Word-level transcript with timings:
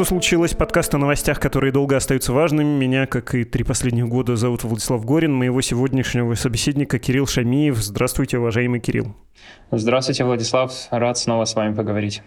что 0.00 0.06
случилось? 0.06 0.54
Подкаст 0.54 0.94
о 0.94 0.98
новостях, 0.98 1.38
которые 1.38 1.72
долго 1.72 1.94
остаются 1.94 2.32
важными. 2.32 2.66
Меня, 2.66 3.04
как 3.04 3.34
и 3.34 3.44
три 3.44 3.64
последних 3.64 4.08
года, 4.08 4.34
зовут 4.34 4.64
Владислав 4.64 5.04
Горин. 5.04 5.34
Моего 5.34 5.60
сегодняшнего 5.60 6.34
собеседника 6.36 6.98
Кирилл 6.98 7.26
Шамиев. 7.26 7.76
Здравствуйте, 7.76 8.38
уважаемый 8.38 8.80
Кирилл. 8.80 9.14
Здравствуйте, 9.70 10.24
Владислав. 10.24 10.72
Рад 10.90 11.18
снова 11.18 11.44
с 11.44 11.54
вами 11.54 11.74
поговорить. 11.74 12.22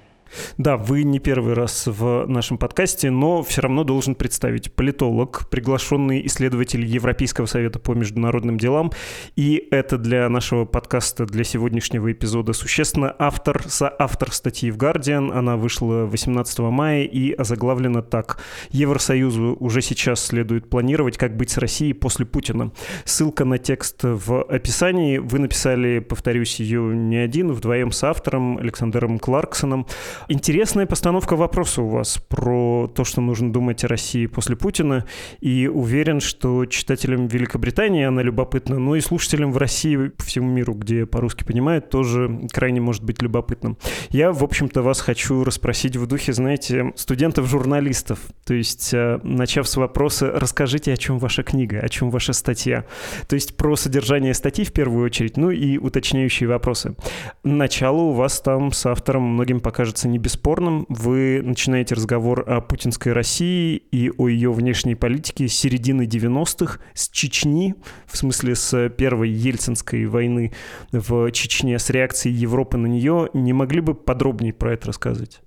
Да, 0.57 0.77
вы 0.77 1.03
не 1.03 1.19
первый 1.19 1.53
раз 1.53 1.87
в 1.87 2.25
нашем 2.27 2.57
подкасте, 2.57 3.09
но 3.09 3.43
все 3.43 3.61
равно 3.61 3.83
должен 3.83 4.15
представить 4.15 4.73
политолог, 4.73 5.49
приглашенный 5.49 6.25
исследователь 6.25 6.85
Европейского 6.85 7.45
совета 7.45 7.79
по 7.79 7.93
международным 7.93 8.57
делам. 8.57 8.91
И 9.35 9.67
это 9.71 9.97
для 9.97 10.29
нашего 10.29 10.65
подкаста, 10.65 11.25
для 11.25 11.43
сегодняшнего 11.43 12.11
эпизода 12.11 12.53
существенно 12.53 13.15
автор, 13.17 13.63
соавтор 13.67 14.31
статьи 14.31 14.71
в 14.71 14.77
Guardian. 14.77 15.31
Она 15.31 15.57
вышла 15.57 16.05
18 16.05 16.59
мая 16.59 17.03
и 17.03 17.31
озаглавлена 17.31 18.01
так. 18.01 18.39
Евросоюзу 18.71 19.57
уже 19.59 19.81
сейчас 19.81 20.23
следует 20.23 20.69
планировать, 20.69 21.17
как 21.17 21.35
быть 21.35 21.49
с 21.49 21.57
Россией 21.57 21.93
после 21.93 22.25
Путина. 22.25 22.71
Ссылка 23.05 23.45
на 23.45 23.57
текст 23.57 23.99
в 24.03 24.43
описании. 24.43 25.17
Вы 25.17 25.39
написали, 25.39 25.99
повторюсь, 25.99 26.59
ее 26.59 26.81
не 26.95 27.17
один, 27.17 27.51
вдвоем 27.51 27.91
с 27.91 28.03
автором 28.03 28.57
Александром 28.57 29.19
Кларксоном. 29.19 29.87
Интересная 30.29 30.85
постановка 30.85 31.35
вопроса 31.35 31.81
у 31.81 31.89
вас 31.89 32.17
про 32.17 32.87
то, 32.87 33.03
что 33.03 33.19
нужно 33.19 33.51
думать 33.51 33.83
о 33.83 33.87
России 33.87 34.25
после 34.25 34.55
Путина. 34.55 35.05
И 35.41 35.67
уверен, 35.67 36.21
что 36.21 36.65
читателям 36.65 37.27
Великобритании 37.27 38.05
она 38.05 38.21
любопытна, 38.21 38.79
но 38.79 38.95
и 38.95 39.01
слушателям 39.01 39.51
в 39.51 39.57
России, 39.57 40.07
по 40.07 40.23
всему 40.23 40.49
миру, 40.49 40.73
где 40.73 41.05
по-русски 41.05 41.43
понимают, 41.43 41.89
тоже 41.89 42.47
крайне 42.51 42.79
может 42.79 43.03
быть 43.03 43.21
любопытным. 43.21 43.77
Я, 44.09 44.31
в 44.31 44.43
общем-то, 44.43 44.81
вас 44.81 45.01
хочу 45.01 45.43
расспросить 45.43 45.97
в 45.97 46.07
духе, 46.07 46.31
знаете, 46.33 46.93
студентов-журналистов. 46.95 48.19
То 48.45 48.53
есть, 48.53 48.93
э, 48.93 49.19
начав 49.23 49.67
с 49.67 49.75
вопроса, 49.75 50.31
расскажите, 50.33 50.93
о 50.93 50.97
чем 50.97 51.19
ваша 51.19 51.43
книга, 51.43 51.79
о 51.79 51.89
чем 51.89 52.09
ваша 52.09 52.33
статья. 52.33 52.85
То 53.27 53.35
есть, 53.35 53.57
про 53.57 53.75
содержание 53.75 54.33
статьи 54.33 54.63
в 54.63 54.71
первую 54.71 55.05
очередь, 55.05 55.35
ну 55.37 55.51
и 55.51 55.77
уточняющие 55.77 56.47
вопросы. 56.47 56.95
Начало 57.43 58.01
у 58.01 58.11
вас 58.11 58.39
там 58.39 58.71
с 58.71 58.85
автором 58.85 59.23
многим 59.23 59.59
покажется 59.59 60.07
не 60.13 60.19
бесспорным. 60.19 60.85
Вы 60.89 61.41
начинаете 61.43 61.95
разговор 61.95 62.43
о 62.47 62.61
путинской 62.61 63.13
России 63.13 63.75
и 63.75 64.11
о 64.15 64.27
ее 64.27 64.53
внешней 64.53 64.95
политике 64.95 65.47
с 65.47 65.53
середины 65.53 66.03
90-х, 66.03 66.79
с 66.93 67.09
Чечни, 67.09 67.75
в 68.05 68.15
смысле 68.15 68.55
с 68.55 68.89
первой 68.89 69.29
Ельцинской 69.29 70.05
войны 70.05 70.53
в 70.91 71.31
Чечне, 71.31 71.79
с 71.79 71.89
реакцией 71.89 72.35
Европы 72.35 72.77
на 72.77 72.87
нее. 72.87 73.29
Не 73.33 73.53
могли 73.53 73.81
бы 73.81 73.95
подробнее 73.95 74.53
про 74.53 74.73
это 74.73 74.89
рассказать? 74.89 75.41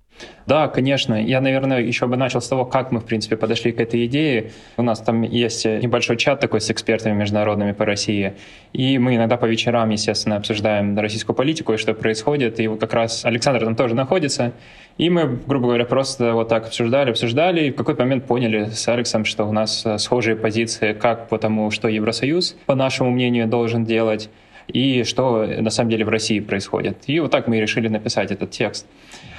Да, 0.47 0.69
конечно. 0.69 1.15
Я, 1.15 1.41
наверное, 1.41 1.81
еще 1.81 2.07
бы 2.07 2.17
начал 2.17 2.41
с 2.41 2.49
того, 2.49 2.65
как 2.65 2.93
мы, 2.93 3.01
в 3.01 3.05
принципе, 3.05 3.37
подошли 3.37 3.73
к 3.73 3.81
этой 3.81 4.07
идее. 4.07 4.53
У 4.77 4.83
нас 4.83 5.01
там 5.01 5.23
есть 5.23 5.65
небольшой 5.65 6.17
чат 6.17 6.39
такой 6.41 6.61
с 6.61 6.71
экспертами 6.71 7.15
международными 7.15 7.73
по 7.73 7.85
России. 7.85 8.35
И 8.73 8.99
мы 8.99 9.17
иногда 9.17 9.37
по 9.37 9.47
вечерам, 9.47 9.91
естественно, 9.91 10.37
обсуждаем 10.37 10.97
российскую 10.99 11.35
политику 11.35 11.73
и 11.73 11.77
что 11.77 11.95
происходит. 11.95 12.61
И 12.61 12.69
как 12.77 12.95
раз 12.95 13.25
Александр 13.25 13.65
там 13.65 13.75
тоже 13.75 13.97
находится. 13.97 14.53
И 14.99 15.11
мы, 15.11 15.39
грубо 15.47 15.67
говоря, 15.67 15.85
просто 15.85 16.33
вот 16.33 16.49
так 16.49 16.67
обсуждали, 16.67 17.11
обсуждали, 17.11 17.67
и 17.67 17.71
в 17.73 17.75
какой-то 17.75 18.03
момент 18.03 18.25
поняли 18.25 18.71
с 18.71 18.87
Алексом, 18.89 19.25
что 19.25 19.45
у 19.45 19.53
нас 19.53 19.85
схожие 19.99 20.37
позиции 20.37 20.93
как 20.93 21.29
по 21.29 21.39
тому, 21.39 21.71
что 21.71 21.89
Евросоюз, 21.89 22.57
по 22.67 22.75
нашему 22.75 23.11
мнению, 23.11 23.47
должен 23.47 23.85
делать, 23.85 24.31
и 24.69 25.05
что 25.05 25.45
на 25.47 25.71
самом 25.71 25.91
деле 25.91 26.05
в 26.05 26.09
России 26.09 26.41
происходит. 26.41 26.99
И 27.07 27.21
вот 27.21 27.31
так 27.31 27.47
мы 27.47 27.59
и 27.59 27.61
решили 27.61 27.89
написать 27.89 28.31
этот 28.31 28.51
текст. 28.53 28.87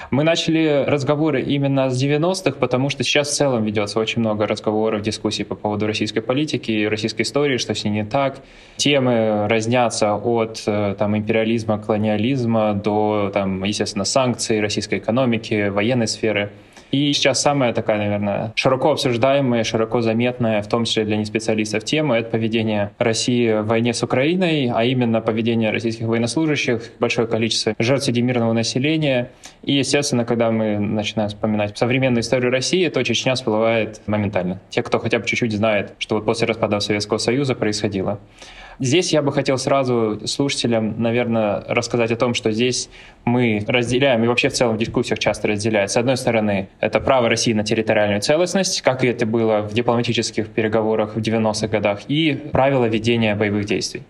Мы 0.10 0.24
начали 0.24 0.86
разговоры 0.88 1.42
именно 1.42 1.90
с 1.90 2.02
90-х, 2.02 2.58
потому 2.60 2.90
что 2.90 3.04
сейчас 3.04 3.30
в 3.30 3.34
целом 3.34 3.64
ведется 3.66 4.00
очень 4.00 4.22
много 4.22 4.48
разговоров, 4.48 5.02
дискуссий 5.02 5.44
по 5.44 5.56
поводу 5.56 5.86
российской 5.86 6.22
политики 6.22 6.86
российской 6.86 7.24
истории, 7.24 7.58
что 7.58 7.76
с 7.76 7.84
ней 7.84 7.92
не 7.92 8.06
так. 8.06 8.40
Темы 8.78 9.48
разнятся 9.50 10.16
от 10.16 10.64
э, 10.66 10.96
там, 10.98 11.18
империализма, 11.18 11.78
колониализма 11.78 12.74
до, 12.74 13.32
там, 13.34 13.64
естественно, 13.64 14.06
санкций 14.06 14.62
российской 14.62 15.00
экономики, 15.00 15.68
военной 15.68 16.08
сферы. 16.08 16.52
И 16.92 17.12
сейчас 17.14 17.42
самая 17.42 17.74
такая, 17.74 17.98
наверное, 17.98 18.54
широко 18.56 18.92
обсуждаемая, 18.92 19.64
широко 19.64 20.02
заметная, 20.02 20.62
в 20.62 20.68
том 20.68 20.86
числе 20.86 21.06
для 21.06 21.18
неспециалистов, 21.18 21.84
тема— 21.84 22.18
это 22.20 22.30
поведение 22.30 22.92
России 22.98 23.52
в 23.52 23.66
войне 23.66 23.94
с 23.94 24.04
Украиной, 24.04 24.72
а 24.74 24.84
именно 24.84 25.22
поведение 25.22 25.72
российских 25.72 26.06
военнослужащих, 26.06 26.82
большое 27.00 27.28
количество 27.28 27.76
жертв 27.80 28.06
среди 28.06 28.22
мирного 28.22 28.54
населения. 28.54 29.32
И, 29.64 29.74
естественно, 29.74 30.26
когда 30.26 30.52
мы 30.52 30.80
начинаем 30.80 31.30
вспоминать 31.30 31.78
современную 31.78 32.22
историю 32.22 32.52
России, 32.52 32.88
то 32.90 33.04
Чечня 33.04 33.36
всплывает 33.36 34.02
моментально. 34.08 34.60
Те, 34.70 34.84
кто 34.84 35.00
хотя 35.00 35.20
бы 35.20 35.26
чуть-чуть 35.26 35.52
знает, 35.54 35.94
что 36.00 36.16
вот 36.16 36.26
после 36.26 36.48
распада 36.48 36.80
Советского 36.80 37.18
Союза 37.18 37.56
происходило. 37.56 38.20
Здесь 38.80 39.12
я 39.12 39.24
бы 39.24 39.32
хотел 39.32 39.58
сразу 39.58 40.20
слушателям, 40.28 41.02
наверное, 41.02 41.64
рассказать 41.68 42.12
о 42.12 42.16
том, 42.16 42.36
что 42.36 42.52
здесь 42.52 42.90
мы 43.26 43.64
разделяем, 43.68 44.24
и 44.24 44.28
вообще 44.28 44.50
в 44.50 44.54
целом 44.54 44.76
в 44.76 44.80
дискуссиях 44.80 45.18
часто 45.18 45.48
разделяют. 45.48 45.90
С 45.90 45.98
одной 45.98 46.16
стороны, 46.16 46.70
это 46.80 47.00
право 47.00 47.28
России 47.28 47.54
на 47.54 47.64
территориальную 47.64 48.22
целостность, 48.22 48.82
как 48.82 49.04
это 49.04 49.26
было 49.26 49.62
в 49.62 49.74
дипломатических 49.74 50.50
переговорах 50.50 51.16
в 51.16 51.20
90-х 51.20 51.68
годах, 51.68 52.02
и 52.08 52.34
правила 52.52 52.86
ведения 52.86 53.34
боевых 53.36 53.66
действий. 53.66 54.04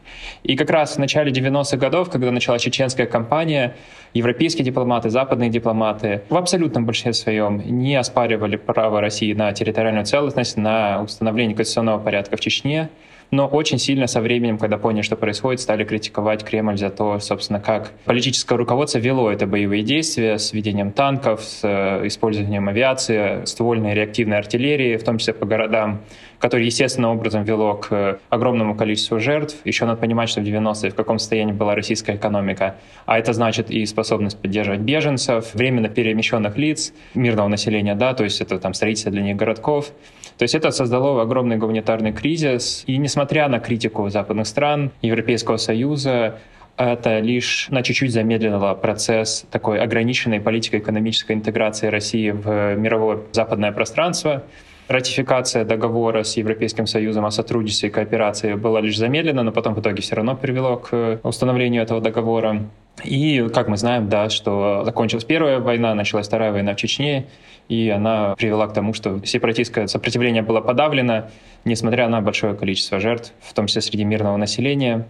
И 0.43 0.57
как 0.57 0.69
раз 0.69 0.95
в 0.95 0.99
начале 0.99 1.31
90-х 1.31 1.77
годов, 1.77 2.09
когда 2.09 2.31
началась 2.31 2.61
чеченская 2.61 3.05
кампания, 3.05 3.75
европейские 4.13 4.65
дипломаты, 4.65 5.09
западные 5.09 5.49
дипломаты 5.49 6.23
в 6.29 6.35
абсолютном 6.35 6.85
большинстве 6.85 7.13
своем 7.13 7.61
не 7.65 7.95
оспаривали 7.95 8.57
право 8.57 8.99
России 8.99 9.33
на 9.33 9.53
территориальную 9.53 10.05
целостность, 10.05 10.57
на 10.57 11.01
установление 11.03 11.55
конституционного 11.55 11.99
порядка 11.99 12.35
в 12.35 12.39
Чечне, 12.39 12.89
но 13.31 13.47
очень 13.47 13.77
сильно 13.77 14.07
со 14.07 14.21
временем, 14.21 14.57
когда 14.57 14.77
поняли, 14.77 15.01
что 15.01 15.15
происходит, 15.15 15.59
стали 15.59 15.83
критиковать 15.83 16.43
Кремль 16.43 16.77
за 16.77 16.89
то, 16.89 17.19
собственно, 17.19 17.59
как 17.59 17.91
политическое 18.05 18.55
руководство 18.55 18.99
вело 18.99 19.31
это 19.31 19.45
боевые 19.45 19.83
действия 19.83 20.37
с 20.37 20.53
введением 20.53 20.91
танков, 20.91 21.43
с 21.43 21.61
э, 21.63 22.07
использованием 22.07 22.67
авиации, 22.69 23.43
ствольной 23.45 23.93
реактивной 23.93 24.37
артиллерии, 24.37 24.97
в 24.97 25.03
том 25.03 25.17
числе 25.17 25.33
по 25.33 25.45
городам, 25.45 26.01
которое 26.39 26.65
естественным 26.65 27.11
образом 27.11 27.43
вело 27.43 27.75
к 27.75 28.19
огромному 28.29 28.75
количеству 28.75 29.19
жертв. 29.19 29.57
Еще 29.65 29.85
надо 29.85 29.99
понимать, 29.99 30.29
что 30.29 30.41
в 30.41 30.43
90-е 30.43 30.91
в 30.91 30.95
каком 30.95 31.19
состоянии 31.19 31.53
была 31.53 31.75
российская 31.75 32.15
экономика. 32.15 32.75
А 33.05 33.17
это 33.17 33.33
значит 33.33 33.71
и 33.71 33.85
способность 33.85 34.39
поддерживать 34.39 34.81
беженцев, 34.81 35.53
временно 35.53 35.89
перемещенных 35.89 36.57
лиц, 36.57 36.93
мирного 37.13 37.47
населения, 37.47 37.95
да, 37.95 38.13
то 38.13 38.23
есть 38.23 38.41
это 38.41 38.59
там 38.59 38.73
строительство 38.73 39.11
для 39.11 39.21
них 39.21 39.35
городков. 39.35 39.91
То 40.37 40.43
есть 40.43 40.53
это 40.53 40.69
создало 40.71 41.21
огромный 41.21 41.57
гуманитарный 41.57 42.13
кризис. 42.13 42.83
И 42.85 42.97
несмотря 42.97 43.47
на 43.47 43.59
критику 43.59 44.07
западных 44.09 44.45
стран, 44.45 44.91
Европейского 45.01 45.57
Союза, 45.57 46.37
это 46.77 47.19
лишь 47.19 47.67
на 47.69 47.81
чуть-чуть 47.81 48.13
замедлило 48.13 48.75
процесс 48.75 49.45
такой 49.49 49.79
ограниченной 49.79 50.39
политико-экономической 50.39 51.31
интеграции 51.31 51.87
России 51.87 52.29
в 52.29 52.75
мировое 52.75 53.21
западное 53.31 53.71
пространство. 53.71 54.43
Ратификация 54.87 55.65
договора 55.65 56.23
с 56.23 56.37
Европейским 56.37 56.87
Союзом 56.87 57.25
о 57.25 57.31
сотрудничестве 57.31 57.89
и 57.89 57.91
кооперации 57.91 58.53
была 58.53 58.79
лишь 58.79 58.97
замедлена, 58.97 59.43
но 59.43 59.51
потом 59.51 59.75
в 59.75 59.81
итоге 59.81 60.01
все 60.01 60.15
равно 60.15 60.35
привело 60.35 60.77
к 60.77 61.19
установлению 61.23 61.83
этого 61.83 61.99
договора. 61.99 62.63
И, 63.03 63.47
как 63.53 63.67
мы 63.67 63.75
знаем, 63.75 64.07
да, 64.07 64.29
что 64.29 64.83
закончилась 64.85 65.25
первая 65.25 65.59
война, 65.59 65.93
началась 65.93 66.27
вторая 66.27 66.53
война 66.53 66.73
в 66.73 66.77
Чечне, 66.77 67.25
и 67.67 67.89
она 67.89 68.33
привела 68.35 68.65
к 68.67 68.73
тому, 68.73 68.93
что 68.93 69.23
сепаратистское 69.25 69.87
сопротивление 69.87 70.41
было 70.41 70.61
подавлено, 70.61 71.29
несмотря 71.65 72.07
на 72.07 72.21
большое 72.21 72.55
количество 72.55 73.01
жертв, 73.01 73.33
в 73.41 73.53
том 73.53 73.67
числе 73.67 73.81
среди 73.81 74.05
мирного 74.05 74.37
населения. 74.37 75.05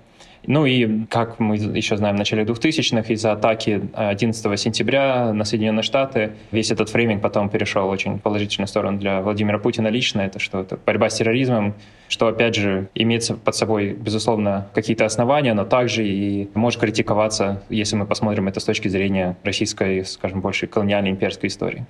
Ну 0.46 0.66
и, 0.66 1.06
как 1.08 1.40
мы 1.40 1.56
еще 1.58 1.98
знаем, 1.98 2.16
в 2.16 2.20
начале 2.20 2.44
2000-х 2.44 3.14
из-за 3.14 3.32
атаки 3.34 3.82
11 3.94 4.60
сентября 4.60 5.34
на 5.34 5.44
Соединенные 5.44 5.84
Штаты 5.84 6.34
весь 6.52 6.72
этот 6.72 6.90
фрейминг 6.90 7.22
потом 7.22 7.50
перешел 7.50 7.90
очень 7.90 8.20
положительную 8.20 8.68
сторону 8.68 8.98
для 8.98 9.22
Владимира 9.22 9.60
Путина 9.60 9.88
лично. 9.88 10.22
Это 10.22 10.40
что? 10.40 10.62
Это 10.62 10.78
борьба 10.78 11.10
с 11.10 11.16
терроризмом, 11.16 11.74
что, 12.10 12.28
опять 12.28 12.56
же, 12.56 12.90
имеется 12.96 13.36
под 13.36 13.56
собой, 13.56 13.94
безусловно, 13.94 14.68
какие-то 14.74 15.06
основания, 15.06 15.54
но 15.54 15.66
также 15.66 16.08
и 16.08 16.50
может 16.54 16.80
критиковаться, 16.80 17.64
если 17.70 17.96
мы 17.96 18.06
посмотрим 18.06 18.48
это 18.48 18.60
с 18.60 18.64
точки 18.64 18.88
зрения 18.88 19.38
российской, 19.44 20.06
скажем, 20.06 20.42
больше 20.42 20.68
колониальной 20.68 21.12
имперской 21.12 21.50
истории. 21.50 21.86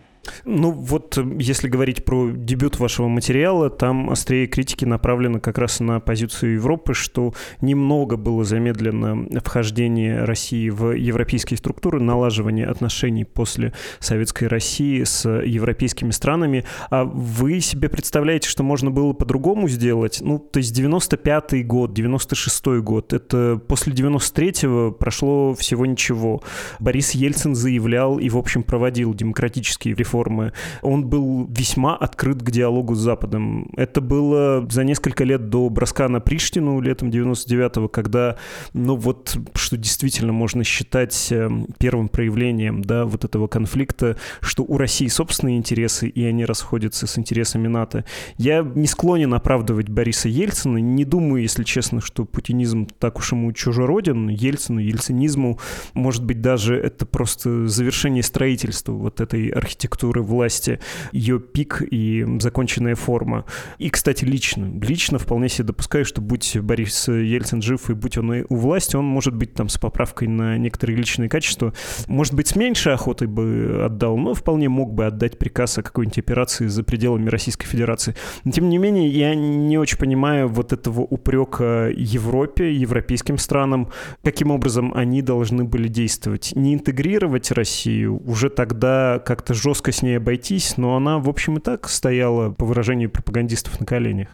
Ну 0.46 0.72
вот, 0.72 1.18
если 1.40 1.68
говорить 1.70 2.06
про 2.06 2.30
дебют 2.32 2.80
вашего 2.80 3.08
материала, 3.08 3.70
там 3.70 4.10
острее 4.10 4.48
критики 4.48 4.86
направлены 4.86 5.40
как 5.40 5.58
раз 5.58 5.80
на 5.80 6.00
позицию 6.00 6.56
Европы, 6.56 6.94
что 6.94 7.34
немного 7.62 8.18
было 8.18 8.44
замедлено 8.44 9.26
вхождение 9.44 10.24
России 10.24 10.70
в 10.70 10.92
европейские 10.92 11.58
структуры, 11.58 12.02
налаживание 12.02 12.68
отношений 12.68 13.24
после 13.24 13.74
советской 14.00 14.46
России 14.46 15.04
с 15.04 15.28
европейскими 15.30 16.12
странами. 16.12 16.66
А 16.90 17.04
вы 17.04 17.60
себе 17.62 17.90
представляете, 17.90 18.50
что 18.50 18.64
можно 18.64 18.92
было 18.92 19.14
по-другому 19.14 19.68
сделать? 19.68 20.07
Сделать. 20.08 20.22
Ну, 20.22 20.40
то 20.40 20.58
есть 20.58 20.78
95-й 20.78 21.64
год, 21.64 21.98
96-й 21.98 22.82
год, 22.82 23.14
это 23.14 23.60
после 23.68 23.94
93-го 23.94 24.92
прошло 24.92 25.54
всего 25.54 25.86
ничего. 25.86 26.42
Борис 26.80 27.12
Ельцин 27.12 27.56
заявлял 27.56 28.20
и, 28.20 28.30
в 28.30 28.38
общем, 28.38 28.64
проводил 28.64 29.14
демократические 29.14 29.96
реформы. 29.96 30.54
Он 30.82 31.06
был 31.06 31.48
весьма 31.50 31.96
открыт 31.96 32.42
к 32.42 32.52
диалогу 32.52 32.96
с 32.96 33.00
Западом. 33.00 33.70
Это 33.76 34.02
было 34.02 34.66
за 34.70 34.84
несколько 34.84 35.24
лет 35.24 35.50
до 35.50 35.70
броска 35.70 36.08
на 36.10 36.20
Приштину 36.20 36.80
летом 36.82 37.10
99-го, 37.10 37.88
когда, 37.88 38.38
ну 38.74 38.96
вот, 38.96 39.38
что 39.56 39.78
действительно 39.78 40.34
можно 40.34 40.64
считать 40.64 41.32
эм, 41.32 41.68
первым 41.80 42.08
проявлением, 42.08 42.82
да, 42.82 43.06
вот 43.06 43.26
этого 43.26 43.48
конфликта, 43.48 44.18
что 44.42 44.64
у 44.64 44.78
России 44.78 45.08
собственные 45.08 45.58
интересы, 45.58 46.08
и 46.08 46.24
они 46.26 46.46
расходятся 46.46 47.08
с 47.08 47.18
интересами 47.18 47.68
НАТО. 47.68 48.06
Я 48.38 48.62
не 48.62 48.88
склонен 48.88 49.34
оправдывать 49.34 49.90
Бориса 49.98 50.30
Ельцина, 50.30 50.78
не 50.78 51.06
думаю, 51.06 51.42
если 51.42 51.64
честно, 51.64 52.02
что 52.02 52.24
путинизм 52.24 52.86
так 53.00 53.18
уж 53.18 53.32
ему 53.32 53.52
чужероден, 53.52 54.30
Ельцину, 54.30 54.80
ельцинизму, 54.80 55.58
может 55.96 56.24
быть, 56.24 56.40
даже 56.40 56.76
это 56.76 57.08
просто 57.08 57.68
завершение 57.68 58.22
строительства 58.22 58.92
вот 58.92 59.22
этой 59.22 59.48
архитектуры 59.48 60.22
власти, 60.22 60.80
ее 61.12 61.40
пик 61.40 61.82
и 61.82 62.24
законченная 62.40 62.94
форма. 62.94 63.46
И, 63.80 63.90
кстати, 63.90 64.24
лично, 64.24 64.72
лично 64.80 65.18
вполне 65.18 65.50
себе 65.50 65.70
допускаю, 65.70 66.06
что 66.06 66.22
будь 66.22 66.56
Борис 66.58 67.08
Ельцин 67.08 67.64
жив 67.64 67.90
и 67.90 67.96
будь 67.96 68.20
он 68.20 68.46
у 68.50 68.56
власти, 68.56 68.96
он 68.96 69.06
может 69.06 69.34
быть 69.34 69.56
там 69.56 69.68
с 69.68 69.80
поправкой 69.80 70.28
на 70.28 70.60
некоторые 70.60 70.96
личные 70.96 71.28
качества, 71.28 71.74
может 72.06 72.36
быть, 72.36 72.50
с 72.50 72.56
меньшей 72.56 72.94
охотой 72.94 73.28
бы 73.28 73.82
отдал, 73.84 74.16
но 74.16 74.36
вполне 74.36 74.70
мог 74.70 74.94
бы 74.94 75.08
отдать 75.08 75.40
приказ 75.40 75.80
о 75.80 75.82
какой-нибудь 75.82 76.20
операции 76.20 76.68
за 76.68 76.84
пределами 76.84 77.30
Российской 77.30 77.66
Федерации. 77.66 78.14
Но, 78.44 78.52
тем 78.52 78.70
не 78.70 78.78
менее, 78.78 79.10
я 79.10 79.34
не 79.34 79.80
очень 79.80 79.87
понимаю 79.96 80.50
вот 80.50 80.74
этого 80.74 81.02
упрека 81.02 81.92
Европе, 81.96 82.74
европейским 82.74 83.38
странам, 83.38 83.90
каким 84.24 84.52
образом 84.52 84.92
они 84.96 85.22
должны 85.22 85.64
были 85.64 85.88
действовать. 85.88 86.54
Не 86.56 86.74
интегрировать 86.74 87.52
Россию, 87.52 88.22
уже 88.26 88.50
тогда 88.50 89.22
как-то 89.24 89.54
жестко 89.54 89.92
с 89.92 90.02
ней 90.02 90.18
обойтись, 90.18 90.78
но 90.78 90.96
она, 90.96 91.20
в 91.20 91.30
общем, 91.30 91.58
и 91.58 91.60
так 91.60 91.88
стояла, 91.88 92.50
по 92.50 92.66
выражению 92.66 93.12
пропагандистов, 93.12 93.80
на 93.80 93.86
коленях. 93.86 94.30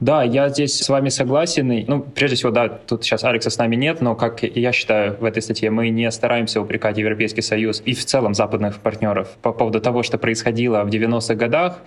Да, 0.00 0.22
я 0.22 0.48
здесь 0.48 0.78
с 0.78 0.88
вами 0.88 1.08
согласен. 1.08 1.84
Ну, 1.86 2.00
прежде 2.00 2.36
всего, 2.36 2.50
да, 2.50 2.68
тут 2.68 3.04
сейчас 3.04 3.24
Алекса 3.24 3.50
с 3.50 3.58
нами 3.58 3.76
нет, 3.76 4.00
но, 4.00 4.14
как 4.14 4.42
я 4.42 4.72
считаю 4.72 5.16
в 5.18 5.24
этой 5.24 5.42
статье, 5.42 5.70
мы 5.70 5.90
не 5.90 6.10
стараемся 6.10 6.60
упрекать 6.60 6.98
Европейский 6.98 7.42
Союз 7.42 7.82
и 7.84 7.94
в 7.94 8.04
целом 8.04 8.34
западных 8.34 8.80
партнеров 8.80 9.28
по 9.42 9.52
поводу 9.52 9.80
того, 9.80 10.02
что 10.02 10.18
происходило 10.18 10.82
в 10.84 10.88
90-х 10.88 11.34
годах. 11.34 11.78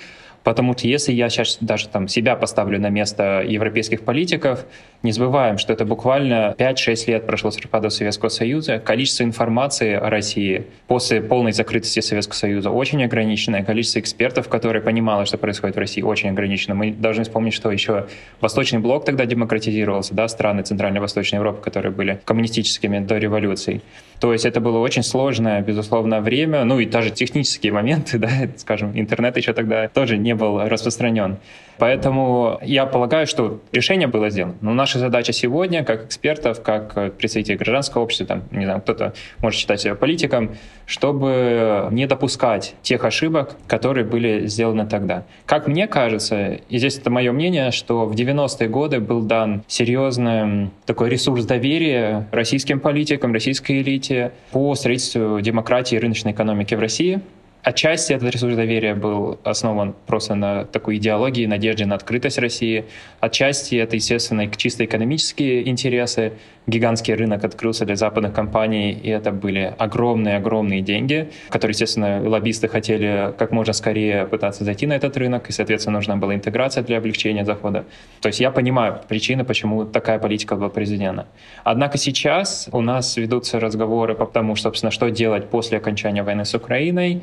Потому 0.43 0.77
что 0.77 0.87
если 0.87 1.13
я 1.13 1.29
сейчас 1.29 1.57
даже 1.61 1.87
там 1.87 2.07
себя 2.07 2.35
поставлю 2.35 2.79
на 2.79 2.89
место 2.89 3.43
европейских 3.47 4.01
политиков, 4.01 4.65
не 5.01 5.11
забываем, 5.11 5.57
что 5.57 5.73
это 5.73 5.85
буквально 5.85 6.55
5-6 6.57 7.07
лет 7.07 7.25
прошло 7.25 7.51
с 7.51 7.57
распада 7.57 7.89
Советского 7.89 8.29
Союза. 8.29 8.79
Количество 8.79 9.23
информации 9.23 9.93
о 9.93 10.09
России 10.09 10.65
после 10.87 11.21
полной 11.21 11.51
закрытости 11.51 11.99
Советского 11.99 12.35
Союза 12.35 12.69
очень 12.69 13.03
ограниченное. 13.03 13.63
Количество 13.63 13.99
экспертов, 13.99 14.47
которые 14.47 14.81
понимали, 14.81 15.25
что 15.25 15.37
происходит 15.37 15.75
в 15.75 15.79
России, 15.79 16.01
очень 16.01 16.29
ограничено. 16.29 16.75
Мы 16.75 16.91
должны 16.91 17.23
вспомнить, 17.23 17.53
что 17.53 17.71
еще 17.71 18.07
Восточный 18.39 18.79
блок 18.79 19.05
тогда 19.05 19.25
демократизировался, 19.25 20.13
да, 20.13 20.27
страны 20.27 20.63
Центрально-Восточной 20.63 21.37
Европы, 21.37 21.61
которые 21.61 21.91
были 21.91 22.19
коммунистическими 22.25 22.99
до 22.99 23.17
революции. 23.17 23.81
То 24.23 24.31
есть 24.31 24.45
это 24.45 24.61
было 24.61 24.77
очень 24.77 25.03
сложное, 25.03 25.61
безусловно, 25.61 26.21
время, 26.21 26.63
ну 26.63 26.79
и 26.79 26.85
даже 26.85 27.09
технические 27.09 27.73
моменты, 27.73 28.17
да, 28.19 28.29
скажем, 28.55 28.97
интернет 28.97 29.35
еще 29.35 29.51
тогда 29.51 29.89
тоже 29.89 30.17
не 30.17 30.33
был 30.33 30.61
распространен. 30.61 31.39
Поэтому 31.77 32.59
я 32.61 32.85
полагаю, 32.85 33.27
что 33.27 33.61
решение 33.71 34.07
было 34.07 34.29
сделано. 34.29 34.55
Но 34.61 34.73
наша 34.73 34.99
задача 34.99 35.33
сегодня, 35.33 35.83
как 35.83 36.05
экспертов, 36.05 36.61
как 36.61 37.15
представителей 37.17 37.57
гражданского 37.57 38.03
общества, 38.03 38.25
там, 38.25 38.43
не 38.51 38.65
знаю, 38.65 38.81
кто-то 38.81 39.13
может 39.39 39.59
считать 39.59 39.81
себя 39.81 39.95
политиком, 39.95 40.51
чтобы 40.85 41.87
не 41.91 42.05
допускать 42.05 42.75
тех 42.81 43.03
ошибок, 43.05 43.55
которые 43.67 44.05
были 44.05 44.47
сделаны 44.47 44.85
тогда. 44.85 45.23
Как 45.45 45.67
мне 45.67 45.87
кажется, 45.87 46.59
и 46.69 46.77
здесь 46.77 46.97
это 46.97 47.09
мое 47.09 47.31
мнение, 47.31 47.71
что 47.71 48.05
в 48.05 48.13
90-е 48.13 48.69
годы 48.69 48.99
был 48.99 49.21
дан 49.21 49.63
серьезный 49.67 50.69
такой 50.85 51.09
ресурс 51.09 51.45
доверия 51.45 52.27
российским 52.31 52.79
политикам, 52.79 53.33
российской 53.33 53.81
элите 53.81 54.31
по 54.51 54.75
строительству 54.75 55.41
демократии 55.41 55.95
и 55.95 55.99
рыночной 55.99 56.31
экономики 56.31 56.75
в 56.75 56.79
России. 56.79 57.21
Отчасти 57.63 58.11
этот 58.11 58.29
ресурс 58.29 58.55
доверия 58.57 58.93
был 58.93 59.39
основан 59.45 59.95
просто 60.05 60.35
на 60.35 60.65
такой 60.65 60.97
идеологии, 60.97 61.45
надежде 61.45 61.85
на 61.85 61.95
открытость 61.95 62.37
России. 62.37 62.83
Отчасти 63.21 63.75
это, 63.75 63.95
естественно, 63.95 64.45
чисто 64.49 64.83
экономические 64.83 65.69
интересы. 65.69 66.33
Гигантский 66.67 67.13
рынок 67.13 67.45
открылся 67.45 67.85
для 67.85 67.95
западных 67.95 68.33
компаний, 68.33 68.91
и 68.91 69.09
это 69.09 69.31
были 69.31 69.73
огромные-огромные 69.77 70.81
деньги, 70.81 71.29
которые, 71.49 71.71
естественно, 71.71 72.21
лоббисты 72.21 72.67
хотели 72.67 73.33
как 73.37 73.51
можно 73.51 73.71
скорее 73.71 74.25
пытаться 74.25 74.65
зайти 74.65 74.85
на 74.85 74.93
этот 74.93 75.15
рынок, 75.15 75.49
и, 75.49 75.53
соответственно, 75.53 75.99
нужна 75.99 76.17
была 76.17 76.35
интеграция 76.35 76.83
для 76.83 76.97
облегчения 76.97 77.45
захода. 77.45 77.85
То 78.19 78.27
есть 78.27 78.41
я 78.41 78.51
понимаю 78.51 78.99
причины, 79.07 79.45
почему 79.45 79.85
такая 79.85 80.19
политика 80.19 80.57
была 80.57 80.67
произведена. 80.67 81.27
Однако 81.63 81.97
сейчас 81.97 82.67
у 82.73 82.81
нас 82.81 83.15
ведутся 83.15 83.61
разговоры 83.61 84.15
по 84.15 84.25
тому, 84.25 84.57
собственно, 84.57 84.91
что 84.91 85.09
делать 85.09 85.49
после 85.49 85.77
окончания 85.77 86.23
войны 86.23 86.43
с 86.43 86.53
Украиной, 86.53 87.21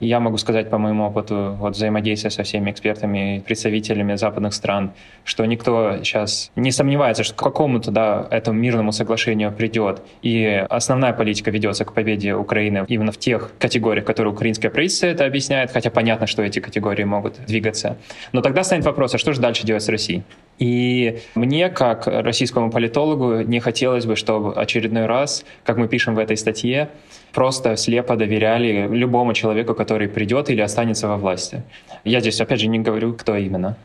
я 0.00 0.18
могу 0.20 0.38
сказать 0.38 0.70
по 0.70 0.78
моему 0.78 1.06
опыту 1.06 1.56
вот, 1.58 1.76
взаимодействия 1.76 2.30
со 2.30 2.42
всеми 2.42 2.70
экспертами 2.70 3.36
и 3.36 3.40
представителями 3.40 4.16
западных 4.16 4.54
стран, 4.54 4.92
что 5.24 5.44
никто 5.44 5.98
сейчас 6.02 6.50
не 6.56 6.72
сомневается, 6.72 7.22
что 7.22 7.34
к 7.34 7.38
какому-то 7.38 7.90
да, 7.90 8.26
этому 8.30 8.58
мирному 8.58 8.92
соглашению 8.92 9.52
придет. 9.52 10.02
И 10.22 10.64
основная 10.68 11.12
политика 11.12 11.50
ведется 11.50 11.84
к 11.84 11.92
победе 11.92 12.34
Украины 12.34 12.84
именно 12.88 13.12
в 13.12 13.18
тех 13.18 13.52
категориях, 13.58 14.04
которые 14.06 14.32
украинское 14.32 14.70
правительство 14.70 15.06
это 15.06 15.24
объясняет, 15.26 15.70
хотя 15.70 15.90
понятно, 15.90 16.26
что 16.26 16.42
эти 16.42 16.60
категории 16.60 17.04
могут 17.04 17.44
двигаться. 17.46 17.98
Но 18.32 18.40
тогда 18.40 18.64
станет 18.64 18.84
вопрос, 18.84 19.14
а 19.14 19.18
что 19.18 19.32
же 19.32 19.40
дальше 19.40 19.66
делать 19.66 19.82
с 19.82 19.88
Россией? 19.88 20.22
И 20.58 21.20
мне, 21.34 21.70
как 21.70 22.06
российскому 22.06 22.70
политологу, 22.70 23.40
не 23.40 23.60
хотелось 23.60 24.04
бы, 24.04 24.14
чтобы 24.14 24.54
очередной 24.54 25.06
раз, 25.06 25.44
как 25.64 25.78
мы 25.78 25.88
пишем 25.88 26.14
в 26.14 26.18
этой 26.18 26.36
статье, 26.36 26.90
просто 27.32 27.76
слепо 27.76 28.16
доверяли 28.16 28.88
любому 28.90 29.32
человеку, 29.32 29.74
который 29.74 30.08
придет 30.08 30.50
или 30.50 30.60
останется 30.60 31.08
во 31.08 31.16
власти. 31.16 31.62
Я 32.04 32.20
здесь, 32.20 32.40
опять 32.40 32.60
же, 32.60 32.68
не 32.68 32.78
говорю, 32.78 33.14
кто 33.14 33.36
именно. 33.36 33.76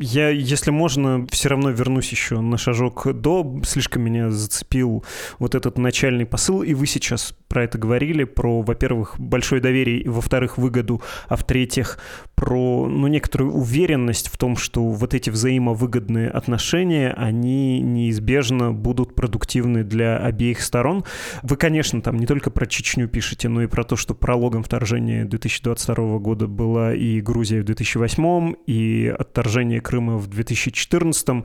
Я, 0.00 0.30
если 0.30 0.70
можно, 0.70 1.26
все 1.30 1.50
равно 1.50 1.68
вернусь 1.68 2.10
еще 2.12 2.40
на 2.40 2.56
шажок 2.56 3.12
до. 3.12 3.60
Слишком 3.62 4.02
меня 4.02 4.30
зацепил 4.30 5.04
вот 5.38 5.54
этот 5.54 5.76
начальный 5.76 6.24
посыл, 6.24 6.62
и 6.62 6.72
вы 6.72 6.86
сейчас 6.86 7.34
про 7.46 7.64
это 7.64 7.76
говорили, 7.76 8.24
про, 8.24 8.62
во-первых, 8.62 9.20
большое 9.20 9.60
доверие, 9.60 10.08
во-вторых, 10.08 10.56
выгоду, 10.56 11.02
а 11.28 11.36
в-третьих, 11.36 11.98
про 12.42 12.88
ну, 12.88 13.06
некоторую 13.06 13.52
уверенность 13.52 14.26
в 14.26 14.36
том, 14.36 14.56
что 14.56 14.82
вот 14.82 15.14
эти 15.14 15.30
взаимовыгодные 15.30 16.28
отношения, 16.28 17.14
они 17.16 17.80
неизбежно 17.80 18.72
будут 18.72 19.14
продуктивны 19.14 19.84
для 19.84 20.16
обеих 20.16 20.60
сторон. 20.60 21.04
Вы, 21.44 21.54
конечно, 21.54 22.02
там 22.02 22.18
не 22.18 22.26
только 22.26 22.50
про 22.50 22.66
Чечню 22.66 23.06
пишете, 23.06 23.48
но 23.48 23.62
и 23.62 23.68
про 23.68 23.84
то, 23.84 23.94
что 23.94 24.16
прологом 24.16 24.64
вторжения 24.64 25.24
2022 25.24 26.18
года 26.18 26.48
была 26.48 26.92
и 26.92 27.20
Грузия 27.20 27.60
в 27.60 27.64
2008, 27.64 28.54
и 28.66 29.14
отторжение 29.16 29.80
Крыма 29.80 30.18
в 30.18 30.26
2014. 30.26 31.44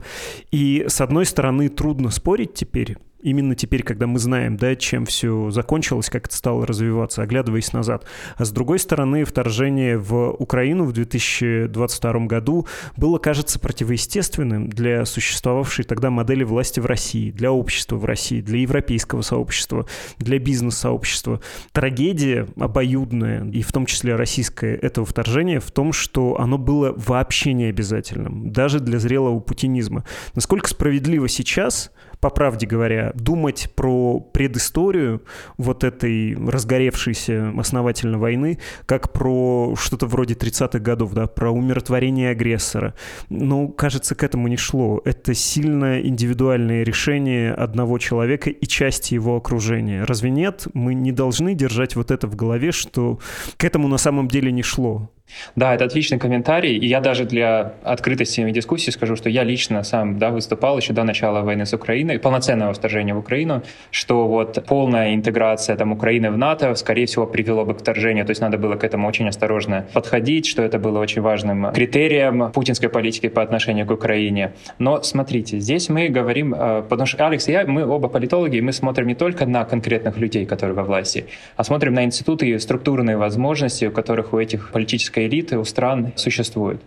И, 0.50 0.84
с 0.88 1.00
одной 1.00 1.26
стороны, 1.26 1.68
трудно 1.68 2.10
спорить 2.10 2.54
теперь, 2.54 2.96
именно 3.20 3.54
теперь, 3.54 3.82
когда 3.82 4.06
мы 4.06 4.18
знаем, 4.18 4.56
да, 4.56 4.76
чем 4.76 5.06
все 5.06 5.50
закончилось, 5.50 6.10
как 6.10 6.26
это 6.26 6.36
стало 6.36 6.66
развиваться, 6.66 7.22
оглядываясь 7.22 7.72
назад. 7.72 8.04
А 8.36 8.44
с 8.44 8.50
другой 8.50 8.78
стороны, 8.78 9.24
вторжение 9.24 9.98
в 9.98 10.30
Украину 10.30 10.84
в 10.84 10.92
2022 10.92 12.26
году 12.26 12.66
было, 12.96 13.18
кажется, 13.18 13.58
противоестественным 13.58 14.68
для 14.68 15.04
существовавшей 15.04 15.84
тогда 15.84 16.10
модели 16.10 16.44
власти 16.44 16.80
в 16.80 16.86
России, 16.86 17.30
для 17.30 17.52
общества 17.52 17.96
в 17.96 18.04
России, 18.04 18.40
для 18.40 18.60
европейского 18.60 19.22
сообщества, 19.22 19.86
для 20.18 20.38
бизнес-сообщества. 20.38 21.40
Трагедия 21.72 22.46
обоюдная, 22.58 23.44
и 23.50 23.62
в 23.62 23.72
том 23.72 23.86
числе 23.86 24.14
российская, 24.14 24.76
этого 24.76 25.06
вторжения 25.06 25.60
в 25.60 25.70
том, 25.70 25.92
что 25.92 26.38
оно 26.40 26.58
было 26.58 26.92
вообще 26.96 27.52
не 27.52 27.64
обязательным, 27.64 28.50
даже 28.52 28.80
для 28.80 28.98
зрелого 28.98 29.40
путинизма. 29.40 30.04
Насколько 30.34 30.68
справедливо 30.68 31.28
сейчас 31.28 31.90
по 32.20 32.30
правде 32.30 32.66
говоря, 32.66 33.12
думать 33.14 33.70
про 33.74 34.20
предысторию 34.20 35.22
вот 35.56 35.84
этой 35.84 36.34
разгоревшейся 36.34 37.52
основательно 37.56 38.18
войны, 38.18 38.58
как 38.86 39.12
про 39.12 39.74
что-то 39.76 40.06
вроде 40.06 40.34
30-х 40.34 40.78
годов, 40.78 41.12
да, 41.14 41.26
про 41.26 41.50
умиротворение 41.50 42.30
агрессора. 42.30 42.94
Ну, 43.28 43.68
кажется, 43.68 44.14
к 44.14 44.22
этому 44.22 44.48
не 44.48 44.56
шло. 44.56 45.00
Это 45.04 45.34
сильно 45.34 46.00
индивидуальное 46.00 46.82
решение 46.82 47.52
одного 47.52 47.98
человека 47.98 48.50
и 48.50 48.66
части 48.66 49.14
его 49.14 49.36
окружения. 49.36 50.04
Разве 50.04 50.30
нет? 50.30 50.66
Мы 50.74 50.94
не 50.94 51.12
должны 51.12 51.54
держать 51.54 51.96
вот 51.96 52.10
это 52.10 52.26
в 52.26 52.36
голове, 52.36 52.72
что 52.72 53.18
к 53.56 53.64
этому 53.64 53.88
на 53.88 53.98
самом 53.98 54.28
деле 54.28 54.50
не 54.52 54.62
шло. 54.62 55.10
Да, 55.56 55.74
это 55.74 55.84
отличный 55.84 56.18
комментарий. 56.18 56.76
И 56.76 56.86
я 56.86 57.00
даже 57.00 57.24
для 57.24 57.74
открытости 57.82 58.48
дискуссии 58.50 58.90
скажу, 58.90 59.16
что 59.16 59.28
я 59.28 59.44
лично 59.44 59.82
сам 59.82 60.18
да, 60.18 60.30
выступал 60.30 60.78
еще 60.78 60.92
до 60.92 61.04
начала 61.04 61.42
войны 61.42 61.66
с 61.66 61.72
Украиной, 61.72 62.18
полноценного 62.18 62.72
вторжения 62.72 63.14
в 63.14 63.18
Украину, 63.18 63.62
что 63.90 64.26
вот 64.26 64.64
полная 64.66 65.14
интеграция 65.14 65.76
там, 65.76 65.92
Украины 65.92 66.30
в 66.30 66.38
НАТО, 66.38 66.74
скорее 66.74 67.06
всего, 67.06 67.26
привело 67.26 67.64
бы 67.64 67.74
к 67.74 67.80
вторжению. 67.80 68.24
То 68.24 68.30
есть 68.30 68.40
надо 68.40 68.58
было 68.58 68.76
к 68.76 68.84
этому 68.84 69.08
очень 69.08 69.28
осторожно 69.28 69.86
подходить, 69.92 70.46
что 70.46 70.62
это 70.62 70.78
было 70.78 70.98
очень 71.00 71.22
важным 71.22 71.72
критерием 71.72 72.50
путинской 72.52 72.88
политики 72.88 73.28
по 73.28 73.42
отношению 73.42 73.86
к 73.86 73.90
Украине. 73.90 74.52
Но 74.78 75.02
смотрите, 75.02 75.58
здесь 75.58 75.88
мы 75.88 76.08
говорим, 76.08 76.54
э, 76.54 76.82
потому 76.88 77.06
что 77.06 77.26
Алекс 77.26 77.48
и 77.48 77.52
я, 77.52 77.66
мы 77.66 77.86
оба 77.86 78.08
политологи, 78.08 78.56
и 78.56 78.60
мы 78.60 78.72
смотрим 78.72 79.06
не 79.06 79.14
только 79.14 79.46
на 79.46 79.64
конкретных 79.64 80.16
людей, 80.18 80.46
которые 80.46 80.74
во 80.74 80.84
власти, 80.84 81.26
а 81.56 81.64
смотрим 81.64 81.94
на 81.94 82.04
институты 82.04 82.48
и 82.48 82.58
структурные 82.58 83.16
возможности, 83.16 83.86
у 83.86 83.90
которых 83.90 84.32
у 84.32 84.38
этих 84.38 84.70
политических 84.72 85.17
политической 85.18 85.26
элиты 85.26 85.58
у 85.58 85.64
стран 85.64 86.12
существует. 86.16 86.80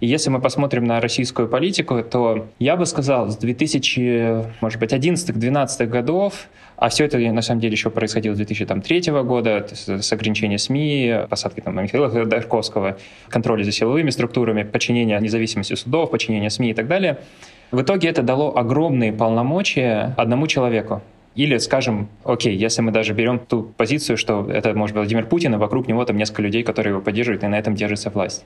И 0.00 0.06
если 0.06 0.30
мы 0.30 0.40
посмотрим 0.40 0.84
на 0.84 1.00
российскую 1.00 1.48
политику, 1.48 2.02
то 2.02 2.46
я 2.58 2.76
бы 2.76 2.86
сказал, 2.86 3.28
с 3.28 3.36
2000, 3.36 4.62
может 4.62 4.80
быть, 4.80 4.92
11-12 4.92 5.86
годов, 5.86 6.48
а 6.76 6.88
все 6.88 7.04
это 7.04 7.18
на 7.18 7.42
самом 7.42 7.60
деле 7.60 7.72
еще 7.72 7.90
происходило 7.90 8.34
с 8.34 8.38
2003 8.38 9.12
года, 9.24 9.66
с 9.70 10.12
ограничения 10.12 10.58
СМИ, 10.58 11.26
посадки 11.28 11.60
там, 11.60 11.82
Михаила 11.82 12.08
Ходорковского, 12.08 12.96
контроля 13.28 13.64
за 13.64 13.72
силовыми 13.72 14.10
структурами, 14.10 14.62
подчинения 14.62 15.20
независимости 15.20 15.74
судов, 15.74 16.10
подчинения 16.10 16.48
СМИ 16.50 16.70
и 16.70 16.74
так 16.74 16.86
далее. 16.86 17.18
В 17.70 17.82
итоге 17.82 18.08
это 18.08 18.22
дало 18.22 18.56
огромные 18.56 19.12
полномочия 19.12 20.14
одному 20.16 20.46
человеку. 20.46 21.02
Или, 21.36 21.58
скажем, 21.58 22.08
окей, 22.24 22.56
если 22.56 22.82
мы 22.82 22.90
даже 22.90 23.12
берем 23.12 23.38
ту 23.38 23.62
позицию, 23.76 24.16
что 24.16 24.50
это 24.50 24.74
может 24.74 24.96
Владимир 24.96 25.26
Путин, 25.26 25.54
и 25.54 25.58
вокруг 25.58 25.86
него 25.86 26.04
там 26.04 26.16
несколько 26.16 26.42
людей, 26.42 26.64
которые 26.64 26.92
его 26.92 27.00
поддерживают, 27.00 27.44
и 27.44 27.46
на 27.46 27.56
этом 27.56 27.76
держится 27.76 28.10
власть. 28.10 28.44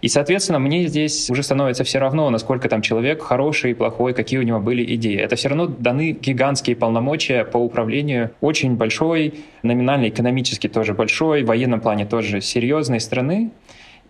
И, 0.00 0.08
соответственно, 0.08 0.58
мне 0.58 0.86
здесь 0.86 1.28
уже 1.28 1.42
становится 1.42 1.84
все 1.84 1.98
равно, 1.98 2.30
насколько 2.30 2.70
там 2.70 2.80
человек 2.80 3.22
хороший, 3.22 3.74
плохой, 3.74 4.14
какие 4.14 4.38
у 4.38 4.42
него 4.42 4.60
были 4.60 4.94
идеи. 4.94 5.18
Это 5.18 5.36
все 5.36 5.48
равно 5.50 5.66
даны 5.66 6.12
гигантские 6.12 6.74
полномочия 6.74 7.44
по 7.44 7.58
управлению 7.58 8.30
очень 8.40 8.76
большой, 8.76 9.34
номинально 9.62 10.08
экономически 10.08 10.68
тоже 10.68 10.94
большой, 10.94 11.42
в 11.42 11.46
военном 11.46 11.80
плане 11.80 12.06
тоже 12.06 12.40
серьезной 12.40 13.00
страны. 13.00 13.50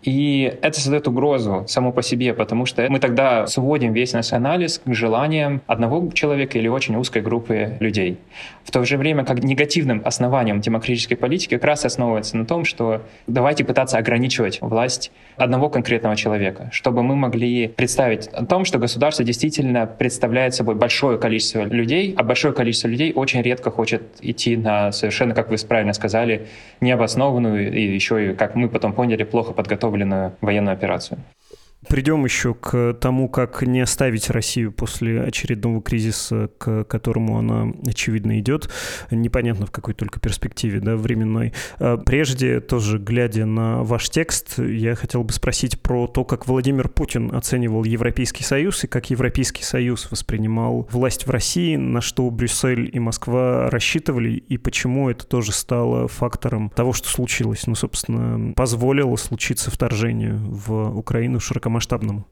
И 0.03 0.53
это 0.61 0.79
создает 0.79 1.07
угрозу 1.07 1.63
само 1.67 1.91
по 1.91 2.01
себе, 2.01 2.33
потому 2.33 2.65
что 2.65 2.85
мы 2.89 2.99
тогда 2.99 3.47
сводим 3.47 3.93
весь 3.93 4.13
наш 4.13 4.33
анализ 4.33 4.81
к 4.83 4.93
желаниям 4.93 5.61
одного 5.65 6.11
человека 6.11 6.57
или 6.57 6.67
очень 6.67 6.95
узкой 6.97 7.21
группы 7.21 7.77
людей. 7.79 8.17
В 8.65 8.71
то 8.71 8.83
же 8.83 8.97
время, 8.97 9.23
как 9.23 9.43
негативным 9.43 10.01
основанием 10.03 10.59
демократической 10.59 11.15
политики 11.15 11.55
как 11.55 11.63
раз 11.63 11.85
основывается 11.85 12.37
на 12.37 12.45
том, 12.45 12.65
что 12.65 13.01
давайте 13.27 13.63
пытаться 13.63 13.97
ограничивать 13.97 14.59
власть 14.61 15.11
одного 15.37 15.69
конкретного 15.69 16.15
человека, 16.15 16.69
чтобы 16.71 17.01
мы 17.01 17.15
могли 17.15 17.69
представить 17.69 18.27
о 18.27 18.45
том, 18.45 18.65
что 18.65 18.79
государство 18.79 19.23
действительно 19.23 19.85
представляет 19.85 20.53
собой 20.53 20.75
большое 20.75 21.17
количество 21.17 21.63
людей, 21.63 22.13
а 22.17 22.23
большое 22.23 22.53
количество 22.53 22.87
людей 22.89 23.13
очень 23.13 23.41
редко 23.41 23.71
хочет 23.71 24.03
идти 24.21 24.57
на 24.57 24.91
совершенно, 24.91 25.33
как 25.33 25.49
вы 25.49 25.57
правильно 25.67 25.93
сказали, 25.93 26.47
необоснованную 26.81 27.73
и 27.73 27.93
еще 27.93 28.33
как 28.33 28.55
мы 28.55 28.67
потом 28.67 28.91
поняли, 28.93 29.23
плохо 29.23 29.53
подготовленную 29.53 29.92
подготовленную 29.93 30.35
военную 30.41 30.73
операцию. 30.73 31.19
Придем 31.87 32.23
еще 32.25 32.53
к 32.53 32.93
тому, 32.93 33.29
как 33.29 33.61
не 33.63 33.81
оставить 33.81 34.29
Россию 34.29 34.71
после 34.71 35.21
очередного 35.21 35.81
кризиса, 35.81 36.49
к 36.57 36.83
которому 36.85 37.37
она, 37.37 37.71
очевидно, 37.85 38.39
идет. 38.39 38.69
Непонятно 39.11 39.65
в 39.65 39.71
какой 39.71 39.93
только 39.93 40.19
перспективе, 40.19 40.79
да, 40.79 40.95
временной. 40.95 41.53
А 41.79 41.97
прежде, 41.97 42.59
тоже 42.59 42.97
глядя 42.97 43.45
на 43.45 43.83
ваш 43.83 44.09
текст, 44.09 44.57
я 44.59 44.95
хотел 44.95 45.23
бы 45.23 45.33
спросить 45.33 45.81
про 45.81 46.07
то, 46.07 46.23
как 46.23 46.47
Владимир 46.47 46.87
Путин 46.87 47.35
оценивал 47.35 47.83
Европейский 47.83 48.43
Союз 48.43 48.83
и 48.83 48.87
как 48.87 49.09
Европейский 49.09 49.63
Союз 49.63 50.09
воспринимал 50.09 50.87
власть 50.91 51.27
в 51.27 51.29
России, 51.29 51.75
на 51.75 52.01
что 52.01 52.29
Брюссель 52.29 52.89
и 52.93 52.99
Москва 52.99 53.69
рассчитывали, 53.69 54.31
и 54.31 54.57
почему 54.57 55.09
это 55.09 55.25
тоже 55.25 55.51
стало 55.51 56.07
фактором 56.07 56.69
того, 56.69 56.93
что 56.93 57.09
случилось. 57.09 57.67
Ну, 57.67 57.75
собственно, 57.75 58.53
позволило 58.53 59.15
случиться 59.15 59.69
вторжению 59.69 60.37
в 60.37 60.97
Украину 60.97 61.39
широкомасштабно 61.39 61.72
масштабному. 61.73 62.25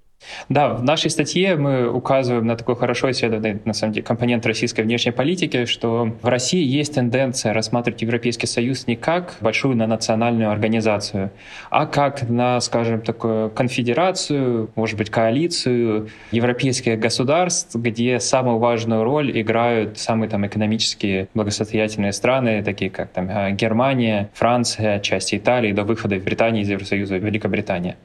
Да, 0.50 0.74
в 0.76 0.84
нашей 0.84 1.10
статье 1.10 1.56
мы 1.56 1.90
указываем 1.90 2.46
на 2.46 2.56
такой 2.56 2.76
хорошо 2.76 3.12
исследованный, 3.12 3.60
на 3.66 3.74
самом 3.74 3.94
деле, 3.94 4.06
компонент 4.06 4.46
российской 4.46 4.82
внешней 4.82 5.12
политики, 5.12 5.66
что 5.66 6.16
в 6.22 6.28
России 6.28 6.64
есть 6.64 6.96
тенденция 6.96 7.54
рассматривать 7.54 8.02
Европейский 8.02 8.48
Союз 8.48 8.88
не 8.88 8.96
как 8.96 9.38
большую 9.42 9.76
на 9.76 9.88
национальную 9.88 10.52
организацию, 10.52 11.32
а 11.70 11.86
как 11.86 12.28
на, 12.30 12.60
скажем, 12.60 13.02
такую 13.02 13.50
конфедерацию, 13.50 14.70
может 14.76 14.98
быть, 14.98 15.10
коалицию 15.10 16.10
европейских 16.32 17.00
государств, 17.00 17.76
где 17.76 18.20
самую 18.20 18.60
важную 18.60 19.04
роль 19.04 19.40
играют 19.40 19.98
самые 19.98 20.30
там 20.30 20.46
экономически 20.46 21.30
благосостоятельные 21.34 22.14
страны, 22.14 22.64
такие 22.64 22.92
как 22.92 23.10
там 23.10 23.56
Германия, 23.56 24.30
Франция, 24.34 25.00
часть 25.00 25.34
Италии, 25.34 25.72
до 25.72 25.84
выхода 25.84 26.18
Британии 26.20 26.62
из 26.62 26.70
Евросоюза, 26.70 27.18
Великобритания. 27.18 27.98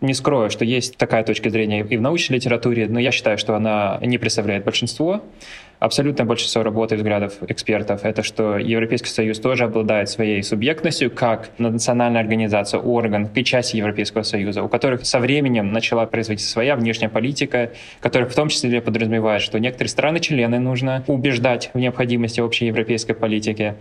Не 0.00 0.14
скрою, 0.14 0.48
что 0.48 0.64
есть 0.64 0.96
такая 0.96 1.24
точка 1.24 1.50
зрения 1.50 1.80
и 1.80 1.96
в 1.96 2.00
научной 2.00 2.36
литературе, 2.36 2.86
но 2.86 3.00
я 3.00 3.10
считаю, 3.10 3.36
что 3.36 3.56
она 3.56 3.98
не 4.00 4.16
представляет 4.16 4.64
большинство. 4.64 5.22
Абсолютное 5.80 6.24
большинство 6.24 6.62
работы 6.62 6.94
и 6.94 6.98
взглядов 6.98 7.34
экспертов— 7.48 8.00
это 8.04 8.22
что 8.22 8.58
Европейский 8.58 9.10
Союз 9.10 9.40
тоже 9.40 9.64
обладает 9.64 10.08
своей 10.08 10.42
субъектностью 10.42 11.10
как 11.10 11.50
национальная 11.58 12.20
организация, 12.20 12.80
орган 12.80 13.28
и 13.34 13.44
часть 13.44 13.74
Европейского 13.74 14.22
Союза, 14.22 14.62
у 14.62 14.68
которых 14.68 15.04
со 15.04 15.18
временем 15.18 15.72
начала 15.72 16.06
производиться 16.06 16.48
своя 16.48 16.76
внешняя 16.76 17.08
политика, 17.08 17.72
которая 18.00 18.28
в 18.28 18.34
том 18.34 18.48
числе 18.48 18.80
подразумевает, 18.80 19.42
что 19.42 19.58
некоторые 19.58 19.90
страны-члены 19.90 20.60
нужно 20.60 21.04
убеждать 21.08 21.70
в 21.74 21.78
необходимости 21.78 22.40
общей 22.40 22.66
европейской 22.66 23.14
политики. 23.14 23.74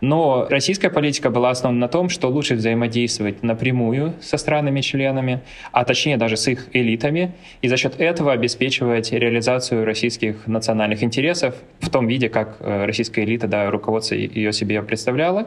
Но 0.00 0.46
российская 0.48 0.90
политика 0.90 1.30
была 1.30 1.50
основана 1.50 1.80
на 1.80 1.88
том, 1.88 2.08
что 2.08 2.28
лучше 2.28 2.54
взаимодействовать 2.54 3.42
напрямую 3.42 4.14
со 4.20 4.36
странами-членами, 4.36 5.40
а 5.72 5.84
точнее 5.84 6.16
даже 6.16 6.36
с 6.36 6.48
их 6.48 6.68
элитами, 6.72 7.32
и 7.62 7.68
за 7.68 7.76
счет 7.76 8.00
этого 8.00 8.32
обеспечивать 8.32 9.12
реализацию 9.12 9.84
российских 9.84 10.46
национальных 10.46 11.02
интересов 11.02 11.54
в 11.80 11.90
том 11.90 12.06
виде, 12.06 12.28
как 12.28 12.56
э, 12.60 12.84
российская 12.86 13.24
элита, 13.24 13.46
да, 13.46 13.70
руководство 13.70 14.14
ее 14.14 14.52
себе 14.52 14.82
представляла. 14.82 15.46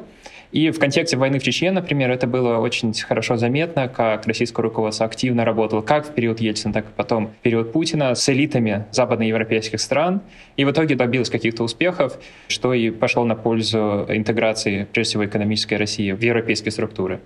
И 0.53 0.69
в 0.69 0.77
контексте 0.77 1.17
войны 1.17 1.39
в 1.39 1.43
Чечне, 1.43 1.71
например, 1.71 2.11
это 2.11 2.27
было 2.27 2.57
очень 2.57 2.93
хорошо 2.93 3.37
заметно, 3.37 3.87
как 3.87 4.27
российское 4.27 4.61
руководство 4.61 5.07
активно 5.07 5.45
работало 5.45 5.81
как 5.81 6.05
в 6.05 6.13
период 6.13 6.39
Ельцина, 6.39 6.71
так 6.71 6.85
и 6.85 6.91
потом 6.95 7.29
в 7.29 7.41
период 7.41 7.73
Путина 7.73 8.13
с 8.13 8.29
элитами 8.29 8.85
западноевропейских 8.91 9.81
стран. 9.81 10.21
И 10.55 10.63
в 10.63 10.69
итоге 10.69 10.93
добилось 10.93 11.31
каких-то 11.31 11.63
успехов, 11.63 12.19
что 12.49 12.71
и 12.75 12.91
пошло 12.91 13.25
на 13.25 13.33
пользу 13.33 14.05
интеграции, 14.07 14.87
прежде 14.93 15.09
всего, 15.09 15.25
экономической 15.25 15.73
России 15.73 16.11
в 16.11 16.21
европейские 16.21 16.71
структуры. 16.71 17.21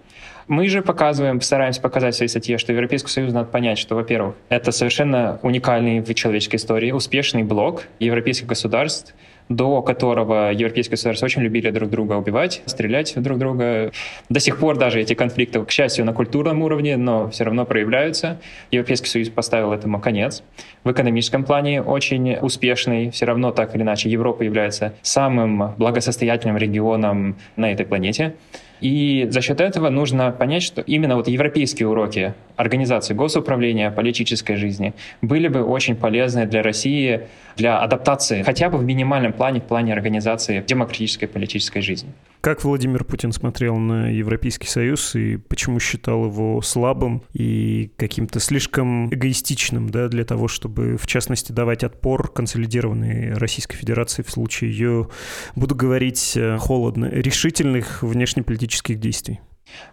Мы 0.48 0.69
же 0.69 0.81
показываем, 0.81 1.41
стараемся 1.41 1.81
показать 1.81 2.13
в 2.13 2.17
своей 2.17 2.29
статье, 2.29 2.57
что 2.57 2.72
Европейский 2.72 3.10
Союз 3.10 3.34
надо 3.34 3.50
понять, 3.50 3.77
что, 3.77 3.96
во-первых, 3.96 4.36
это 4.48 4.72
совершенно 4.72 5.38
уникальный 5.41 6.00
в 6.00 6.13
человеческой 6.13 6.55
истории 6.55 6.91
успешный 6.91 7.43
блок 7.43 7.84
европейских 8.00 8.48
государств, 8.48 9.13
до 9.50 9.82
которого 9.82 10.51
европейские 10.51 10.92
государства 10.92 11.25
очень 11.25 11.42
любили 11.42 11.70
друг 11.72 11.89
друга 11.89 12.13
убивать, 12.13 12.62
стрелять 12.66 13.13
друг 13.16 13.38
друга. 13.38 13.92
До 14.30 14.39
сих 14.39 14.60
пор 14.60 14.77
даже 14.77 15.01
эти 15.01 15.13
конфликты, 15.13 15.63
к 15.63 15.72
счастью, 15.72 16.06
на 16.06 16.13
культурном 16.13 16.62
уровне, 16.62 16.98
но 16.98 17.30
все 17.30 17.44
равно 17.44 17.66
проявляются. 17.66 18.39
Европейский 18.72 19.08
Союз 19.08 19.30
поставил 19.30 19.72
этому 19.72 20.00
конец. 20.00 20.44
В 20.84 20.92
экономическом 20.92 21.44
плане 21.44 21.82
очень 21.82 22.36
успешный. 22.36 23.12
Все 23.12 23.25
равно 23.25 23.51
так 23.51 23.75
или 23.75 23.84
иначе 23.84 24.10
Европа 24.10 24.44
является 24.44 24.94
самым 25.01 25.74
благосостоятельным 25.77 26.58
регионом 26.58 27.38
на 27.56 27.72
этой 27.72 27.86
планете. 27.86 28.36
И 28.81 29.27
за 29.29 29.41
счет 29.41 29.62
этого 29.62 29.89
нужно 29.89 30.31
понять, 30.31 30.63
что 30.63 30.81
именно 30.81 31.15
вот 31.15 31.27
европейские 31.27 31.88
уроки 31.88 32.34
организации 32.55 33.13
госуправления, 33.13 33.91
политической 33.91 34.55
жизни 34.55 34.93
были 35.22 35.48
бы 35.48 35.63
очень 35.63 35.96
полезны 35.96 36.46
для 36.46 36.62
России 36.62 37.22
для 37.55 37.79
адаптации 37.79 38.43
хотя 38.43 38.69
бы 38.69 38.77
в 38.77 38.84
минимальном 38.84 39.34
плане, 39.34 39.60
в 39.60 39.63
плане 39.63 39.93
организации 39.93 40.63
демократической 40.65 41.25
политической 41.27 41.81
жизни. 41.81 42.10
Как 42.41 42.63
Владимир 42.63 43.03
Путин 43.03 43.32
смотрел 43.32 43.77
на 43.77 44.10
Европейский 44.10 44.67
Союз 44.67 45.15
и 45.15 45.38
почему 45.38 45.79
считал 45.79 46.25
его 46.25 46.62
слабым 46.62 47.24
и 47.34 47.91
каким-то 47.98 48.39
слишком 48.39 49.13
эгоистичным 49.13 49.89
да, 49.89 50.08
для 50.08 50.24
того, 50.24 50.48
чтобы, 50.48 50.98
в 50.98 51.08
частности, 51.08 51.51
давать 51.51 51.84
отпор 51.84 52.32
консолидированной 52.32 53.34
Российской 53.34 53.75
Федерации 53.75 54.22
в 54.22 54.29
случае 54.29 54.72
ее, 54.72 55.10
буду 55.56 55.75
говорить 55.75 56.34
э, 56.36 56.58
холодно, 56.58 57.06
решительных 57.06 58.03
внешнеполитических 58.03 59.00
действий? 59.00 59.39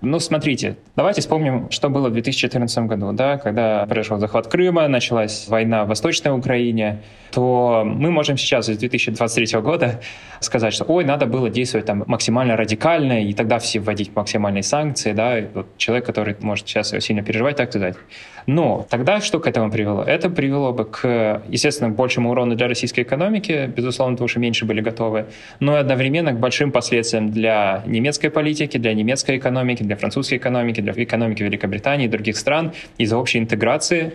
Ну, 0.00 0.18
смотрите, 0.20 0.76
давайте 0.96 1.20
вспомним, 1.20 1.70
что 1.70 1.88
было 1.88 2.08
в 2.08 2.12
2014 2.12 2.78
году, 2.86 3.12
да, 3.12 3.38
когда 3.38 3.86
произошел 3.86 4.18
захват 4.18 4.46
Крыма, 4.48 4.88
началась 4.88 5.48
война 5.48 5.84
в 5.84 5.88
Восточной 5.88 6.36
Украине, 6.36 7.02
то 7.30 7.82
мы 7.84 8.10
можем 8.10 8.36
сейчас 8.36 8.68
из 8.68 8.78
2023 8.78 9.60
года 9.60 10.00
сказать, 10.40 10.74
что 10.74 10.84
ой, 10.84 11.04
надо 11.04 11.26
было 11.26 11.50
действовать 11.50 11.86
там 11.86 12.04
максимально 12.06 12.56
радикально, 12.56 13.24
и 13.24 13.32
тогда 13.32 13.58
все 13.58 13.80
вводить 13.80 14.14
максимальные 14.14 14.62
санкции, 14.62 15.12
да, 15.12 15.38
и 15.38 15.46
вот 15.52 15.66
человек, 15.78 16.06
который 16.06 16.36
может 16.40 16.68
сейчас 16.68 16.90
сильно 16.90 17.22
переживать, 17.22 17.56
так 17.56 17.70
сказать. 17.70 17.96
Но 18.46 18.86
тогда 18.90 19.20
что 19.20 19.40
к 19.40 19.46
этому 19.46 19.70
привело? 19.70 20.02
Это 20.02 20.28
привело 20.28 20.72
бы 20.72 20.84
к, 20.84 21.42
естественно, 21.48 21.90
большему 21.90 22.30
урону 22.30 22.54
для 22.54 22.68
российской 22.68 23.00
экономики, 23.00 23.70
безусловно, 23.74 24.16
потому 24.16 24.28
что 24.28 24.40
меньше 24.40 24.64
были 24.64 24.80
готовы, 24.80 25.26
но 25.60 25.76
и 25.76 25.80
одновременно 25.80 26.32
к 26.32 26.38
большим 26.38 26.70
последствиям 26.70 27.30
для 27.30 27.82
немецкой 27.86 28.28
политики, 28.28 28.76
для 28.76 28.92
немецкой 28.92 29.38
экономики, 29.38 29.82
для 29.82 29.96
французской 29.96 30.36
экономики, 30.36 30.80
для 30.80 30.92
экономики 30.92 31.42
Великобритании 31.42 32.06
и 32.06 32.08
других 32.08 32.36
стран 32.36 32.72
из-за 32.98 33.16
общей 33.16 33.38
интеграции 33.38 34.12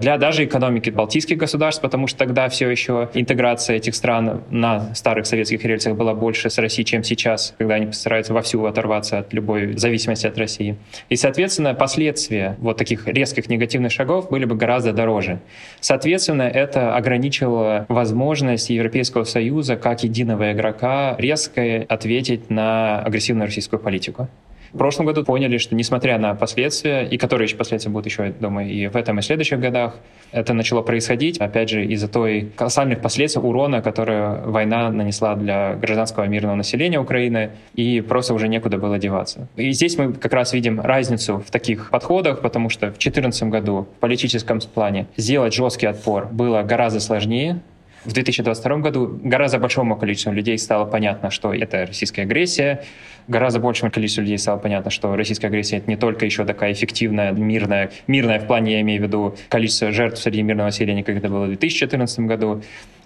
для 0.00 0.16
даже 0.16 0.44
экономики 0.44 0.90
балтийских 0.90 1.36
государств, 1.36 1.82
потому 1.82 2.06
что 2.06 2.18
тогда 2.18 2.48
все 2.48 2.68
еще 2.68 3.08
интеграция 3.14 3.76
этих 3.76 3.94
стран 3.94 4.42
на 4.50 4.94
старых 4.94 5.26
советских 5.26 5.64
рельсах 5.64 5.94
была 5.94 6.14
больше 6.14 6.48
с 6.50 6.58
Россией, 6.58 6.86
чем 6.86 7.04
сейчас, 7.04 7.54
когда 7.58 7.74
они 7.74 7.86
постараются 7.86 8.32
вовсю 8.32 8.64
оторваться 8.64 9.18
от 9.18 9.32
любой 9.32 9.76
зависимости 9.76 10.26
от 10.26 10.38
России. 10.38 10.76
И, 11.08 11.16
соответственно, 11.16 11.74
последствия 11.74 12.56
вот 12.58 12.78
таких 12.78 13.06
резких 13.06 13.48
негативных 13.48 13.92
шагов 13.92 14.30
были 14.30 14.46
бы 14.46 14.56
гораздо 14.56 14.92
дороже. 14.92 15.40
Соответственно, 15.80 16.42
это 16.42 16.96
ограничивало 16.96 17.84
возможность 17.88 18.70
Европейского 18.70 19.24
Союза 19.24 19.76
как 19.76 20.02
единого 20.02 20.52
игрока 20.52 21.14
резко 21.18 21.84
ответить 21.88 22.48
на 22.48 23.00
агрессивную 23.02 23.46
российскую 23.46 23.80
политику. 23.80 24.28
В 24.72 24.78
прошлом 24.78 25.06
году 25.06 25.24
поняли, 25.24 25.58
что 25.58 25.74
несмотря 25.74 26.18
на 26.18 26.34
последствия, 26.34 27.02
и 27.02 27.18
которые 27.18 27.46
еще 27.46 27.56
последствия 27.56 27.90
будут 27.90 28.06
еще, 28.06 28.32
думаю, 28.38 28.70
и 28.70 28.86
в 28.86 28.96
этом 28.96 29.18
и 29.18 29.22
следующих 29.22 29.58
годах, 29.58 29.96
это 30.32 30.54
начало 30.54 30.82
происходить, 30.82 31.38
опять 31.38 31.70
же, 31.70 31.84
из-за 31.86 32.06
той 32.06 32.52
колоссальных 32.56 33.00
последствий 33.00 33.42
урона, 33.42 33.82
которые 33.82 34.42
война 34.44 34.90
нанесла 34.90 35.34
для 35.34 35.74
гражданского 35.74 36.24
мирного 36.24 36.54
населения 36.54 37.00
Украины, 37.00 37.50
и 37.74 38.00
просто 38.00 38.32
уже 38.32 38.46
некуда 38.46 38.78
было 38.78 38.98
деваться. 38.98 39.48
И 39.56 39.72
здесь 39.72 39.98
мы 39.98 40.12
как 40.12 40.32
раз 40.32 40.52
видим 40.52 40.80
разницу 40.80 41.42
в 41.44 41.50
таких 41.50 41.90
подходах, 41.90 42.40
потому 42.40 42.68
что 42.68 42.86
в 42.86 42.98
2014 42.98 43.42
году 43.44 43.88
в 43.96 44.00
политическом 44.00 44.60
плане 44.60 45.06
сделать 45.16 45.52
жесткий 45.52 45.86
отпор 45.86 46.28
было 46.30 46.62
гораздо 46.62 47.00
сложнее, 47.00 47.60
в 48.04 48.12
2022 48.12 48.78
году 48.78 49.20
гораздо 49.22 49.58
большому 49.58 49.96
количеству 49.96 50.32
людей 50.32 50.56
стало 50.58 50.86
понятно, 50.86 51.30
что 51.30 51.52
это 51.52 51.86
российская 51.86 52.22
агрессия. 52.22 52.82
Гораздо 53.28 53.60
большему 53.60 53.90
количеству 53.90 54.22
людей 54.22 54.38
стало 54.38 54.58
понятно, 54.58 54.90
что 54.90 55.14
российская 55.14 55.48
агрессия— 55.48 55.76
это 55.78 55.90
не 55.90 55.96
только 55.96 56.24
еще 56.24 56.44
такая 56.44 56.72
эффективная, 56.72 57.32
мирная, 57.32 57.90
мирная 58.06 58.40
в 58.40 58.46
плане, 58.46 58.72
я 58.72 58.80
имею 58.80 59.02
в 59.02 59.04
виду, 59.04 59.36
количество 59.50 59.92
жертв 59.92 60.20
среди 60.20 60.42
мирного 60.42 60.68
населения, 60.68 61.04
как 61.04 61.16
это 61.16 61.28
было 61.28 61.44
в 61.44 61.48
2014 61.48 62.20
году. 62.20 62.62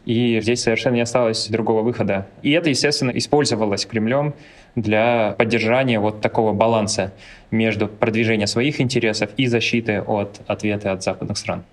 И 0.06 0.38
здесь 0.40 0.62
совершенно 0.62 0.94
не 0.94 1.00
осталось 1.00 1.48
другого 1.48 1.82
выхода. 1.82 2.28
И 2.42 2.52
это, 2.52 2.70
естественно, 2.70 3.10
использовалось 3.10 3.86
Кремлем 3.86 4.34
для 4.76 5.34
поддержания 5.38 5.98
вот 5.98 6.20
такого 6.20 6.52
баланса 6.52 7.12
между 7.50 7.88
продвижением 7.88 8.46
своих 8.46 8.80
интересов 8.80 9.30
и 9.36 9.46
защиты 9.46 10.00
от 10.00 10.40
ответа 10.46 10.92
от 10.92 11.02
западных 11.02 11.38
стран. 11.38 11.64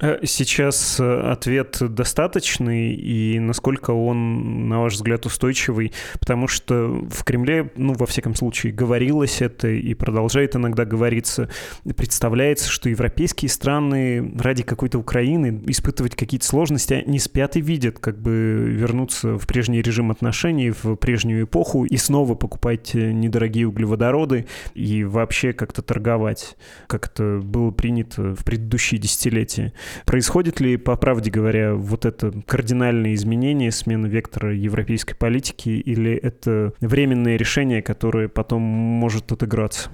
Э, 0.00 0.18
сейчас 0.24 0.98
э, 0.98 1.20
ответ 1.30 1.78
достаточный, 1.80 2.94
и 2.94 3.38
насколько 3.38 3.92
он, 3.92 4.68
на 4.68 4.80
ваш 4.80 4.94
взгляд, 4.94 5.24
устойчивый? 5.24 5.92
Потому 6.18 6.48
что 6.48 7.06
в 7.08 7.22
Кремле, 7.22 7.70
ну, 7.76 7.92
во 7.92 8.04
всяком 8.06 8.34
случае, 8.34 8.72
говорилось 8.72 9.40
это 9.40 9.68
и 9.68 9.94
продолжает 9.94 10.56
иногда 10.56 10.84
говориться, 10.84 11.48
представляется, 11.96 12.68
что 12.70 12.88
европейские 12.88 13.48
страны 13.48 14.34
ради 14.36 14.64
какой-то 14.64 14.98
Украины 14.98 15.62
испытывать 15.66 16.16
какие-то 16.16 16.46
сложности, 16.46 16.94
они 16.94 17.20
спят 17.20 17.54
и 17.54 17.60
видят, 17.60 18.00
как 18.00 18.20
бы 18.20 18.66
вернуться 18.68 19.38
в 19.38 19.46
прежний 19.46 19.80
режим 19.80 20.10
отношений, 20.10 20.70
в 20.70 20.96
прежнюю 20.96 21.44
эпоху 21.44 21.84
и 21.84 21.96
снова 21.98 22.34
покупать 22.34 22.94
недорогие 22.94 23.68
углеводороды 23.68 24.46
и 24.74 25.04
вообще 25.04 25.52
как-то 25.52 25.82
торговать, 25.82 26.56
как 26.88 27.06
это 27.06 27.40
было 27.44 27.70
принято 27.70 28.34
в 28.34 28.44
предыдущие 28.44 29.00
десятилетия. 29.00 29.72
Происходит 30.06 30.60
ли, 30.60 30.76
по 30.76 30.96
правде 30.96 31.30
говоря, 31.30 31.74
вот 31.74 32.04
это 32.04 32.32
кардинальное 32.46 33.14
изменение, 33.14 33.70
смена 33.70 34.06
вектора 34.06 34.54
европейской 34.54 35.14
политики, 35.14 35.68
или 35.68 36.12
это 36.12 36.72
временное 36.80 37.36
решение, 37.36 37.82
которое 37.82 38.28
потом 38.28 38.62
может 38.62 39.32
отыграться? 39.32 39.90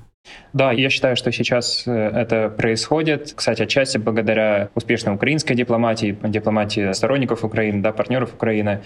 Да, 0.52 0.72
я 0.72 0.90
считаю, 0.90 1.16
что 1.16 1.30
сейчас 1.30 1.84
э, 1.86 1.92
это 1.92 2.48
происходит. 2.48 3.32
Кстати, 3.36 3.62
отчасти 3.62 3.98
благодаря 3.98 4.68
успешной 4.74 5.14
украинской 5.14 5.54
дипломатии, 5.54 6.16
дипломатии 6.24 6.92
сторонников 6.92 7.44
Украины, 7.44 7.82
да, 7.82 7.92
партнеров 7.92 8.34
Украины. 8.34 8.80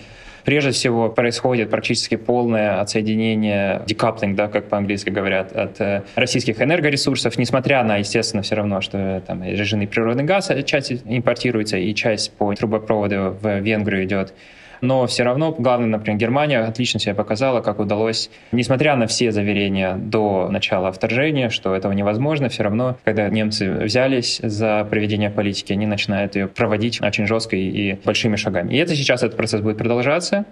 Прежде 0.44 0.72
всего 0.72 1.08
происходит 1.08 1.70
практически 1.70 2.16
полное 2.16 2.80
отсоединение, 2.80 3.82
декаплинг, 3.86 4.36
да, 4.36 4.48
как 4.48 4.68
по-английски 4.68 5.08
говорят, 5.08 5.52
от 5.52 5.80
э, 5.80 6.02
российских 6.16 6.60
энергоресурсов, 6.60 7.38
несмотря 7.38 7.82
на, 7.82 7.96
естественно, 7.96 8.42
все 8.42 8.56
равно, 8.56 8.82
что 8.82 9.22
там 9.26 9.42
режимный 9.42 9.86
природный 9.86 10.24
газ 10.24 10.50
часть 10.66 10.92
импортируется, 11.06 11.78
и 11.78 11.94
часть 11.94 12.32
по 12.32 12.54
трубопроводу 12.54 13.38
в 13.40 13.60
Венгрию 13.60 14.04
идет 14.04 14.34
но 14.84 15.06
все 15.06 15.22
равно, 15.24 15.54
главное, 15.58 15.88
например, 15.88 16.18
Германия 16.18 16.60
отлично 16.60 17.00
себя 17.00 17.14
показала, 17.14 17.60
как 17.60 17.80
удалось, 17.80 18.30
несмотря 18.52 18.96
на 18.96 19.06
все 19.06 19.32
заверения 19.32 19.94
до 19.96 20.48
начала 20.50 20.92
вторжения, 20.92 21.48
что 21.48 21.74
этого 21.74 21.92
невозможно, 21.92 22.48
все 22.48 22.62
равно, 22.62 22.96
когда 23.04 23.28
немцы 23.28 23.70
взялись 23.70 24.40
за 24.42 24.86
проведение 24.88 25.30
политики, 25.30 25.72
они 25.72 25.86
начинают 25.86 26.36
ее 26.36 26.48
проводить 26.48 27.00
очень 27.02 27.26
жестко 27.26 27.56
и 27.56 27.94
большими 28.04 28.36
шагами. 28.36 28.74
И 28.74 28.76
это 28.76 28.94
сейчас 28.94 29.22
этот 29.22 29.36
процесс 29.36 29.60
будет 29.60 29.78
продолжаться. 29.78 30.44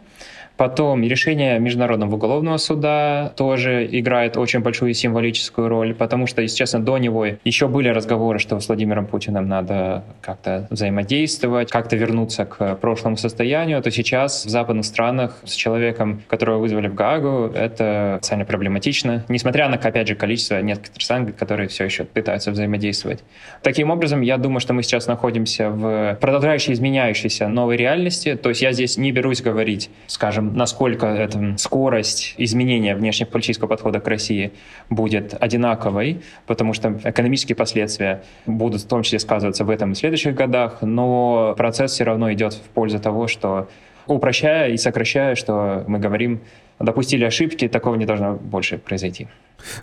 Потом 0.56 1.02
решение 1.02 1.58
Международного 1.58 2.14
уголовного 2.14 2.56
суда 2.56 3.32
тоже 3.36 3.88
играет 3.90 4.36
очень 4.36 4.60
большую 4.60 4.94
символическую 4.94 5.68
роль, 5.68 5.94
потому 5.94 6.26
что, 6.26 6.42
если 6.42 6.56
честно, 6.56 6.80
до 6.80 6.98
него 6.98 7.26
еще 7.44 7.68
были 7.68 7.88
разговоры, 7.88 8.38
что 8.38 8.58
с 8.60 8.68
Владимиром 8.68 9.06
Путиным 9.06 9.48
надо 9.48 10.04
как-то 10.20 10.66
взаимодействовать, 10.70 11.70
как-то 11.70 11.96
вернуться 11.96 12.44
к 12.44 12.76
прошлому 12.76 13.16
состоянию, 13.16 13.82
то 13.82 13.90
сейчас 13.90 14.44
в 14.44 14.48
западных 14.48 14.84
странах 14.84 15.38
с 15.44 15.54
человеком, 15.54 16.22
которого 16.28 16.58
вызвали 16.58 16.88
в 16.88 16.94
Гаагу, 16.94 17.52
это 17.54 18.18
социально 18.20 18.44
проблематично, 18.44 19.24
несмотря 19.28 19.68
на, 19.68 19.76
опять 19.76 20.08
же, 20.08 20.14
количество 20.14 20.60
некоторых 20.60 21.02
стран, 21.02 21.32
которые 21.32 21.68
все 21.68 21.84
еще 21.84 22.04
пытаются 22.04 22.50
взаимодействовать. 22.50 23.24
Таким 23.62 23.90
образом, 23.90 24.20
я 24.20 24.36
думаю, 24.38 24.60
что 24.60 24.74
мы 24.74 24.82
сейчас 24.82 25.06
находимся 25.06 25.70
в 25.70 26.18
продолжающей 26.20 26.72
изменяющейся 26.72 27.48
новой 27.48 27.76
реальности, 27.76 28.34
то 28.34 28.48
есть 28.48 28.62
я 28.62 28.72
здесь 28.72 28.96
не 28.96 29.12
берусь 29.12 29.42
говорить, 29.42 29.90
скажем, 30.06 30.41
скажем, 30.42 30.56
насколько 30.56 31.06
эта 31.06 31.56
скорость 31.58 32.34
изменения 32.38 32.94
внешнеполитического 32.94 33.68
подхода 33.68 34.00
к 34.00 34.08
России 34.08 34.52
будет 34.90 35.34
одинаковой, 35.40 36.22
потому 36.46 36.72
что 36.72 37.00
экономические 37.04 37.56
последствия 37.56 38.22
будут 38.46 38.82
в 38.82 38.88
том 38.88 39.02
числе 39.02 39.18
сказываться 39.18 39.64
в 39.64 39.70
этом 39.70 39.92
и 39.92 39.94
следующих 39.94 40.34
годах, 40.34 40.78
но 40.82 41.54
процесс 41.56 41.92
все 41.92 42.04
равно 42.04 42.32
идет 42.32 42.54
в 42.54 42.68
пользу 42.74 42.98
того, 42.98 43.28
что 43.28 43.68
упрощая 44.06 44.70
и 44.70 44.76
сокращая, 44.76 45.34
что 45.34 45.84
мы 45.86 45.98
говорим, 45.98 46.40
допустили 46.78 47.24
ошибки, 47.24 47.68
такого 47.68 47.96
не 47.96 48.06
должно 48.06 48.34
больше 48.34 48.78
произойти 48.78 49.28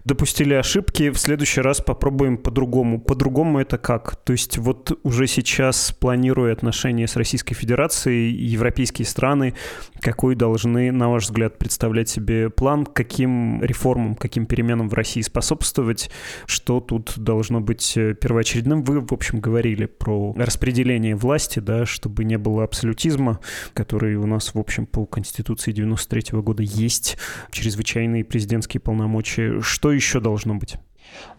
допустили 0.03 0.53
ошибки, 0.53 1.09
в 1.09 1.17
следующий 1.17 1.61
раз 1.61 1.81
попробуем 1.81 2.37
по-другому. 2.37 2.99
По-другому 2.99 3.59
это 3.59 3.77
как? 3.77 4.15
То 4.17 4.33
есть 4.33 4.57
вот 4.57 4.97
уже 5.03 5.27
сейчас, 5.27 5.91
планируя 5.91 6.53
отношения 6.53 7.07
с 7.07 7.15
Российской 7.15 7.55
Федерацией, 7.55 8.31
европейские 8.31 9.05
страны, 9.05 9.53
какой 10.01 10.35
должны, 10.35 10.91
на 10.91 11.09
ваш 11.09 11.23
взгляд, 11.25 11.57
представлять 11.57 12.09
себе 12.09 12.49
план, 12.49 12.85
каким 12.85 13.63
реформам, 13.63 14.15
каким 14.15 14.45
переменам 14.45 14.89
в 14.89 14.93
России 14.93 15.21
способствовать, 15.21 16.09
что 16.45 16.79
тут 16.79 17.13
должно 17.17 17.61
быть 17.61 17.97
э, 17.97 18.13
первоочередным? 18.13 18.83
Вы, 18.83 19.01
в 19.01 19.13
общем, 19.13 19.39
говорили 19.39 19.85
про 19.85 20.33
распределение 20.37 21.15
власти, 21.15 21.59
да, 21.59 21.85
чтобы 21.85 22.23
не 22.23 22.37
было 22.37 22.63
абсолютизма, 22.63 23.39
который 23.73 24.15
у 24.15 24.25
нас, 24.25 24.53
в 24.53 24.59
общем, 24.59 24.85
по 24.85 25.05
Конституции 25.05 25.71
93 25.71 26.21
-го 26.33 26.41
года 26.41 26.63
есть, 26.79 27.17
чрезвычайные 27.51 28.23
президентские 28.23 28.81
полномочия 28.81 29.61
что 29.61 29.91
еще 29.91 30.19
должно 30.19 30.55
быть? 30.55 30.77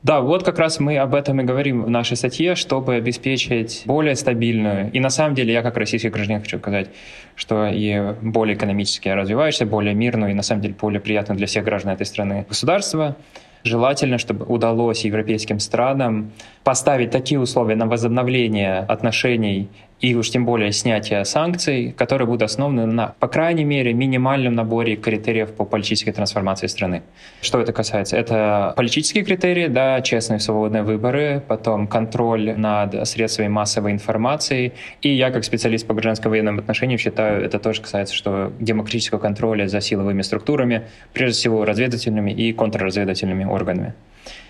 Да, 0.03 0.21
вот 0.21 0.43
как 0.43 0.59
раз 0.59 0.81
мы 0.81 0.99
об 0.99 1.15
этом 1.15 1.41
и 1.41 1.45
говорим 1.45 1.85
в 1.85 1.91
нашей 1.91 2.17
статье, 2.17 2.55
чтобы 2.55 2.95
обеспечить 2.95 3.83
более 3.87 4.17
стабильную, 4.17 4.91
и 4.91 5.01
на 5.01 5.11
самом 5.11 5.35
деле 5.35 5.53
я 5.53 5.63
как 5.63 5.77
российский 5.77 6.09
гражданин 6.09 6.41
хочу 6.41 6.59
сказать, 6.59 6.91
что 7.37 7.67
и 7.67 8.15
более 8.21 8.57
экономически 8.57 9.09
развивающееся, 9.09 9.67
более 9.67 9.95
мирную 9.95 10.33
и 10.33 10.35
на 10.35 10.43
самом 10.43 10.63
деле 10.63 10.75
более 10.75 11.01
приятную 11.01 11.39
для 11.39 11.47
всех 11.47 11.65
граждан 11.65 11.93
этой 11.93 12.07
страны 12.07 12.47
государство, 12.49 13.17
Желательно, 13.63 14.17
чтобы 14.17 14.47
удалось 14.47 15.05
европейским 15.05 15.59
странам 15.61 16.33
поставить 16.65 17.11
такие 17.11 17.39
условия 17.39 17.77
на 17.77 17.87
возобновление 17.87 18.79
отношений 18.79 19.69
и 20.01 20.15
уж 20.15 20.31
тем 20.31 20.45
более 20.47 20.73
снятие 20.73 21.25
санкций, 21.25 21.95
которые 21.97 22.27
будут 22.27 22.43
основаны 22.43 22.87
на, 22.87 23.15
по 23.19 23.29
крайней 23.29 23.65
мере, 23.65 23.93
минимальном 23.93 24.55
наборе 24.55 24.97
критериев 24.97 25.53
по 25.53 25.65
политической 25.65 26.13
трансформации 26.13 26.67
страны. 26.69 27.03
Что 27.43 27.61
это 27.61 27.73
касается? 27.73 28.17
Это 28.17 28.73
политические 28.77 29.25
критерии, 29.25 29.67
да, 29.67 30.01
честные 30.01 30.41
свободные 30.41 30.83
выборы, 30.83 31.43
потом 31.47 31.87
контроль 31.87 32.55
над 32.57 33.07
средствами 33.07 33.49
массовой 33.49 33.93
информации, 33.93 34.73
и 35.03 35.11
я 35.11 35.31
как 35.31 35.45
специалист 35.45 35.87
по 35.87 35.95
гражданско-военным 35.95 36.59
отношениям 36.59 36.99
считаю, 36.99 37.45
это 37.45 37.59
тоже 37.59 37.83
касается, 37.83 38.15
что 38.15 38.53
демократического 38.59 39.19
контроля 39.19 39.69
за 39.69 39.81
силовыми 39.81 40.23
структурами, 40.23 40.85
прежде 41.13 41.39
всего 41.39 41.65
разведывательными 41.65 42.31
и 42.31 42.53
контрразведывательными 42.53 43.45
органами. 43.45 43.95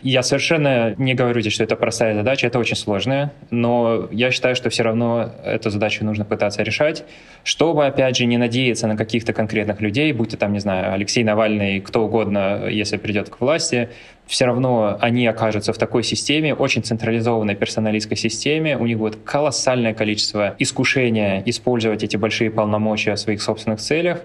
Я 0.03 0.23
совершенно 0.23 0.95
не 0.97 1.15
говорю 1.15 1.41
здесь, 1.41 1.53
что 1.53 1.65
это 1.65 1.77
простая 1.77 2.15
задача, 2.15 2.47
это 2.47 2.59
очень 2.59 2.77
сложная, 2.77 3.33
но 3.51 4.09
я 4.11 4.31
считаю, 4.31 4.57
что 4.57 4.71
все 4.71 4.83
равно 4.83 5.31
эту 5.45 5.69
задачу 5.69 6.05
нужно 6.05 6.25
пытаться 6.25 6.63
решать, 6.63 7.05
чтобы, 7.45 7.87
опять 7.87 8.17
же, 8.17 8.25
не 8.25 8.39
надеяться 8.39 8.87
на 8.87 8.97
каких-то 8.97 9.33
конкретных 9.35 9.81
людей, 9.81 10.13
будь 10.13 10.31
то 10.31 10.37
там, 10.39 10.53
не 10.55 10.59
знаю, 10.59 10.95
Алексей 10.95 11.23
Навальный, 11.23 11.81
кто 11.81 12.05
угодно, 12.05 12.67
если 12.69 12.97
придет 12.97 13.29
к 13.29 13.41
власти, 13.41 13.91
все 14.27 14.47
равно 14.47 14.97
они 15.01 15.27
окажутся 15.27 15.73
в 15.73 15.79
такой 15.79 16.03
системе, 16.03 16.55
очень 16.55 16.83
централизованной 16.83 17.55
персоналистской 17.55 18.17
системе, 18.17 18.79
у 18.79 18.87
них 18.87 18.97
будет 18.99 19.17
колоссальное 19.25 19.93
количество 19.93 20.55
искушения 20.59 21.43
использовать 21.45 22.03
эти 22.05 22.17
большие 22.17 22.51
полномочия 22.51 23.15
в 23.15 23.19
своих 23.19 23.43
собственных 23.43 23.81
целях, 23.81 24.23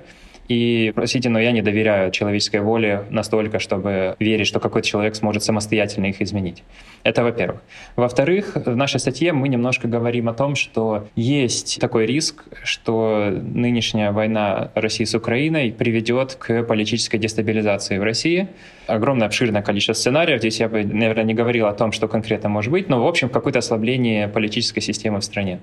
и, 0.48 0.92
простите, 0.94 1.30
но 1.30 1.40
я 1.40 1.52
не 1.52 1.62
доверяю 1.62 2.12
человеческой 2.12 2.62
воле 2.62 3.06
настолько, 3.10 3.60
чтобы 3.60 4.16
верить, 4.20 4.48
что 4.48 4.60
какой-то 4.60 4.88
человек 4.88 5.16
сможет 5.16 5.44
самостоятельно 5.44 6.06
их 6.06 6.22
изменить. 6.22 6.64
Это 7.04 7.24
во-первых. 7.24 7.62
Во-вторых, 7.96 8.56
в 8.56 8.76
нашей 8.76 9.00
статье 9.00 9.34
мы 9.34 9.48
немножко 9.48 9.88
говорим 9.88 10.30
о 10.30 10.34
том, 10.34 10.56
что 10.56 11.08
есть 11.16 11.80
такой 11.80 12.06
риск, 12.06 12.44
что 12.64 13.32
нынешняя 13.32 14.12
война 14.12 14.72
России 14.76 15.06
с 15.06 15.16
Украиной 15.16 15.72
приведет 15.72 16.36
к 16.36 16.64
политической 16.64 17.18
дестабилизации 17.18 17.98
в 17.98 18.04
России. 18.04 18.48
Огромное 18.88 19.28
обширное 19.28 19.64
количество 19.64 19.94
сценариев. 19.94 20.40
Здесь 20.40 20.60
я 20.60 20.70
бы, 20.70 20.84
наверное, 20.84 21.24
не 21.24 21.34
говорил 21.34 21.66
о 21.66 21.74
том, 21.74 21.92
что 21.92 22.08
конкретно 22.08 22.50
может 22.50 22.72
быть, 22.72 22.88
но, 22.88 23.04
в 23.04 23.08
общем, 23.08 23.30
какое-то 23.30 23.60
ослабление 23.60 24.28
политической 24.28 24.82
системы 24.82 25.20
в 25.20 25.24
стране. 25.24 25.60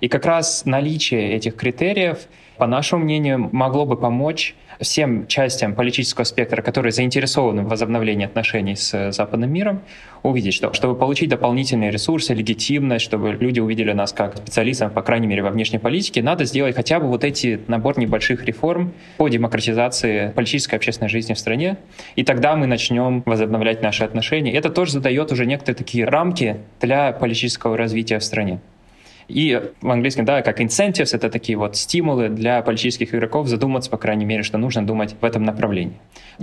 И 0.00 0.08
как 0.08 0.24
раз 0.26 0.64
наличие 0.64 1.32
этих 1.32 1.56
критериев 1.56 2.26
по 2.60 2.66
нашему 2.66 3.04
мнению, 3.04 3.48
могло 3.52 3.86
бы 3.86 3.96
помочь 3.96 4.54
всем 4.80 5.26
частям 5.26 5.74
политического 5.74 6.24
спектра, 6.24 6.60
которые 6.60 6.92
заинтересованы 6.92 7.62
в 7.62 7.68
возобновлении 7.68 8.26
отношений 8.26 8.76
с 8.76 9.12
западным 9.12 9.50
миром, 9.50 9.80
увидеть, 10.22 10.52
что 10.52 10.72
чтобы 10.74 10.94
получить 10.94 11.30
дополнительные 11.30 11.90
ресурсы, 11.90 12.34
легитимность, 12.34 13.02
чтобы 13.02 13.32
люди 13.32 13.60
увидели 13.60 13.92
нас 13.92 14.12
как 14.12 14.36
специалистов, 14.36 14.92
по 14.92 15.00
крайней 15.00 15.26
мере, 15.26 15.42
во 15.42 15.50
внешней 15.50 15.78
политике, 15.78 16.22
надо 16.22 16.44
сделать 16.44 16.76
хотя 16.76 17.00
бы 17.00 17.08
вот 17.08 17.24
эти 17.24 17.58
набор 17.66 17.98
небольших 17.98 18.44
реформ 18.44 18.92
по 19.16 19.28
демократизации 19.28 20.30
политической 20.36 20.74
и 20.74 20.76
общественной 20.76 21.08
жизни 21.08 21.32
в 21.32 21.38
стране, 21.38 21.78
и 22.14 22.24
тогда 22.24 22.56
мы 22.56 22.66
начнем 22.66 23.22
возобновлять 23.24 23.80
наши 23.80 24.04
отношения. 24.04 24.52
Это 24.52 24.68
тоже 24.68 24.92
задает 24.92 25.32
уже 25.32 25.46
некоторые 25.46 25.78
такие 25.78 26.04
рамки 26.04 26.58
для 26.78 27.12
политического 27.12 27.78
развития 27.78 28.18
в 28.18 28.24
стране. 28.24 28.60
И 29.30 29.60
в 29.80 29.90
английском, 29.90 30.24
да, 30.24 30.42
как 30.42 30.60
incentives, 30.60 31.14
это 31.14 31.30
такие 31.30 31.56
вот 31.56 31.76
стимулы 31.76 32.28
для 32.28 32.62
политических 32.62 33.14
игроков 33.14 33.46
задуматься, 33.46 33.90
по 33.90 33.96
крайней 33.96 34.24
мере, 34.24 34.42
что 34.42 34.58
нужно 34.58 34.84
думать 34.84 35.14
в 35.20 35.24
этом 35.24 35.44
направлении. 35.44 35.94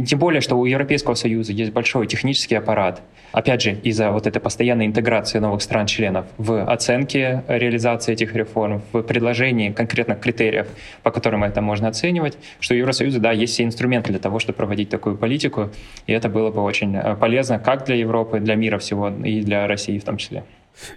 Тем 0.05 0.19
более, 0.19 0.41
что 0.41 0.55
у 0.55 0.65
Европейского 0.65 1.15
Союза 1.15 1.51
есть 1.51 1.71
большой 1.71 2.07
технический 2.07 2.55
аппарат, 2.55 3.01
опять 3.31 3.61
же, 3.61 3.73
из-за 3.83 4.11
вот 4.11 4.27
этой 4.27 4.39
постоянной 4.39 4.85
интеграции 4.85 5.39
новых 5.39 5.61
стран-членов 5.61 6.25
в 6.37 6.63
оценке 6.63 7.43
реализации 7.47 8.13
этих 8.13 8.33
реформ, 8.35 8.81
в 8.93 9.01
предложении 9.01 9.71
конкретных 9.71 10.19
критериев, 10.19 10.67
по 11.03 11.11
которым 11.11 11.43
это 11.43 11.61
можно 11.61 11.87
оценивать, 11.87 12.37
что 12.59 12.73
у 12.73 12.77
Евросоюза, 12.77 13.19
да, 13.19 13.31
есть 13.31 13.53
все 13.53 13.63
инструменты 13.63 14.11
для 14.11 14.19
того, 14.19 14.39
чтобы 14.39 14.57
проводить 14.57 14.89
такую 14.89 15.17
политику, 15.17 15.71
и 16.05 16.13
это 16.13 16.29
было 16.29 16.51
бы 16.51 16.61
очень 16.61 16.95
э, 16.95 17.15
полезно 17.15 17.59
как 17.59 17.85
для 17.85 17.95
Европы, 17.95 18.39
для 18.39 18.55
мира 18.55 18.77
всего, 18.77 19.09
и 19.09 19.41
для 19.41 19.67
России 19.67 19.97
в 19.99 20.03
том 20.03 20.17
числе. 20.17 20.43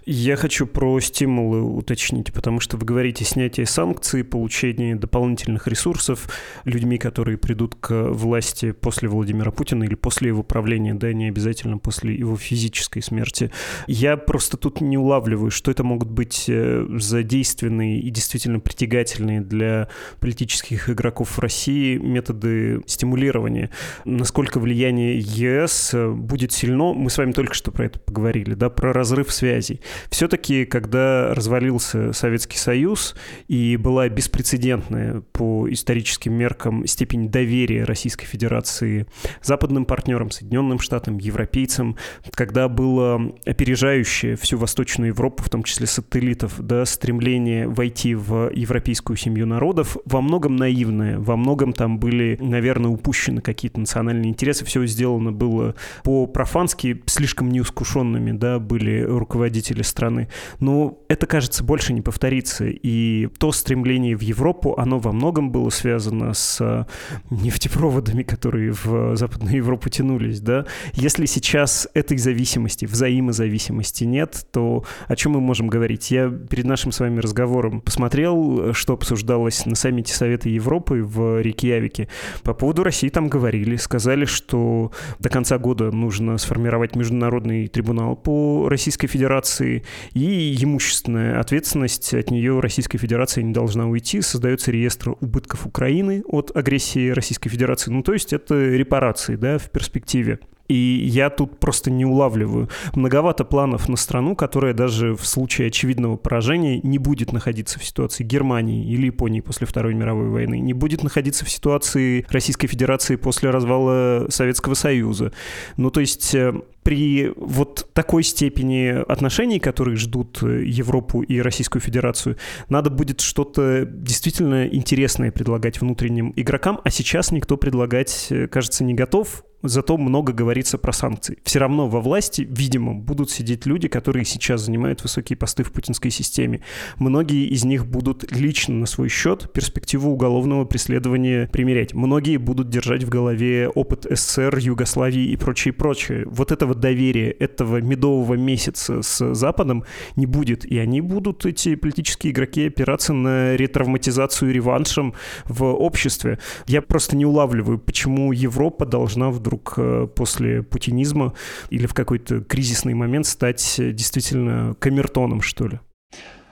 Я 0.05 0.37
хочу 0.37 0.67
про 0.67 1.01
стимулы 1.01 1.63
уточнить, 1.63 2.33
потому 2.33 2.61
что 2.61 2.77
вы 2.77 2.85
говорите 2.85 3.25
снятие 3.25 3.67
санкций, 3.67 4.25
получение 4.25 4.97
дополнительных 4.97 5.67
ресурсов 5.69 6.29
людьми, 6.65 6.99
которые 6.99 7.39
придут 7.39 7.77
к 7.77 8.11
власти 8.11 8.73
после 8.73 9.09
Владимира 9.09 9.51
Путина 9.51 9.85
или 9.85 9.95
после 9.95 10.29
его 10.29 10.43
правления, 10.43 10.95
да, 10.95 11.13
не 11.13 11.29
обязательно 11.29 11.79
после 11.79 12.15
его 12.15 12.37
физической 12.37 13.01
смерти. 13.01 13.51
Я 13.87 14.17
просто 14.17 14.57
тут 14.57 14.81
не 14.81 14.99
улавливаю, 14.99 15.51
что 15.51 15.71
это 15.71 15.85
могут 15.85 16.11
быть 16.11 16.45
э, 16.49 16.87
задействованные 16.99 18.01
и 18.01 18.11
действительно 18.11 18.61
притягательные 18.61 19.41
для 19.41 19.89
политических 20.21 20.91
игроков 20.91 21.37
в 21.37 21.39
России 21.39 21.97
методы 21.97 22.83
стимулирования. 22.87 23.71
Насколько 24.05 24.61
влияние 24.61 25.19
ЕС 25.19 25.95
будет 25.95 26.53
сильно, 26.53 26.93
мы 26.93 27.11
с 27.11 27.19
вами 27.19 27.33
только 27.33 27.55
что 27.55 27.71
про 27.71 27.87
это 27.87 27.99
поговорили, 27.99 28.55
да, 28.55 28.71
про 28.71 28.93
разрыв 28.93 29.33
связи 29.33 29.70
связей. 29.71 29.81
Все-таки, 30.11 30.65
когда 30.65 31.35
развалился 31.35 32.13
Советский 32.13 32.59
Союз 32.59 33.15
и 33.49 33.77
была 33.77 34.09
беспрецедентная 34.09 35.23
по 35.33 35.71
историческим 35.71 36.35
меркам 36.35 36.87
степень 36.87 37.29
доверия 37.31 37.85
Российской 37.85 38.27
Федерации 38.27 39.07
западным 39.43 39.85
партнерам, 39.85 40.31
Соединенным 40.31 40.79
Штатам, 40.79 41.19
европейцам, 41.19 41.97
когда 42.33 42.69
было 42.69 43.33
опережающее 43.47 44.37
всю 44.37 44.59
Восточную 44.59 45.09
Европу, 45.09 45.43
в 45.43 45.49
том 45.49 45.63
числе 45.63 45.87
сателлитов, 45.87 46.55
да, 46.59 46.85
стремление 46.85 47.69
войти 47.69 48.15
в 48.15 48.51
европейскую 48.53 49.17
семью 49.17 49.47
народов, 49.47 49.97
во 50.05 50.21
многом 50.21 50.57
наивное, 50.57 51.19
во 51.19 51.37
многом 51.37 51.73
там 51.73 51.99
были, 51.99 52.37
наверное, 52.41 52.91
упущены 52.91 53.41
какие-то 53.41 53.81
национальные 53.81 54.31
интересы, 54.31 54.65
все 54.65 54.85
сделано 54.87 55.33
было 55.33 55.75
по-профански, 56.05 57.03
слишком 57.07 57.51
неискушенными, 57.51 58.33
да, 58.33 58.59
были 58.59 59.03
руководители 59.03 59.60
руководители 59.61 59.83
страны. 59.83 60.29
Но 60.61 60.99
это, 61.09 61.27
кажется, 61.27 61.65
больше 61.65 61.93
не 61.93 62.01
повторится. 62.01 62.65
И 62.67 63.29
то 63.39 63.53
стремление 63.53 64.17
в 64.17 64.23
Европу, 64.23 64.75
оно 64.79 64.99
во 64.99 65.13
многом 65.13 65.51
было 65.51 65.71
связано 65.71 66.35
с 66.35 66.61
э, 66.61 66.85
нефтепроводами, 67.31 68.23
которые 68.23 68.73
в 68.73 69.17
Западную 69.17 69.57
Европу 69.57 69.89
тянулись, 69.89 70.41
да. 70.41 70.65
Если 70.95 71.27
сейчас 71.27 71.89
этой 71.95 72.19
зависимости, 72.19 72.87
взаимозависимости 72.87 74.05
нет, 74.05 74.47
то 74.53 74.85
о 75.09 75.17
чем 75.17 75.33
мы 75.33 75.41
можем 75.41 75.69
говорить? 75.69 76.11
Я 76.11 76.31
перед 76.31 76.65
нашим 76.65 76.93
с 76.93 77.01
вами 77.01 77.21
разговором 77.21 77.81
посмотрел, 77.81 78.73
что 78.73 78.95
обсуждалось 78.95 79.67
на 79.67 79.75
саммите 79.75 80.15
Совета 80.15 80.49
Европы 80.49 81.03
в 81.03 81.41
Рейкьявике. 81.41 82.09
По 82.43 82.55
поводу 82.55 82.83
России 82.83 83.11
там 83.11 83.29
говорили, 83.29 83.77
сказали, 83.77 84.25
что 84.25 84.91
до 85.19 85.29
конца 85.29 85.59
года 85.59 85.91
нужно 85.91 86.39
сформировать 86.39 86.97
международный 86.97 87.69
трибунал 87.69 88.17
по 88.17 88.69
Российской 88.69 89.07
Федерации, 89.07 89.40
Федерации, 89.41 89.83
и 90.15 90.57
имущественная 90.63 91.41
ответственность 91.41 92.15
от 92.15 92.31
нее 92.31 92.61
Российской 92.61 92.99
Федерации 92.99 93.43
не 93.43 93.53
должна 93.53 93.87
уйти. 93.87 94.21
Создается 94.21 94.71
реестр 94.71 95.15
убытков 95.21 95.67
Украины 95.67 96.23
от 96.27 96.55
агрессии 96.55 97.11
Российской 97.11 97.49
Федерации. 97.49 97.91
Ну, 97.91 98.03
то 98.03 98.13
есть 98.13 98.33
это 98.33 98.55
репарации, 98.55 99.37
да, 99.37 99.59
в 99.59 99.71
перспективе. 99.71 100.39
И 100.69 101.03
я 101.05 101.31
тут 101.31 101.59
просто 101.59 101.91
не 101.91 102.05
улавливаю. 102.05 102.69
Многовато 102.95 103.45
планов 103.45 103.89
на 103.89 103.97
страну, 103.97 104.37
которая 104.37 104.73
даже 104.73 105.17
в 105.17 105.27
случае 105.27 105.67
очевидного 105.67 106.17
поражения 106.17 106.81
не 106.85 106.99
будет 106.99 107.33
находиться 107.33 107.81
в 107.81 107.85
ситуации 107.85 108.23
Германии 108.23 108.89
или 108.89 109.07
Японии 109.07 109.41
после 109.41 109.67
Второй 109.67 109.95
мировой 109.95 110.29
войны, 110.29 110.61
не 110.61 110.73
будет 110.73 111.03
находиться 111.03 111.45
в 111.45 111.51
ситуации 111.51 112.25
Российской 112.29 112.69
Федерации 112.69 113.17
после 113.17 113.51
развала 113.51 114.27
Советского 114.29 114.75
Союза. 114.75 115.33
Ну, 115.77 115.91
то 115.91 115.99
есть 115.99 116.33
э, 116.37 116.55
при 116.91 117.33
вот 117.37 117.87
такой 117.93 118.25
степени 118.25 118.89
отношений, 118.89 119.61
которые 119.61 119.97
ждут 119.97 120.43
э, 120.43 120.65
Европу 120.65 121.23
и 121.23 121.41
Российскую 121.41 121.81
Федерацию, 121.81 122.37
надо 122.69 122.91
будет 122.91 123.21
что-то 123.21 123.85
действительно 123.85 124.67
интересное 124.67 125.31
предлагать 125.31 125.81
внутренним 125.81 126.33
игрокам, 126.35 126.81
а 126.83 126.91
сейчас 126.91 127.31
никто 127.31 127.57
предлагать, 127.57 128.27
э, 128.31 128.49
кажется, 128.49 128.83
не 128.83 128.95
готов 128.95 129.45
зато 129.63 129.97
много 129.97 130.33
говорится 130.33 130.79
про 130.79 130.93
санкции. 130.93 131.39
Все 131.45 131.59
равно 131.59 131.89
во 131.89 132.01
власти, 132.01 132.47
видимо, 132.49 132.95
будут 132.95 133.31
сидеть 133.31 133.67
люди, 133.67 133.89
которые 133.89 134.25
сейчас 134.25 134.63
занимают 134.63 135.03
высокие 135.03 135.37
посты 135.37 135.63
в 135.63 135.73
путинской 135.73 136.11
системе. 136.11 136.61
Многие 136.99 137.47
из 137.47 137.65
них 137.65 137.87
будут 137.87 138.31
лично 138.33 138.75
на 138.75 138.87
свой 138.87 139.09
счет 139.09 139.53
перспективу 139.53 140.11
уголовного 140.11 140.65
преследования 140.65 141.49
примерять. 141.53 141.95
Многие 141.95 142.37
будут 142.37 142.71
держать 142.71 143.05
в 143.05 143.09
голове 143.09 143.69
опыт 143.69 144.07
СССР, 144.09 144.59
Югославии 144.59 145.31
и 145.31 145.37
прочее, 145.37 145.73
прочее. 145.73 146.25
Вот 146.27 146.53
этого 146.53 146.75
доверия, 146.75 147.31
этого 147.31 147.81
медового 147.81 148.35
месяца 148.35 149.03
с 149.03 149.35
Западом 149.35 149.85
не 150.17 150.27
будет. 150.27 150.65
И 150.65 150.79
они 150.79 151.01
будут, 151.01 151.47
эти 151.47 151.75
политические 151.75 152.33
игроки, 152.33 152.67
опираться 152.67 153.13
на 153.13 153.57
ретравматизацию 153.57 154.53
реваншем 154.53 155.15
в 155.45 155.65
обществе. 155.65 156.39
Я 156.67 156.83
просто 156.83 157.17
не 157.17 157.27
улавливаю, 157.27 157.79
почему 157.79 158.33
Европа 158.33 158.87
должна 158.87 159.31
вдруг 159.31 159.50
вдруг 159.51 159.75
э, 159.77 160.07
после 160.15 160.63
путинизма 160.63 161.35
или 161.71 161.87
в 161.87 161.95
какой-то 161.95 162.41
кризисный 162.43 162.95
момент 162.95 163.27
стать 163.27 163.75
действительно 163.79 164.75
камертоном, 164.79 165.41
что 165.43 165.67
ли? 165.67 165.81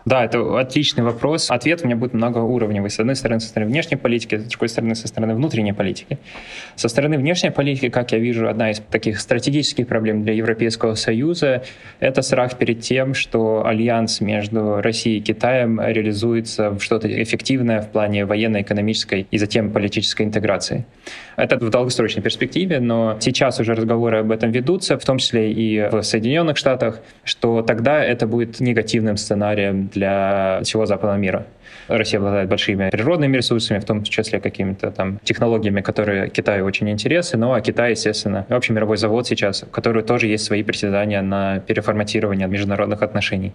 Да, 0.09 0.25
это 0.25 0.59
отличный 0.59 1.05
вопрос. 1.05 1.51
Ответ 1.51 1.83
у 1.83 1.85
меня 1.85 1.94
будет 1.94 2.14
многоуровневый. 2.14 2.88
С 2.88 2.99
одной 2.99 3.14
стороны, 3.14 3.40
со 3.40 3.49
стороны 3.49 3.71
внешней 3.71 3.99
политики, 3.99 4.38
с 4.38 4.44
другой 4.44 4.71
стороны, 4.71 4.94
со 4.94 5.07
стороны 5.07 5.35
внутренней 5.35 5.75
политики. 5.75 6.18
Со 6.77 6.88
стороны 6.88 7.18
внешней 7.18 7.51
политики, 7.51 7.90
как 7.90 8.12
я 8.12 8.18
вижу, 8.18 8.49
одна 8.49 8.71
из 8.71 8.81
таких 8.90 9.21
стратегических 9.21 9.87
проблем 9.87 10.23
для 10.23 10.33
Европейского 10.33 10.94
Союза— 10.94 11.62
это 12.01 12.23
страх 12.23 12.57
перед 12.57 12.81
тем, 12.81 13.12
что 13.12 13.66
альянс 13.66 14.23
между 14.23 14.81
Россией 14.81 15.18
и 15.18 15.21
Китаем 15.21 15.79
реализуется 15.79 16.71
в 16.71 16.81
что-то 16.81 17.07
эффективное 17.23 17.83
в 17.83 17.90
плане 17.90 18.25
военно-экономической 18.25 19.27
и 19.31 19.37
затем 19.37 19.71
политической 19.71 20.23
интеграции. 20.23 20.87
Это 21.37 21.59
в 21.59 21.68
долгосрочной 21.68 22.23
перспективе, 22.23 22.81
но 22.81 23.18
сейчас 23.21 23.61
уже 23.61 23.75
разговоры 23.75 24.21
об 24.21 24.31
этом 24.31 24.53
ведутся, 24.53 24.99
в 24.99 25.05
том 25.05 25.18
числе 25.18 25.53
и 25.53 25.87
в 25.90 26.03
Соединенных 26.03 26.57
Штатах, 26.57 27.01
что 27.25 27.61
тогда 27.61 28.03
это 28.03 28.27
будет 28.27 28.59
негативным 28.59 29.18
сценарием 29.18 29.90
всего 30.64 30.87
западного 30.87 31.16
мира. 31.16 31.46
Россия 31.88 32.20
обладает 32.20 32.48
большими 32.48 32.90
природными 32.90 33.37
ресурсами, 33.37 33.78
в 33.78 33.84
том 33.84 34.02
числе 34.02 34.40
какими-то 34.40 34.90
там 34.90 35.18
технологиями, 35.24 35.80
которые 35.80 36.28
Китаю 36.28 36.66
очень 36.66 36.90
интересны, 36.90 37.38
ну 37.38 37.52
а 37.54 37.61
Китай, 37.61 37.92
естественно, 37.92 38.44
вообще 38.48 38.72
мировой 38.74 38.98
завод 38.98 39.26
сейчас, 39.26 39.62
у 39.62 39.66
которого 39.66 40.02
тоже 40.02 40.26
есть 40.26 40.44
свои 40.44 40.62
притязания 40.62 41.22
на 41.22 41.61
переформатирование 41.61 42.46
международных 42.46 43.02
отношений. 43.02 43.52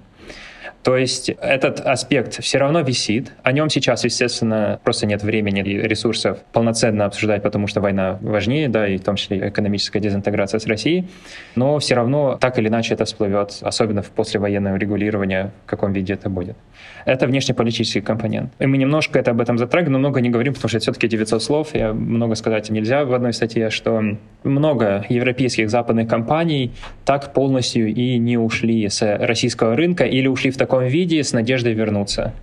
То 0.84 0.98
есть 0.98 1.30
этот 1.30 1.80
аспект 1.80 2.44
все 2.44 2.58
равно 2.58 2.82
висит. 2.82 3.32
О 3.42 3.54
нем 3.54 3.70
сейчас, 3.70 4.04
естественно, 4.04 4.80
просто 4.84 5.06
нет 5.06 5.24
времени 5.24 5.62
и 5.62 5.78
ресурсов 5.78 6.40
полноценно 6.52 7.06
обсуждать, 7.06 7.42
потому 7.42 7.68
что 7.68 7.80
война 7.80 8.20
важнее, 8.22 8.68
да, 8.68 8.86
и 8.88 8.98
в 8.98 9.04
том 9.04 9.16
числе 9.16 9.48
экономическая 9.48 10.02
дезинтеграция 10.02 10.60
с 10.60 10.68
Россией. 10.68 11.08
Но 11.56 11.80
все 11.80 11.96
равно 11.96 12.38
так 12.40 12.60
или 12.60 12.68
иначе 12.68 12.96
это 12.96 13.06
всплывет, 13.06 13.60
особенно 13.62 14.02
в 14.02 14.10
послевоенном 14.10 14.76
регулировании, 14.76 15.52
в 15.66 15.68
каком 15.68 15.94
виде 15.94 16.14
это 16.14 16.30
будет. 16.30 16.58
Это 17.06 17.28
внешнеполитический 17.28 18.02
компонент. 18.02 18.54
И 18.60 18.66
мы 18.66 18.78
немножко 18.78 19.20
это 19.20 19.32
об 19.32 19.42
этом 19.42 19.58
затрагиваем, 19.58 19.94
но 19.94 20.00
много 20.00 20.22
не 20.22 20.30
говорим, 20.30 20.54
потому 20.54 20.70
что 20.70 20.78
это 20.78 20.84
все-таки 20.84 21.08
900 21.08 21.44
слов, 21.44 21.70
и 21.74 21.84
много 21.84 22.36
сказать 22.36 22.70
нельзя 22.70 23.06
в 23.06 23.14
одной 23.14 23.34
статье, 23.34 23.70
что 23.70 24.02
много 24.44 25.06
европейских 25.10 25.70
западных 25.70 26.08
компаний 26.08 26.72
так 27.06 27.34
полностью 27.34 27.94
и 27.94 28.18
не 28.18 28.38
ушли 28.38 28.88
с 28.88 29.18
российского 29.18 29.76
рынка 29.76 30.06
или 30.06 30.28
ушли 30.28 30.52
в 30.52 30.58
таком 30.58 30.86
виде 30.86 31.24
с 31.24 31.34
надеждой 31.34 31.74
вернуться. 31.74 32.34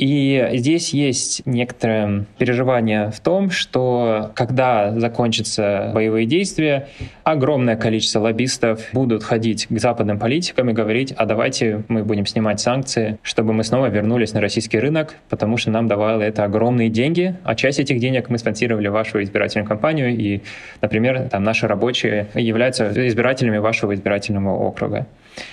И 0.00 0.48
здесь 0.54 0.94
есть 0.94 1.42
некоторое 1.44 2.24
переживание 2.38 3.10
в 3.10 3.20
том, 3.20 3.50
что 3.50 4.32
когда 4.34 4.98
закончатся 4.98 5.90
боевые 5.92 6.24
действия, 6.24 6.88
огромное 7.22 7.76
количество 7.76 8.20
лоббистов 8.20 8.80
будут 8.94 9.22
ходить 9.22 9.66
к 9.66 9.78
западным 9.78 10.18
политикам 10.18 10.70
и 10.70 10.72
говорить, 10.72 11.12
а 11.12 11.26
давайте 11.26 11.84
мы 11.88 12.02
будем 12.02 12.24
снимать 12.24 12.60
санкции, 12.60 13.18
чтобы 13.22 13.52
мы 13.52 13.62
снова 13.62 13.88
вернулись 13.90 14.32
на 14.32 14.40
российский 14.40 14.78
рынок, 14.78 15.16
потому 15.28 15.58
что 15.58 15.70
нам 15.70 15.86
давало 15.86 16.22
это 16.22 16.44
огромные 16.44 16.88
деньги, 16.88 17.36
а 17.44 17.54
часть 17.54 17.78
этих 17.78 18.00
денег 18.00 18.30
мы 18.30 18.38
спонсировали 18.38 18.88
вашу 18.88 19.22
избирательную 19.22 19.68
кампанию, 19.68 20.16
и, 20.16 20.40
например, 20.80 21.28
там 21.28 21.44
наши 21.44 21.66
рабочие 21.66 22.26
являются 22.34 22.90
избирателями 23.06 23.58
вашего 23.58 23.94
избирательного 23.94 24.56
округа. 24.56 25.06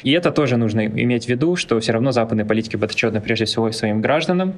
И 0.03 0.11
это 0.11 0.31
тоже 0.31 0.57
нужно 0.57 0.85
иметь 0.85 1.25
в 1.25 1.29
виду, 1.29 1.55
что 1.55 1.79
все 1.79 1.91
равно 1.93 2.11
западные 2.11 2.45
политики 2.45 2.75
подотчетны 2.75 3.21
прежде 3.21 3.45
всего 3.45 3.71
своим 3.71 4.01
гражданам, 4.01 4.55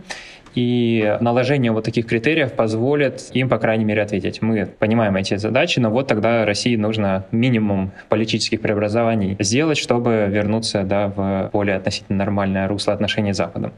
и 0.55 1.17
наложение 1.21 1.71
вот 1.71 1.83
таких 1.83 2.07
критериев 2.07 2.53
позволит 2.53 3.29
им, 3.33 3.49
по 3.49 3.57
крайней 3.57 3.85
мере, 3.85 4.01
ответить. 4.01 4.41
Мы 4.41 4.65
понимаем 4.65 5.15
эти 5.15 5.35
задачи, 5.35 5.79
но 5.79 5.89
вот 5.89 6.07
тогда 6.07 6.45
России 6.45 6.75
нужно 6.75 7.25
минимум 7.31 7.91
политических 8.09 8.61
преобразований 8.61 9.35
сделать, 9.39 9.77
чтобы 9.77 10.27
вернуться 10.29 10.83
да, 10.83 11.07
в 11.07 11.49
более 11.53 11.77
относительно 11.77 12.17
нормальное 12.17 12.67
русло 12.67 12.93
отношений 12.93 13.33
с 13.33 13.37
Западом. 13.37 13.73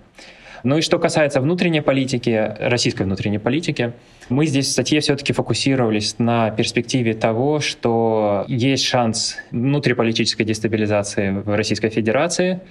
Ну 0.64 0.78
и 0.78 0.82
что 0.82 1.00
касается 1.00 1.42
внутренней 1.42 1.82
политики, 1.82 2.54
российской 2.60 3.04
внутренней 3.04 3.40
политики, 3.40 3.94
мы 4.30 4.46
здесь 4.46 4.68
в 4.68 4.72
статье 4.72 5.00
все-таки 5.00 5.34
фокусировались 5.34 6.16
на 6.20 6.52
перспективе 6.52 7.14
того, 7.14 7.60
что 7.60 8.46
есть 8.48 8.86
шанс 8.86 9.38
внутриполитической 9.50 10.44
дестабилизации 10.44 11.32
в 11.32 11.56
Российской 11.56 11.90
Федерации, 11.90 12.62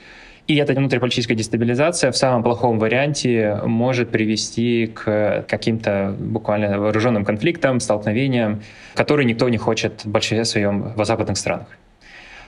и 0.47 0.57
эта 0.57 0.73
внутриполитическая 0.73 1.37
дестабилизация 1.37 2.11
в 2.11 2.17
самом 2.17 2.43
плохом 2.43 2.79
варианте 2.79 3.61
может 3.65 4.11
привести 4.11 4.87
к 4.87 5.45
каким-то 5.49 6.15
буквально 6.19 6.79
вооруженным 6.79 7.25
конфликтам, 7.25 7.79
столкновениям, 7.79 8.63
которые 8.95 9.27
никто 9.27 9.49
не 9.49 9.59
хочет 9.59 10.05
в 10.05 10.09
большинстве 10.09 10.45
своем 10.45 10.93
в 10.95 11.05
западных 11.05 11.37
странах. 11.37 11.67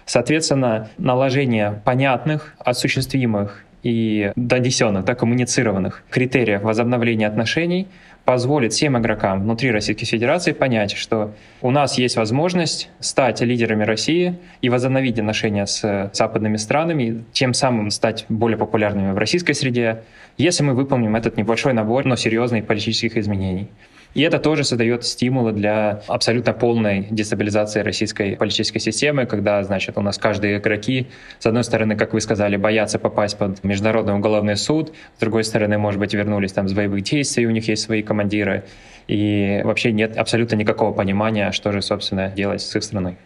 Соответственно, 0.04 0.88
наложение 0.98 1.80
понятных, 1.84 2.54
осуществимых 2.58 3.64
и 3.82 4.32
донесенных, 4.36 5.04
да, 5.04 5.14
коммуницированных 5.14 6.04
критериев 6.10 6.62
возобновления 6.62 7.26
отношений 7.26 7.88
позволит 8.24 8.72
всем 8.72 8.96
игрокам 8.98 9.42
внутри 9.42 9.72
Российской 9.72 10.06
Федерации 10.06 10.52
понять, 10.52 10.92
что 10.92 11.32
у 11.60 11.70
нас 11.70 11.98
есть 11.98 12.16
возможность 12.16 12.88
стать 13.00 13.40
лидерами 13.40 13.82
России 13.82 14.36
и 14.60 14.68
возобновить 14.68 15.18
отношения 15.18 15.66
с 15.66 16.10
западными 16.12 16.56
странами, 16.56 17.24
тем 17.32 17.52
самым 17.52 17.90
стать 17.90 18.24
более 18.28 18.56
популярными 18.56 19.10
в 19.12 19.18
российской 19.18 19.54
среде, 19.54 20.02
если 20.38 20.62
мы 20.62 20.74
выполним 20.74 21.16
этот 21.16 21.36
небольшой 21.36 21.72
набор, 21.72 22.04
но 22.04 22.14
серьезных 22.14 22.64
политических 22.66 23.16
изменений. 23.16 23.68
И 24.14 24.20
это 24.20 24.38
тоже 24.38 24.64
создает 24.64 25.04
стимулы 25.04 25.52
для 25.52 26.02
абсолютно 26.06 26.52
полной 26.52 27.06
дестабилизации 27.10 27.80
российской 27.80 28.36
политической 28.36 28.78
системы, 28.78 29.26
когда, 29.26 29.62
значит, 29.64 29.96
у 29.96 30.02
нас 30.02 30.18
каждые 30.18 30.58
игроки, 30.58 31.06
с 31.38 31.46
одной 31.46 31.64
стороны, 31.64 31.96
как 31.96 32.12
вы 32.12 32.20
сказали, 32.20 32.56
боятся 32.56 32.98
попасть 32.98 33.38
под 33.38 33.64
Международный 33.64 34.14
уголовный 34.14 34.56
суд, 34.56 34.92
с 35.16 35.20
другой 35.20 35.44
стороны, 35.44 35.78
может 35.78 35.98
быть, 35.98 36.12
вернулись 36.12 36.52
там 36.52 36.68
с 36.68 36.72
боевых 36.72 37.02
действий, 37.02 37.46
у 37.46 37.50
них 37.50 37.66
есть 37.68 37.82
свои 37.82 38.02
командиры, 38.02 38.64
и 39.08 39.62
вообще 39.64 39.92
нет 39.92 40.16
абсолютно 40.16 40.56
никакого 40.56 40.92
понимания, 40.92 41.50
что 41.52 41.72
же, 41.72 41.80
собственно, 41.80 42.28
делать 42.28 42.60
с 42.60 42.76
их 42.76 42.84
страной. 42.84 43.16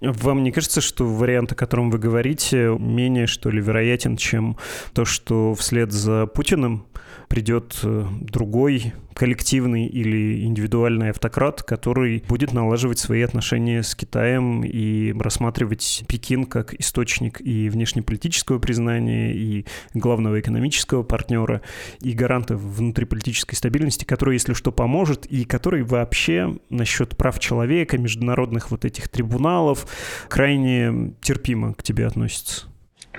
Вам 0.00 0.42
не 0.42 0.52
кажется, 0.52 0.82
что 0.82 1.04
вариант, 1.06 1.52
о 1.52 1.54
котором 1.54 1.90
вы 1.90 1.98
говорите, 1.98 2.76
менее, 2.78 3.26
что 3.26 3.50
ли, 3.50 3.60
вероятен, 3.62 4.16
чем 4.16 4.58
то, 4.92 5.06
что 5.06 5.54
вслед 5.54 5.90
за 5.90 6.26
Путиным 6.26 6.86
придет 7.28 7.78
э, 7.82 8.04
другой 8.20 8.92
коллективный 9.16 9.86
или 9.86 10.44
индивидуальный 10.44 11.10
автократ, 11.10 11.62
который 11.62 12.22
будет 12.28 12.52
налаживать 12.52 12.98
свои 12.98 13.22
отношения 13.22 13.82
с 13.82 13.94
Китаем 13.94 14.62
и 14.62 15.14
рассматривать 15.18 16.04
Пекин 16.06 16.44
как 16.44 16.74
источник 16.74 17.40
и 17.40 17.70
внешнеполитического 17.70 18.58
признания, 18.58 19.32
и 19.32 19.64
главного 19.94 20.38
экономического 20.38 21.02
партнера, 21.02 21.62
и 22.00 22.12
гаранта 22.12 22.56
внутриполитической 22.56 23.56
стабильности, 23.56 24.04
который, 24.04 24.34
если 24.34 24.52
что, 24.52 24.70
поможет, 24.70 25.24
и 25.26 25.44
который 25.44 25.82
вообще 25.82 26.58
насчет 26.68 27.16
прав 27.16 27.38
человека, 27.38 27.96
международных 27.96 28.70
вот 28.70 28.84
этих 28.84 29.08
трибуналов 29.08 29.86
крайне 30.28 31.14
терпимо 31.22 31.72
к 31.72 31.82
тебе 31.82 32.06
относится. 32.06 32.66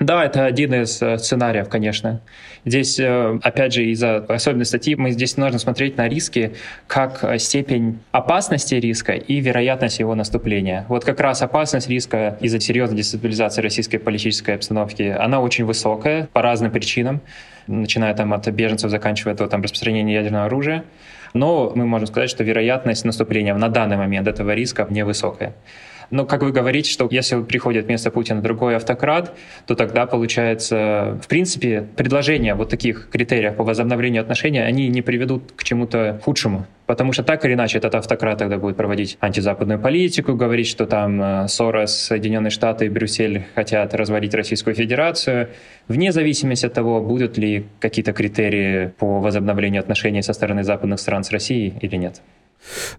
Да, 0.00 0.24
это 0.24 0.44
один 0.44 0.74
из 0.74 1.02
э, 1.02 1.18
сценариев, 1.18 1.68
конечно. 1.68 2.20
Здесь, 2.64 3.00
э, 3.00 3.38
опять 3.42 3.72
же, 3.72 3.84
из-за 3.86 4.18
особенной 4.18 4.64
статьи 4.64 4.94
мы 4.94 5.10
здесь 5.10 5.36
нужно 5.36 5.58
смотреть 5.58 5.96
на 5.96 6.08
риски 6.08 6.54
как 6.86 7.24
э, 7.24 7.38
степень 7.38 7.98
опасности 8.12 8.76
риска 8.76 9.14
и 9.14 9.40
вероятность 9.40 9.98
его 9.98 10.14
наступления. 10.14 10.86
Вот 10.88 11.04
как 11.04 11.18
раз 11.18 11.42
опасность 11.42 11.88
риска 11.88 12.38
из-за 12.40 12.60
серьезной 12.60 12.98
дестабилизации 12.98 13.60
российской 13.60 13.98
политической 13.98 14.54
обстановки, 14.54 15.02
она 15.02 15.40
очень 15.40 15.64
высокая 15.64 16.28
по 16.32 16.42
разным 16.42 16.70
причинам, 16.70 17.20
начиная 17.66 18.14
там 18.14 18.32
от 18.34 18.46
беженцев, 18.48 18.90
заканчивая 18.90 19.34
до 19.34 19.48
там, 19.48 19.62
распространения 19.62 20.14
ядерного 20.14 20.44
оружия. 20.44 20.84
Но 21.34 21.72
мы 21.74 21.86
можем 21.86 22.06
сказать, 22.06 22.30
что 22.30 22.44
вероятность 22.44 23.04
наступления 23.04 23.54
на 23.54 23.68
данный 23.68 23.96
момент 23.96 24.28
этого 24.28 24.52
риска 24.54 24.86
невысокая. 24.88 25.54
Но, 26.10 26.24
как 26.24 26.42
вы 26.42 26.52
говорите, 26.52 26.90
что 26.90 27.08
если 27.10 27.42
приходит 27.42 27.86
вместо 27.86 28.10
Путина 28.10 28.40
другой 28.40 28.76
автократ, 28.76 29.36
то 29.66 29.74
тогда 29.74 30.06
получается, 30.06 31.18
в 31.22 31.28
принципе, 31.28 31.86
предложения 31.96 32.54
вот 32.54 32.70
таких 32.70 33.08
критериев 33.10 33.56
по 33.56 33.64
возобновлению 33.64 34.22
отношений, 34.22 34.60
они 34.60 34.88
не 34.88 35.02
приведут 35.02 35.52
к 35.54 35.64
чему-то 35.64 36.20
худшему. 36.24 36.66
Потому 36.86 37.12
что 37.12 37.22
так 37.22 37.44
или 37.44 37.52
иначе 37.52 37.76
этот 37.76 37.94
автократ 37.94 38.38
тогда 38.38 38.56
будет 38.56 38.78
проводить 38.78 39.18
антизападную 39.20 39.78
политику, 39.78 40.34
говорить, 40.34 40.66
что 40.66 40.86
там 40.86 41.20
э, 41.20 41.48
Сорос, 41.48 41.94
Соединенные 41.94 42.50
Штаты 42.50 42.86
и 42.86 42.88
Брюссель 42.88 43.44
хотят 43.54 43.92
развалить 43.94 44.32
Российскую 44.32 44.74
Федерацию, 44.74 45.50
вне 45.86 46.12
зависимости 46.12 46.64
от 46.64 46.72
того, 46.72 47.02
будут 47.02 47.36
ли 47.36 47.66
какие-то 47.78 48.14
критерии 48.14 48.86
по 48.98 49.20
возобновлению 49.20 49.80
отношений 49.80 50.22
со 50.22 50.32
стороны 50.32 50.64
западных 50.64 50.98
стран 50.98 51.24
с 51.24 51.30
Россией 51.30 51.74
или 51.82 51.96
нет. 51.96 52.22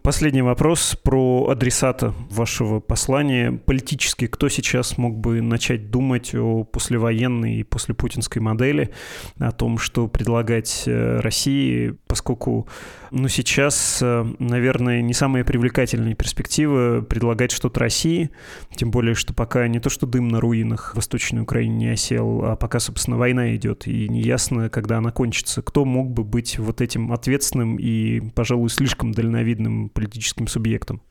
Последний 0.01 0.41
вопрос 0.41 0.97
про 1.01 1.49
адресата 1.49 2.13
вашего 2.29 2.79
послания. 2.79 3.51
Политически, 3.51 4.27
кто 4.27 4.49
сейчас 4.49 4.97
мог 4.97 5.17
бы 5.17 5.41
начать 5.41 5.91
думать 5.91 6.33
о 6.35 6.63
послевоенной 6.63 7.55
и 7.57 7.63
послепутинской 7.63 8.41
модели, 8.41 8.91
о 9.37 9.51
том, 9.51 9.77
что 9.77 10.07
предлагать 10.07 10.83
э, 10.85 11.19
России, 11.19 11.95
поскольку 12.07 12.67
ну, 13.11 13.27
сейчас, 13.27 13.99
э, 14.01 14.25
наверное, 14.39 15.01
не 15.01 15.13
самая 15.13 15.43
привлекательная 15.43 16.15
перспектива 16.15 17.01
предлагать 17.01 17.51
что-то 17.51 17.79
России, 17.79 18.29
тем 18.75 18.91
более, 18.91 19.15
что 19.15 19.33
пока 19.33 19.67
не 19.67 19.79
то, 19.79 19.89
что 19.89 20.05
дым 20.05 20.27
на 20.27 20.39
руинах 20.39 20.95
Восточной 20.95 21.41
Украины 21.41 21.75
не 21.75 21.89
осел, 21.89 22.43
а 22.43 22.55
пока, 22.55 22.79
собственно, 22.79 23.17
война 23.17 23.55
идет, 23.55 23.87
и 23.87 24.09
неясно, 24.09 24.69
когда 24.69 24.97
она 24.97 25.11
кончится. 25.11 25.61
Кто 25.61 25.85
мог 25.85 26.11
бы 26.11 26.23
быть 26.23 26.57
вот 26.59 26.81
этим 26.81 27.11
ответственным 27.11 27.77
и, 27.77 28.21
пожалуй, 28.31 28.69
слишком 28.69 29.11
дальновидным 29.11 29.58
политическим 29.93 30.47
субъектом? 30.47 31.01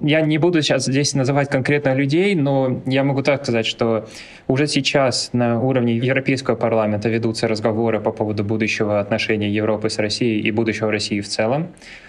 Я 0.00 0.20
не 0.22 0.38
буду 0.38 0.62
сейчас 0.62 0.86
здесь 0.86 1.14
называть 1.14 1.48
конкретно 1.50 1.94
людей, 1.94 2.34
но 2.34 2.82
я 2.86 3.04
могу 3.04 3.22
так 3.22 3.42
сказать, 3.42 3.66
что 3.66 4.08
уже 4.48 4.66
сейчас 4.66 5.30
на 5.32 5.60
уровне 5.60 5.96
Европейского 5.96 6.56
парламента 6.56 7.08
ведутся 7.08 7.46
разговоры 7.46 8.00
по 8.00 8.10
поводу 8.10 8.42
будущего 8.42 9.00
отношения 9.00 9.50
Европы 9.50 9.88
с 9.88 9.98
Россией 9.98 10.40
и 10.40 10.50
будущего 10.50 10.90
России 10.90 11.20
в 11.20 11.28
целом. 11.28 11.68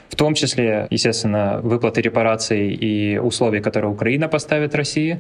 В 0.10 0.16
том 0.16 0.34
числе, 0.34 0.88
естественно, 0.90 1.60
выплаты 1.62 2.02
репараций 2.02 2.70
и 2.70 3.18
условий, 3.18 3.60
которые 3.60 3.92
Украина 3.92 4.28
поставит 4.28 4.74
России. 4.74 5.20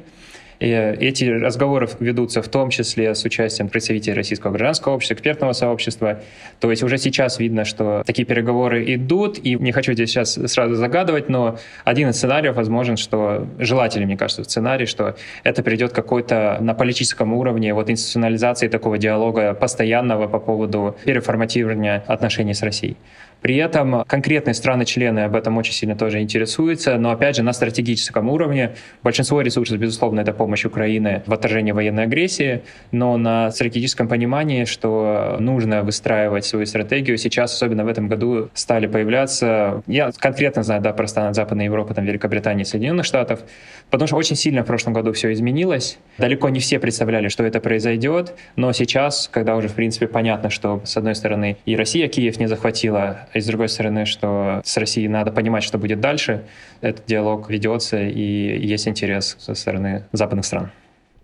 И 0.59 0.69
эти 0.69 1.25
разговоры 1.25 1.87
ведутся 1.99 2.41
в 2.41 2.47
том 2.47 2.69
числе 2.69 3.13
с 3.13 3.23
участием 3.23 3.69
представителей 3.69 4.15
российского 4.15 4.51
гражданского 4.51 4.93
общества, 4.93 5.13
экспертного 5.13 5.53
сообщества. 5.53 6.21
То 6.59 6.71
есть 6.71 6.83
уже 6.83 6.97
сейчас 6.97 7.37
видно, 7.39 7.63
что 7.63 8.03
такие 8.05 8.25
переговоры 8.25 8.83
идут, 8.95 9.37
и 9.37 9.55
не 9.55 9.71
хочу 9.71 9.93
здесь 9.93 10.09
сейчас 10.09 10.33
сразу 10.33 10.75
загадывать, 10.75 11.29
но 11.29 11.59
один 11.85 12.09
из 12.09 12.17
сценариев 12.17 12.55
возможен, 12.55 12.97
что 12.97 13.47
желательно, 13.59 14.07
мне 14.07 14.17
кажется, 14.17 14.43
сценарий, 14.43 14.87
что 14.87 15.15
это 15.43 15.61
придет 15.61 15.93
какой-то 15.93 16.57
на 16.59 16.73
политическом 16.73 17.33
уровне 17.33 17.73
вот 17.73 17.89
институционализации 17.89 18.67
такого 18.67 18.97
диалога 18.97 19.53
постоянного 19.53 20.27
по 20.27 20.39
поводу 20.39 20.97
переформатирования 21.05 22.03
отношений 22.07 22.53
с 22.53 22.63
Россией. 22.63 22.97
При 23.41 23.55
этом 23.57 24.03
конкретные 24.05 24.53
страны-члены 24.53 25.21
об 25.21 25.35
этом 25.35 25.57
очень 25.57 25.73
сильно 25.73 25.95
тоже 25.95 26.21
интересуются, 26.21 26.97
но 26.97 27.11
опять 27.11 27.35
же 27.35 27.43
на 27.43 27.53
стратегическом 27.53 28.29
уровне 28.29 28.75
большинство 29.03 29.41
ресурсов, 29.41 29.77
безусловно, 29.77 30.21
это 30.21 30.33
помощь 30.33 30.65
Украины 30.65 31.23
в 31.25 31.33
отражении 31.33 31.71
военной 31.71 32.03
агрессии, 32.03 32.63
но 32.91 33.17
на 33.17 33.51
стратегическом 33.51 34.07
понимании, 34.07 34.65
что 34.65 35.37
нужно 35.39 35.83
выстраивать 35.83 36.45
свою 36.45 36.65
стратегию, 36.65 37.17
сейчас, 37.17 37.53
особенно 37.53 37.85
в 37.85 37.87
этом 37.87 38.07
году, 38.07 38.49
стали 38.53 38.87
появляться, 38.87 39.83
я 39.87 40.11
конкретно 40.17 40.63
знаю, 40.63 40.81
да, 40.81 40.93
про 40.93 41.07
страны 41.07 41.33
Западной 41.33 41.65
Европы, 41.65 41.93
там 41.93 42.05
Великобритании, 42.05 42.63
Соединенных 42.63 43.05
Штатов, 43.05 43.41
потому 43.89 44.07
что 44.07 44.15
очень 44.15 44.35
сильно 44.35 44.63
в 44.63 44.65
прошлом 44.65 44.93
году 44.93 45.13
все 45.13 45.31
изменилось. 45.31 45.99
Далеко 46.17 46.49
не 46.49 46.59
все 46.59 46.79
представляли, 46.79 47.27
что 47.27 47.43
это 47.43 47.59
произойдет, 47.59 48.33
но 48.55 48.73
сейчас, 48.73 49.29
когда 49.31 49.55
уже, 49.55 49.67
в 49.67 49.73
принципе, 49.73 50.07
понятно, 50.07 50.49
что, 50.49 50.81
с 50.83 50.97
одной 50.97 51.15
стороны, 51.15 51.57
и 51.65 51.75
Россия 51.75 52.07
Киев 52.07 52.39
не 52.39 52.47
захватила, 52.47 53.26
и 53.33 53.39
с 53.39 53.45
другой 53.45 53.69
стороны, 53.69 54.05
что 54.05 54.61
с 54.63 54.77
Россией 54.77 55.07
надо 55.07 55.31
понимать, 55.31 55.63
что 55.63 55.77
будет 55.77 55.99
дальше, 55.99 56.45
этот 56.81 57.05
диалог 57.05 57.49
ведется, 57.49 58.01
и 58.01 58.67
есть 58.67 58.87
интерес 58.87 59.35
со 59.39 59.53
стороны 59.53 60.05
западных 60.11 60.45
стран. 60.45 60.71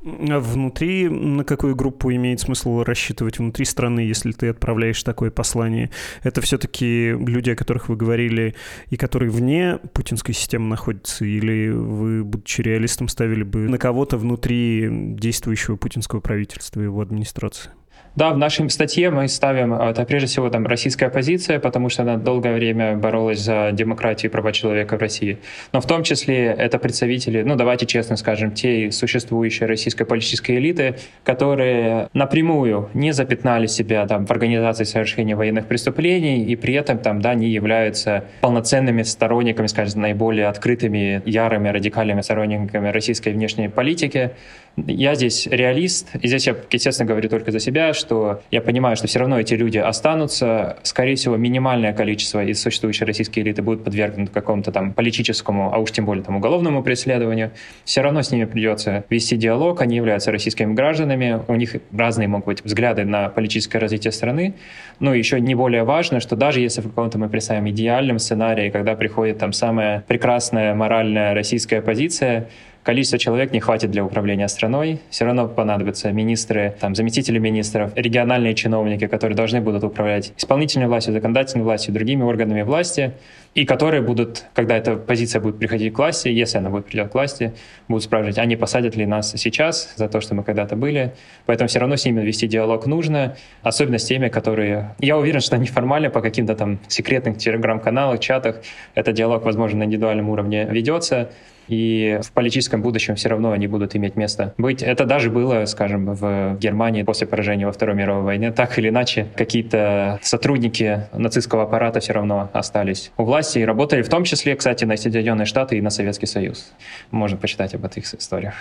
А 0.06 0.40
внутри, 0.40 1.08
на 1.08 1.46
какую 1.46 1.76
группу 1.76 2.12
имеет 2.12 2.42
смысл 2.42 2.84
рассчитывать 2.84 3.40
внутри 3.40 3.64
страны, 3.64 4.02
если 4.02 4.34
ты 4.34 4.50
отправляешь 4.50 5.02
такое 5.02 5.32
послание? 5.32 5.92
Это 6.24 6.42
все-таки 6.42 7.12
люди, 7.12 7.52
о 7.52 7.56
которых 7.56 7.88
вы 7.88 7.96
говорили, 7.96 8.56
и 8.90 8.98
которые 8.98 9.30
вне 9.32 9.80
путинской 9.94 10.36
системы 10.36 10.68
находятся? 10.68 11.24
Или 11.24 11.70
вы, 11.70 12.26
будучи 12.26 12.62
реалистом, 12.62 13.08
ставили 13.08 13.44
бы 13.44 13.60
на 13.70 13.78
кого-то 13.78 14.18
внутри 14.18 14.90
действующего 14.92 15.78
путинского 15.78 16.20
правительства 16.20 16.82
и 16.82 16.84
его 16.84 17.00
администрации? 17.00 17.72
Да, 18.16 18.32
в 18.32 18.38
нашей 18.38 18.70
статье 18.70 19.10
мы 19.10 19.28
ставим, 19.28 19.74
а, 19.74 19.90
это 19.90 20.06
прежде 20.06 20.28
всего 20.28 20.48
там 20.52 20.68
российская 20.68 21.10
позиция, 21.10 21.60
потому 21.60 21.90
что 21.90 22.04
она 22.04 22.18
долгое 22.18 22.54
время 22.54 22.96
боролась 22.96 23.40
за 23.40 23.72
демократию 23.74 24.30
и 24.30 24.32
права 24.32 24.52
человека 24.52 24.98
в 24.98 25.00
России. 25.00 25.40
Но 25.72 25.82
в 25.82 25.88
том 25.88 26.04
числе 26.04 26.46
это 26.46 26.78
представители, 26.78 27.42
ну 27.42 27.56
давайте 27.56 27.88
честно 27.88 28.16
скажем, 28.16 28.52
те 28.52 28.92
существующие 28.92 29.68
российской 29.68 30.04
политической 30.04 30.58
элиты, 30.58 30.98
которые 31.24 32.08
напрямую 32.14 32.88
не 32.94 33.14
запятнали 33.14 33.66
себя 33.66 34.06
там 34.06 34.28
в 34.28 34.32
организации 34.32 34.84
совершения 34.84 35.36
военных 35.36 35.66
преступлений 35.66 36.44
и 36.44 36.56
при 36.56 36.76
этом 36.76 37.00
там, 37.00 37.20
да, 37.20 37.34
не 37.34 37.50
являются 37.50 38.26
полноценными 38.42 39.02
сторонниками, 39.02 39.66
скажем, 39.66 40.02
наиболее 40.02 40.50
открытыми, 40.50 41.24
ярыми, 41.26 41.70
радикальными 41.70 42.22
сторонниками 42.22 42.90
российской 42.90 43.30
внешней 43.30 43.70
политики. 43.70 44.34
Я 44.76 45.14
здесь 45.14 45.46
реалист, 45.46 46.10
и 46.20 46.28
здесь 46.28 46.48
я, 46.48 46.56
естественно, 46.72 47.08
говорю 47.08 47.30
только 47.30 47.52
за 47.52 47.60
себя, 47.60 47.94
что 47.94 48.42
я 48.50 48.60
понимаю, 48.60 48.96
что 48.96 49.06
все 49.06 49.20
равно 49.20 49.40
эти 49.40 49.54
люди 49.54 49.78
останутся. 49.78 50.78
Скорее 50.82 51.16
всего, 51.16 51.38
минимальное 51.38 51.94
количество 51.94 52.44
из 52.44 52.60
существующей 52.60 53.06
российской 53.06 53.42
элиты 53.42 53.62
будет 53.62 53.84
подвергнуто 53.84 54.32
какому-то 54.32 54.72
там 54.72 54.94
политическому, 54.94 55.72
а 55.72 55.78
уж 55.78 55.92
тем 55.92 56.06
более 56.06 56.24
там 56.24 56.38
уголовному 56.38 56.82
преследованию. 56.82 57.52
Все 57.86 58.02
равно 58.02 58.24
с 58.24 58.32
ними 58.32 58.46
придется 58.46 59.06
вести 59.12 59.38
диалог, 59.38 59.80
они 59.82 59.96
являются 59.96 60.32
российскими 60.32 60.74
гражданами, 60.74 61.42
у 61.48 61.54
них 61.54 61.76
разные 61.96 62.28
могут 62.28 62.48
быть 62.48 62.66
взгляды 62.66 63.06
на 63.06 63.30
политическое 63.30 63.78
развитие 63.78 64.12
страны. 64.12 64.56
Но 65.00 65.14
еще 65.14 65.40
не 65.40 65.54
более 65.54 65.84
важно, 65.84 66.20
что 66.20 66.36
даже 66.36 66.62
если 66.62 66.82
в 66.82 66.86
каком-то 66.86 67.20
мы 67.20 67.30
представим 67.30 67.70
идеальном 67.70 68.18
сценарии, 68.18 68.72
когда 68.72 68.96
приходит 68.96 69.38
там 69.38 69.54
самая 69.54 70.04
прекрасная 70.08 70.74
моральная 70.74 71.36
российская 71.36 71.82
позиция, 71.82 72.50
количество 72.84 73.18
человек 73.18 73.52
не 73.52 73.60
хватит 73.60 73.92
для 73.92 74.04
управления 74.04 74.48
страной, 74.48 75.00
все 75.10 75.26
равно 75.26 75.48
понадобятся 75.48 76.12
министры, 76.12 76.76
там, 76.80 76.96
заместители 76.96 77.40
министров, 77.40 77.92
региональные 77.96 78.54
чиновники, 78.54 79.08
которые 79.08 79.36
должны 79.36 79.62
будут 79.62 79.84
управлять 79.84 80.34
исполнительной 80.38 80.88
властью, 80.88 81.14
законодательной 81.14 81.64
властью, 81.64 81.94
другими 81.94 82.24
органами 82.24 82.62
власти, 82.62 83.14
и 83.56 83.66
которые 83.66 84.02
будут, 84.02 84.46
когда 84.54 84.76
эта 84.76 84.96
позиция 84.96 85.40
будет 85.40 85.60
приходить 85.60 85.94
к 85.94 85.98
власти, 85.98 86.28
если 86.28 86.58
она 86.58 86.70
будет 86.70 86.86
придет 86.86 87.12
к 87.12 87.14
власти, 87.14 87.54
будут 87.88 88.04
спрашивать, 88.04 88.38
а 88.40 88.46
не 88.46 88.56
посадят 88.56 88.96
ли 88.96 89.06
нас 89.06 89.32
сейчас 89.36 89.94
за 89.96 90.10
то, 90.10 90.22
что 90.22 90.34
мы 90.34 90.44
когда-то 90.44 90.76
были. 90.76 91.14
Поэтому 91.46 91.68
все 91.68 91.80
равно 91.80 91.96
с 91.96 92.06
ними 92.06 92.22
вести 92.22 92.48
диалог 92.48 92.88
нужно, 92.88 93.36
особенно 93.62 94.00
с 94.00 94.06
теми, 94.06 94.30
которые... 94.30 94.96
Я 95.00 95.18
уверен, 95.18 95.40
что 95.40 95.58
неформально 95.58 96.10
по 96.10 96.22
каким-то 96.22 96.56
там 96.56 96.80
секретным 96.88 97.36
телеграм-каналам, 97.36 98.18
чатах 98.18 98.62
этот 98.96 99.16
диалог, 99.16 99.44
возможно, 99.44 99.80
на 99.80 99.84
индивидуальном 99.84 100.30
уровне 100.30 100.66
ведется, 100.66 101.30
и 101.68 102.20
в 102.22 102.32
политическом 102.32 102.82
будущем 102.82 103.16
все 103.16 103.30
равно 103.30 103.52
они 103.52 103.68
будут 103.68 103.96
иметь 103.96 104.16
место 104.16 104.54
быть. 104.58 104.82
Это 104.82 105.06
даже 105.06 105.30
было, 105.30 105.66
скажем, 105.66 106.14
в 106.14 106.58
Германии 106.60 107.04
после 107.04 107.28
поражения 107.28 107.66
во 107.66 107.72
Второй 107.72 107.96
мировой 107.96 108.24
войне. 108.24 108.52
Так 108.52 108.78
или 108.80 108.90
иначе, 108.90 109.28
какие-то 109.36 110.20
сотрудники 110.22 111.08
нацистского 111.14 111.64
аппарата 111.64 112.00
все 112.00 112.14
равно 112.14 112.50
остались 112.54 113.12
у 113.18 113.24
власти 113.24 113.60
и 113.60 113.66
работали 113.66 114.02
в 114.02 114.10
том 114.10 114.24
числе, 114.24 114.56
кстати, 114.56 114.86
на 114.86 114.98
Соединенные 114.98 115.46
Штаты 115.46 115.78
и 115.78 115.82
на 115.82 115.90
Советский 115.90 116.26
Союз. 116.26 116.74
Можно 117.12 117.38
почитать 117.38 117.74
об 117.76 117.86
этих 117.86 118.14
историях. 118.14 118.56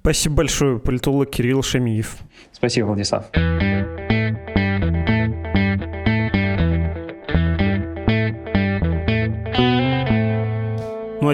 Спасибо 0.00 0.36
большое, 0.36 0.78
политолог 0.78 1.30
Кирилл 1.30 1.62
Шамиев. 1.62 2.16
Спасибо, 2.52 2.86
Владислав. 2.86 3.26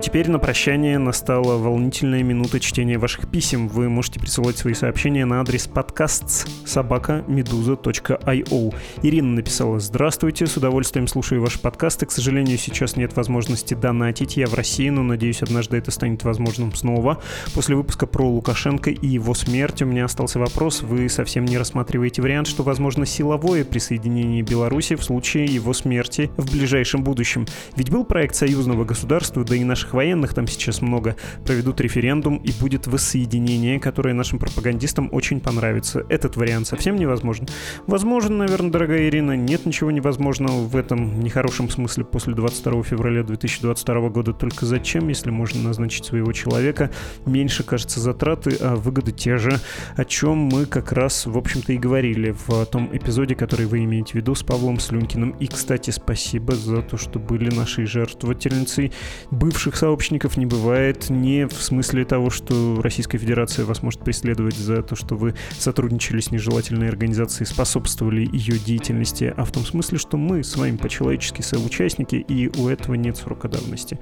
Теперь 0.02 0.28
на 0.28 0.40
прощание 0.40 0.98
настала 0.98 1.56
волнительная 1.58 2.24
минута 2.24 2.58
чтения 2.58 2.98
ваших 2.98 3.30
писем. 3.30 3.68
Вы 3.68 3.88
можете 3.88 4.18
присылать 4.18 4.58
свои 4.58 4.74
сообщения 4.74 5.24
на 5.24 5.40
адрес 5.40 5.68
подкаст 5.68 6.48
собака 6.66 7.24
meduza.io. 7.28 8.74
Ирина 9.02 9.28
написала 9.28 9.78
«Здравствуйте, 9.78 10.46
с 10.46 10.56
удовольствием 10.56 11.06
слушаю 11.06 11.40
ваши 11.40 11.60
подкасты. 11.60 12.06
К 12.06 12.10
сожалению, 12.10 12.58
сейчас 12.58 12.96
нет 12.96 13.14
возможности 13.14 13.74
донатить. 13.74 14.36
Я 14.36 14.48
в 14.48 14.54
России, 14.54 14.88
но 14.88 15.04
надеюсь, 15.04 15.40
однажды 15.40 15.76
это 15.76 15.92
станет 15.92 16.24
возможным 16.24 16.74
снова. 16.74 17.22
После 17.54 17.76
выпуска 17.76 18.06
про 18.06 18.28
Лукашенко 18.28 18.90
и 18.90 19.06
его 19.06 19.34
смерть 19.34 19.82
у 19.82 19.86
меня 19.86 20.06
остался 20.06 20.40
вопрос. 20.40 20.82
Вы 20.82 21.08
совсем 21.08 21.44
не 21.44 21.56
рассматриваете 21.56 22.22
вариант, 22.22 22.48
что 22.48 22.64
возможно 22.64 23.06
силовое 23.06 23.64
присоединение 23.64 24.42
Беларуси 24.42 24.96
в 24.96 25.04
случае 25.04 25.44
его 25.44 25.72
смерти 25.72 26.28
в 26.36 26.50
ближайшем 26.50 27.04
будущем? 27.04 27.46
Ведь 27.76 27.90
был 27.90 28.04
проект 28.04 28.34
союзного 28.34 28.84
государства, 28.84 29.44
да 29.44 29.54
и 29.54 29.62
наш 29.62 29.91
наших 29.92 29.94
военных, 29.94 30.34
там 30.34 30.46
сейчас 30.46 30.82
много, 30.82 31.16
проведут 31.44 31.80
референдум 31.80 32.36
и 32.36 32.52
будет 32.60 32.86
воссоединение, 32.86 33.78
которое 33.78 34.14
нашим 34.14 34.38
пропагандистам 34.38 35.08
очень 35.12 35.40
понравится. 35.40 36.04
Этот 36.08 36.36
вариант 36.36 36.66
совсем 36.66 36.96
невозможен. 36.96 37.46
Возможно, 37.86 38.36
наверное, 38.36 38.70
дорогая 38.70 39.08
Ирина, 39.08 39.36
нет 39.36 39.66
ничего 39.66 39.90
невозможного 39.90 40.66
в 40.66 40.76
этом 40.76 41.20
нехорошем 41.20 41.68
смысле 41.68 42.04
после 42.04 42.34
22 42.34 42.82
февраля 42.82 43.22
2022 43.22 44.08
года. 44.08 44.32
Только 44.32 44.66
зачем, 44.66 45.08
если 45.08 45.30
можно 45.30 45.62
назначить 45.62 46.04
своего 46.04 46.32
человека? 46.32 46.90
Меньше, 47.26 47.62
кажется, 47.62 48.00
затраты, 48.00 48.56
а 48.60 48.76
выгоды 48.76 49.12
те 49.12 49.36
же, 49.36 49.60
о 49.96 50.04
чем 50.04 50.38
мы 50.38 50.66
как 50.66 50.92
раз, 50.92 51.26
в 51.26 51.36
общем-то, 51.36 51.72
и 51.72 51.78
говорили 51.78 52.34
в 52.46 52.64
том 52.66 52.88
эпизоде, 52.92 53.34
который 53.34 53.66
вы 53.66 53.84
имеете 53.84 54.12
в 54.12 54.14
виду 54.14 54.34
с 54.34 54.42
Павлом 54.42 54.80
Слюнкиным. 54.80 55.30
И, 55.40 55.46
кстати, 55.46 55.90
спасибо 55.90 56.54
за 56.54 56.82
то, 56.82 56.96
что 56.96 57.18
были 57.18 57.54
нашей 57.54 57.84
жертвовательницей. 57.84 58.92
Бывших 59.30 59.76
сообщников 59.82 60.36
не 60.36 60.46
бывает 60.46 61.10
не 61.10 61.48
в 61.48 61.54
смысле 61.54 62.04
того, 62.04 62.30
что 62.30 62.80
Российская 62.82 63.18
Федерация 63.18 63.64
вас 63.64 63.82
может 63.82 63.98
преследовать 64.04 64.54
за 64.54 64.80
то, 64.80 64.94
что 64.94 65.16
вы 65.16 65.34
сотрудничали 65.58 66.20
с 66.20 66.30
нежелательной 66.30 66.88
организацией, 66.88 67.48
способствовали 67.48 68.20
ее 68.32 68.60
деятельности, 68.60 69.34
а 69.36 69.44
в 69.44 69.50
том 69.50 69.64
смысле, 69.64 69.98
что 69.98 70.16
мы 70.16 70.44
с 70.44 70.56
вами 70.56 70.76
по-человечески 70.76 71.42
соучастники, 71.42 72.14
и 72.14 72.48
у 72.60 72.68
этого 72.68 72.94
нет 72.94 73.16
срока 73.16 73.48
давности. 73.48 73.98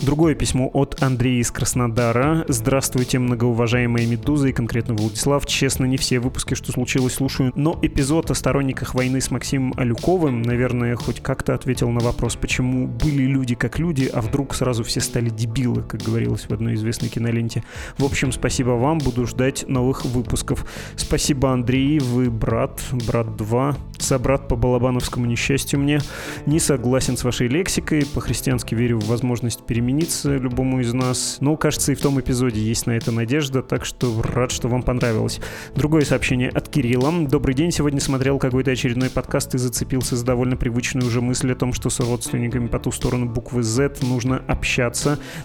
Другое 0.00 0.36
письмо 0.36 0.70
от 0.72 1.02
Андрея 1.02 1.40
из 1.40 1.50
Краснодара. 1.50 2.44
Здравствуйте, 2.46 3.18
многоуважаемые 3.18 4.06
Медуза 4.06 4.46
и 4.46 4.52
конкретно 4.52 4.94
Владислав. 4.94 5.44
Честно, 5.46 5.86
не 5.86 5.96
все 5.96 6.20
выпуски, 6.20 6.54
что 6.54 6.70
случилось, 6.70 7.14
слушаю, 7.14 7.50
но 7.56 7.76
эпизод 7.82 8.30
о 8.30 8.34
сторонниках 8.34 8.94
войны 8.94 9.20
с 9.20 9.32
Максимом 9.32 9.74
Алюковым, 9.76 10.42
наверное, 10.42 10.94
хоть 10.94 11.20
как-то 11.20 11.52
ответил 11.54 11.90
на 11.90 11.98
вопрос, 11.98 12.36
почему 12.36 12.86
были 12.86 13.24
люди 13.24 13.56
как 13.56 13.80
люди, 13.80 14.08
а 14.14 14.20
вдруг 14.20 14.54
сразу 14.54 14.84
все 14.84 15.00
стали 15.00 15.15
дебилы, 15.24 15.82
как 15.82 16.02
говорилось 16.02 16.46
в 16.48 16.52
одной 16.52 16.74
известной 16.74 17.08
киноленте. 17.08 17.64
В 17.98 18.04
общем, 18.04 18.32
спасибо 18.32 18.70
вам, 18.70 18.98
буду 18.98 19.26
ждать 19.26 19.68
новых 19.68 20.04
выпусков. 20.04 20.66
Спасибо, 20.96 21.52
Андрей, 21.52 21.98
вы 21.98 22.30
брат, 22.30 22.82
брат 23.06 23.36
2, 23.36 23.76
собрат 23.98 24.48
по 24.48 24.56
балабановскому 24.56 25.26
несчастью 25.26 25.80
мне. 25.80 26.00
Не 26.46 26.60
согласен 26.60 27.16
с 27.16 27.24
вашей 27.24 27.48
лексикой, 27.48 28.04
по-христиански 28.06 28.74
верю 28.74 28.98
в 28.98 29.06
возможность 29.06 29.64
перемениться 29.64 30.36
любому 30.36 30.80
из 30.80 30.92
нас. 30.92 31.38
Но, 31.40 31.56
кажется, 31.56 31.92
и 31.92 31.94
в 31.94 32.00
том 32.00 32.20
эпизоде 32.20 32.60
есть 32.60 32.86
на 32.86 32.92
это 32.92 33.12
надежда, 33.12 33.62
так 33.62 33.84
что 33.84 34.22
рад, 34.22 34.50
что 34.50 34.68
вам 34.68 34.82
понравилось. 34.82 35.40
Другое 35.74 36.04
сообщение 36.04 36.48
от 36.48 36.68
Кирилла. 36.68 37.12
Добрый 37.26 37.54
день, 37.54 37.70
сегодня 37.70 38.00
смотрел 38.00 38.38
какой-то 38.38 38.70
очередной 38.70 39.10
подкаст 39.10 39.54
и 39.54 39.58
зацепился 39.58 40.16
за 40.16 40.24
довольно 40.24 40.56
привычную 40.56 41.06
уже 41.06 41.20
мысль 41.20 41.52
о 41.52 41.54
том, 41.54 41.72
что 41.72 41.90
с 41.90 42.00
родственниками 42.00 42.66
по 42.66 42.78
ту 42.78 42.90
сторону 42.92 43.26
буквы 43.26 43.62
Z 43.62 43.96
нужно 44.02 44.42
общаться 44.46 44.95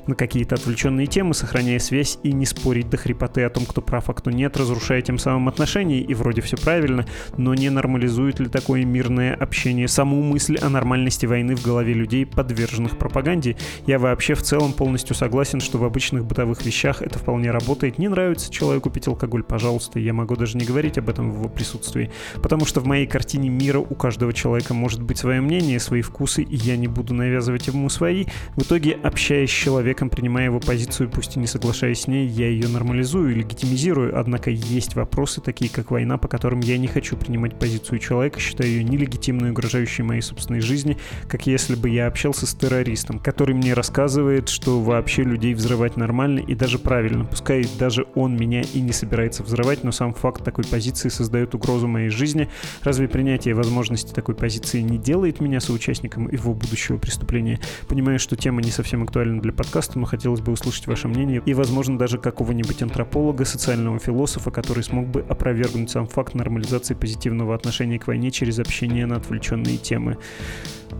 на 0.07 0.15
какие-то 0.15 0.55
отвлеченные 0.55 1.07
темы, 1.07 1.33
сохраняя 1.33 1.79
связь 1.79 2.17
и 2.23 2.31
не 2.31 2.45
спорить 2.45 2.89
до 2.89 2.97
хрипоты 2.97 3.43
о 3.43 3.49
том, 3.49 3.65
кто 3.65 3.81
прав, 3.81 4.09
а 4.09 4.13
кто 4.13 4.31
нет, 4.31 4.55
разрушая 4.57 5.01
тем 5.01 5.17
самым 5.17 5.49
отношения, 5.49 5.99
и 5.99 6.13
вроде 6.13 6.41
все 6.41 6.57
правильно, 6.57 7.05
но 7.37 7.53
не 7.53 7.69
нормализует 7.69 8.39
ли 8.39 8.47
такое 8.47 8.85
мирное 8.85 9.33
общение 9.33 9.87
саму 9.87 10.21
мысль 10.21 10.57
о 10.57 10.69
нормальности 10.69 11.25
войны 11.25 11.55
в 11.55 11.63
голове 11.63 11.93
людей, 11.93 12.25
подверженных 12.25 12.97
пропаганде? 12.97 13.57
Я 13.87 13.99
вообще 13.99 14.35
в 14.35 14.43
целом 14.43 14.73
полностью 14.73 15.15
согласен, 15.15 15.59
что 15.59 15.77
в 15.77 15.83
обычных 15.83 16.25
бытовых 16.25 16.65
вещах 16.65 17.01
это 17.01 17.19
вполне 17.19 17.51
работает. 17.51 17.97
Не 17.97 18.07
нравится 18.07 18.51
человеку 18.51 18.89
пить 18.89 19.07
алкоголь, 19.07 19.43
пожалуйста, 19.43 19.99
я 19.99 20.13
могу 20.13 20.35
даже 20.35 20.57
не 20.57 20.65
говорить 20.65 20.97
об 20.97 21.09
этом 21.09 21.31
в 21.31 21.35
его 21.35 21.49
присутствии, 21.49 22.11
потому 22.41 22.65
что 22.65 22.79
в 22.79 22.85
моей 22.85 23.07
картине 23.07 23.49
мира 23.49 23.79
у 23.79 23.95
каждого 23.95 24.33
человека 24.33 24.73
может 24.73 25.01
быть 25.01 25.17
свое 25.17 25.41
мнение, 25.41 25.79
свои 25.79 26.01
вкусы, 26.01 26.43
и 26.43 26.55
я 26.55 26.77
не 26.77 26.87
буду 26.87 27.13
навязывать 27.13 27.67
ему 27.67 27.89
свои. 27.89 28.25
В 28.55 28.61
итоге, 28.61 28.93
общаясь 28.93 29.40
с 29.47 29.51
человеком, 29.51 30.09
принимая 30.09 30.45
его 30.45 30.59
позицию, 30.59 31.09
пусть 31.09 31.35
и 31.35 31.39
не 31.39 31.47
соглашаясь 31.47 32.01
с 32.01 32.07
ней, 32.07 32.27
я 32.27 32.47
ее 32.47 32.67
нормализую 32.67 33.31
и 33.31 33.35
легитимизирую, 33.35 34.19
однако 34.19 34.49
есть 34.49 34.95
вопросы, 34.95 35.41
такие 35.41 35.69
как 35.69 35.91
война, 35.91 36.17
по 36.17 36.27
которым 36.27 36.59
я 36.59 36.77
не 36.77 36.87
хочу 36.87 37.15
принимать 37.15 37.57
позицию 37.57 37.99
человека, 37.99 38.39
считаю 38.39 38.69
ее 38.69 38.83
нелегитимной, 38.83 39.51
угрожающей 39.51 40.03
моей 40.03 40.21
собственной 40.21 40.61
жизни, 40.61 40.97
как 41.27 41.47
если 41.47 41.75
бы 41.75 41.89
я 41.89 42.07
общался 42.07 42.45
с 42.45 42.53
террористом, 42.53 43.19
который 43.19 43.55
мне 43.55 43.73
рассказывает, 43.73 44.49
что 44.49 44.81
вообще 44.81 45.23
людей 45.23 45.53
взрывать 45.53 45.97
нормально 45.97 46.39
и 46.39 46.55
даже 46.55 46.79
правильно, 46.79 47.25
пускай 47.25 47.65
даже 47.79 48.05
он 48.15 48.35
меня 48.35 48.61
и 48.73 48.81
не 48.81 48.91
собирается 48.91 49.43
взрывать, 49.43 49.83
но 49.83 49.91
сам 49.91 50.13
факт 50.13 50.43
такой 50.43 50.65
позиции 50.65 51.09
создает 51.09 51.55
угрозу 51.55 51.87
моей 51.87 52.09
жизни. 52.09 52.49
Разве 52.83 53.07
принятие 53.07 53.53
возможности 53.53 54.13
такой 54.13 54.35
позиции 54.35 54.81
не 54.81 54.97
делает 54.97 55.39
меня 55.39 55.59
соучастником 55.59 56.29
его 56.29 56.53
будущего 56.53 56.97
преступления? 56.97 57.59
Понимаю, 57.87 58.19
что 58.19 58.35
тема 58.35 58.61
не 58.61 58.71
совсем 58.71 59.03
актуальна 59.03 59.30
для 59.39 59.53
подкаста, 59.53 59.99
но 59.99 60.05
хотелось 60.05 60.41
бы 60.41 60.51
услышать 60.51 60.87
ваше 60.87 61.07
мнение 61.07 61.41
и, 61.45 61.53
возможно, 61.53 61.97
даже 61.97 62.17
какого-нибудь 62.17 62.81
антрополога, 62.81 63.45
социального 63.45 63.99
философа, 63.99 64.51
который 64.51 64.83
смог 64.83 65.07
бы 65.07 65.21
опровергнуть 65.29 65.89
сам 65.89 66.07
факт 66.07 66.33
нормализации 66.33 66.93
позитивного 66.93 67.55
отношения 67.55 67.99
к 67.99 68.07
войне 68.07 68.31
через 68.31 68.59
общение 68.59 69.05
на 69.05 69.17
отвлеченные 69.17 69.77
темы. 69.77 70.17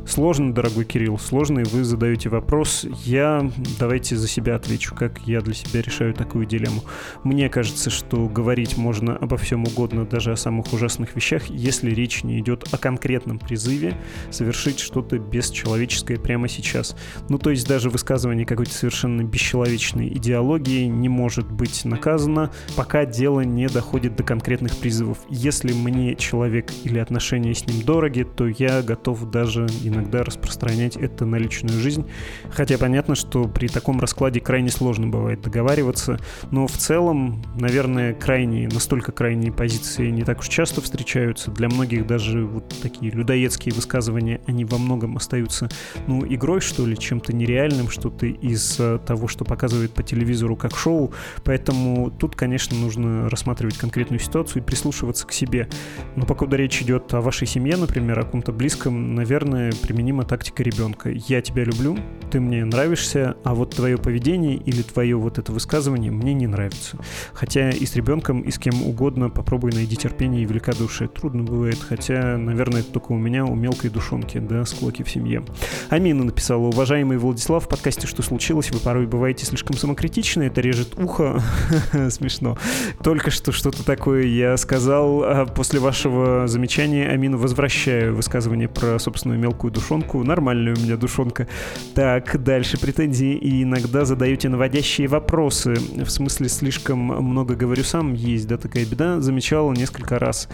Сложно, 0.06 0.54
дорогой 0.54 0.84
Кирилл, 0.84 1.18
сложно, 1.18 1.60
и 1.60 1.64
вы 1.64 1.84
задаете 1.84 2.28
вопрос. 2.30 2.86
Я, 3.06 3.50
давайте 3.80 4.18
за 4.18 4.28
себя 4.28 4.56
отвечу, 4.56 4.94
как 4.94 5.20
я 5.26 5.42
для 5.42 5.54
себя 5.54 5.82
решаю 5.82 6.14
такую 6.14 6.46
дилемму. 6.46 6.84
Мне 7.24 7.50
кажется, 7.50 7.90
что 7.90 8.28
говорить 8.28 8.78
можно 8.78 9.16
обо 9.16 9.38
всем 9.38 9.64
угодно, 9.64 10.06
даже 10.06 10.32
о 10.32 10.36
самых 10.36 10.74
ужасных 10.74 11.16
вещах, 11.16 11.46
если 11.50 11.92
речь 11.92 12.24
не 12.24 12.40
идет 12.40 12.68
о 12.74 12.78
конкретном 12.78 13.40
призыве 13.40 13.96
совершить 14.32 14.80
что-то 14.80 15.18
бесчеловеческое 15.18 16.18
прямо 16.18 16.48
сейчас. 16.48 16.96
Ну, 17.30 17.38
то 17.38 17.52
есть 17.52 17.68
даже 17.68 17.90
высказывание 17.90 18.46
какой-то 18.46 18.74
совершенно 18.74 19.24
бесчеловечной 19.24 20.10
идеологии 20.10 20.86
не 20.86 21.10
может 21.10 21.50
быть 21.50 21.86
наказано, 21.86 22.52
пока 22.76 23.06
дело 23.06 23.42
не 23.42 23.68
доходит 23.68 24.16
до 24.16 24.24
конкретных 24.24 24.76
призывов. 24.78 25.20
Если 25.30 25.74
мне 25.74 26.16
человек 26.16 26.72
или 26.84 27.00
отношения 27.00 27.54
с 27.54 27.66
ним 27.66 27.82
дороги, 27.86 28.24
то 28.24 28.48
я 28.48 28.82
готов 28.82 29.30
даже 29.32 29.68
иногда 29.84 30.24
распространять 30.24 30.96
это 30.98 31.26
на 31.26 31.36
личную 31.36 31.80
жизнь. 31.80 32.06
Хотя 32.52 32.78
понятно, 32.78 33.16
что 33.16 33.48
при 33.48 33.68
таком 33.68 34.00
раскладе 34.00 34.40
крайне 34.40 34.70
сложно 34.70 35.08
бывает 35.08 35.42
договариваться, 35.42 36.20
но 36.52 36.68
в 36.68 36.74
целом, 36.74 37.44
наверное, 37.56 38.14
крайние, 38.14 38.68
настолько 38.68 39.12
крайние 39.12 39.52
позиции 39.52 40.10
не 40.10 40.24
так 40.24 40.40
уж 40.40 40.48
часто 40.48 40.82
встречаются. 40.82 41.52
Для 41.52 41.68
многих 41.70 42.08
даже 42.08 42.46
вот 42.46 42.74
такие 42.82 43.12
людоедские 43.12 43.74
высказывания, 43.74 44.42
они 44.48 44.66
во 44.66 44.78
многом 44.78 45.18
остаются, 45.18 45.70
ну, 46.08 46.26
игрой, 46.28 46.62
что 46.62 46.86
ли, 46.86 46.98
чем-то 46.98 47.34
нереальным, 47.34 47.90
что-то 47.90 48.26
из 48.26 48.80
э, 48.80 49.00
того, 49.06 49.28
что 49.28 49.46
показывают 49.46 49.94
по 49.94 50.04
телевизору 50.04 50.56
как 50.56 50.76
шоу. 50.78 51.14
Поэтому 51.44 52.12
тут, 52.12 52.36
конечно, 52.36 52.78
нужно 52.78 53.30
рассматривать 53.30 53.78
конкретную 53.78 54.20
ситуацию 54.20 54.62
и 54.62 54.66
прислушиваться 54.66 55.26
к 55.26 55.34
себе. 55.34 55.68
Но 56.16 56.26
пока 56.26 56.46
речь 56.56 56.82
идет 56.82 57.14
о 57.14 57.22
вашей 57.22 57.48
семье, 57.48 57.78
например, 57.78 58.20
о 58.20 58.24
ком-то 58.24 58.52
близком, 58.52 59.16
наверное, 59.16 59.71
применима 59.76 60.24
тактика 60.24 60.64
ребенка. 60.64 61.10
Я 61.10 61.42
тебя 61.42 61.64
люблю, 61.64 61.98
ты 62.32 62.40
мне 62.40 62.64
нравишься, 62.66 63.36
а 63.44 63.54
вот 63.54 63.76
твое 63.76 63.98
поведение 63.98 64.56
или 64.56 64.82
твое 64.82 65.16
вот 65.18 65.38
это 65.38 65.52
высказывание 65.52 66.12
мне 66.12 66.34
не 66.34 66.48
нравится. 66.48 66.98
Хотя 67.34 67.70
и 67.70 67.86
с 67.86 67.96
ребенком, 67.96 68.42
и 68.42 68.52
с 68.52 68.58
кем 68.58 68.84
угодно 68.84 69.30
попробуй 69.30 69.72
найди 69.72 69.96
терпение 69.96 70.44
и 70.44 70.46
великодушие. 70.46 71.08
Трудно 71.08 71.44
бывает, 71.44 71.78
хотя, 71.80 72.38
наверное, 72.38 72.82
это 72.82 72.92
только 72.94 73.12
у 73.12 73.18
меня, 73.18 73.46
у 73.46 73.54
мелкой 73.54 73.90
душонки, 73.90 74.40
да, 74.40 74.66
склоки 74.66 75.04
в 75.04 75.10
семье. 75.10 75.44
Амина 75.90 76.24
написала, 76.24 76.68
уважаемый 76.68 77.18
Владислав, 77.18 77.66
в 77.66 77.68
подкасте 77.68 78.08
«Что 78.08 78.22
случилось?» 78.24 78.72
вы 78.72 78.80
порой 78.80 79.06
бываете 79.06 79.46
слишком 79.46 79.78
самокритичны, 79.78 80.44
это 80.44 80.62
режет 80.62 80.98
ухо. 80.98 81.42
Смешно. 82.10 82.58
Только 83.04 83.30
что 83.30 83.52
что-то 83.52 83.86
такое 83.86 84.24
я 84.24 84.58
сказал. 84.58 85.24
А 85.24 85.46
после 85.46 85.80
вашего 85.80 86.48
замечания, 86.48 87.08
Амину, 87.10 87.38
возвращаю 87.38 88.16
высказывание 88.16 88.68
про 88.68 88.98
собственную 88.98 89.40
мелкую 89.40 89.61
такую 89.62 89.74
душонку. 89.74 90.24
Нормальная 90.24 90.74
у 90.74 90.80
меня 90.80 90.98
душонка. 90.98 91.48
Так, 91.94 92.42
дальше 92.44 92.80
претензии 92.80 93.36
и 93.36 93.62
иногда 93.62 94.06
задаете 94.06 94.50
наводящие 94.50 95.08
вопросы. 95.08 95.76
В 95.76 96.10
смысле, 96.10 96.50
слишком 96.50 96.98
много 96.98 97.54
говорю 97.54 97.84
сам, 97.84 98.14
есть, 98.16 98.48
да, 98.48 98.58
такая 98.58 98.86
беда. 98.86 99.22
Замечал 99.22 99.72
несколько 99.72 100.18
раз. 100.18 100.50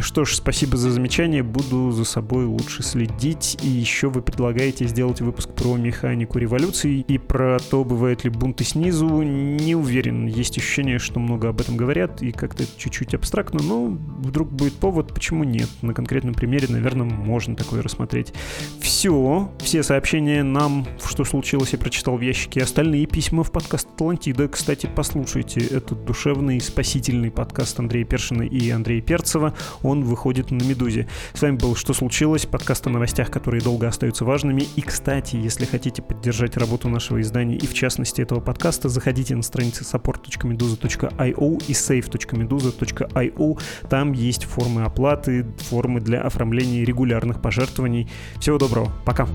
Что 0.00 0.24
ж, 0.24 0.36
спасибо 0.36 0.78
за 0.78 0.90
замечание, 0.90 1.42
буду 1.42 1.90
за 1.90 2.04
собой 2.04 2.46
лучше 2.46 2.82
следить. 2.82 3.58
И 3.62 3.68
еще 3.68 4.08
вы 4.08 4.22
предлагаете 4.22 4.86
сделать 4.86 5.20
выпуск 5.20 5.50
про 5.50 5.76
механику 5.76 6.38
революции 6.38 7.04
и 7.06 7.18
про 7.18 7.58
то, 7.58 7.84
бывают 7.84 8.24
ли 8.24 8.30
бунты 8.30 8.64
снизу. 8.64 9.22
Не 9.22 9.74
уверен, 9.74 10.26
есть 10.26 10.56
ощущение, 10.56 10.98
что 10.98 11.20
много 11.20 11.50
об 11.50 11.60
этом 11.60 11.76
говорят, 11.76 12.22
и 12.22 12.32
как-то 12.32 12.62
это 12.62 12.72
чуть-чуть 12.78 13.14
абстрактно, 13.14 13.62
но 13.62 13.86
вдруг 13.86 14.50
будет 14.50 14.74
повод, 14.74 15.12
почему 15.12 15.44
нет. 15.44 15.68
На 15.82 15.92
конкретном 15.92 16.34
примере, 16.34 16.68
наверное, 16.70 17.06
можно 17.06 17.54
такое 17.54 17.82
рассмотреть. 17.82 18.32
Все, 18.80 19.50
все 19.58 19.82
сообщения 19.82 20.42
нам, 20.42 20.86
что 21.04 21.24
случилось, 21.24 21.72
я 21.72 21.78
прочитал 21.78 22.16
в 22.16 22.22
ящике. 22.22 22.62
Остальные 22.62 23.06
письма 23.06 23.44
в 23.44 23.52
подкаст 23.52 23.88
Атлантида. 23.94 24.48
Кстати, 24.48 24.88
послушайте 24.94 25.60
этот 25.60 26.04
душевный, 26.06 26.60
спасительный 26.62 27.30
подкаст 27.30 27.78
Андрея 27.78 28.06
Першина 28.06 28.42
и 28.42 28.70
Андрея 28.70 29.02
Перцева 29.02 29.54
он 29.82 30.04
выходит 30.04 30.50
на 30.50 30.62
«Медузе». 30.62 31.08
С 31.34 31.42
вами 31.42 31.56
был 31.56 31.74
«Что 31.74 31.92
случилось?» 31.92 32.46
подкаст 32.46 32.86
о 32.86 32.90
новостях, 32.90 33.30
которые 33.30 33.62
долго 33.62 33.88
остаются 33.88 34.24
важными. 34.24 34.64
И, 34.76 34.82
кстати, 34.82 35.36
если 35.36 35.64
хотите 35.64 36.02
поддержать 36.02 36.56
работу 36.56 36.88
нашего 36.88 37.20
издания 37.20 37.56
и, 37.56 37.66
в 37.66 37.74
частности, 37.74 38.20
этого 38.20 38.40
подкаста, 38.40 38.88
заходите 38.88 39.36
на 39.36 39.42
страницы 39.42 39.84
support.meduza.io 39.84 41.64
и 41.66 41.72
save.meduza.io. 41.72 43.60
Там 43.88 44.12
есть 44.12 44.44
формы 44.44 44.84
оплаты, 44.84 45.46
формы 45.58 46.00
для 46.00 46.22
оформления 46.22 46.84
регулярных 46.84 47.40
пожертвований. 47.40 48.08
Всего 48.38 48.58
доброго. 48.58 48.92
Пока. 49.04 49.26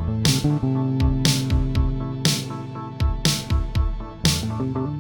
thank 4.57 4.75
you 4.75 4.96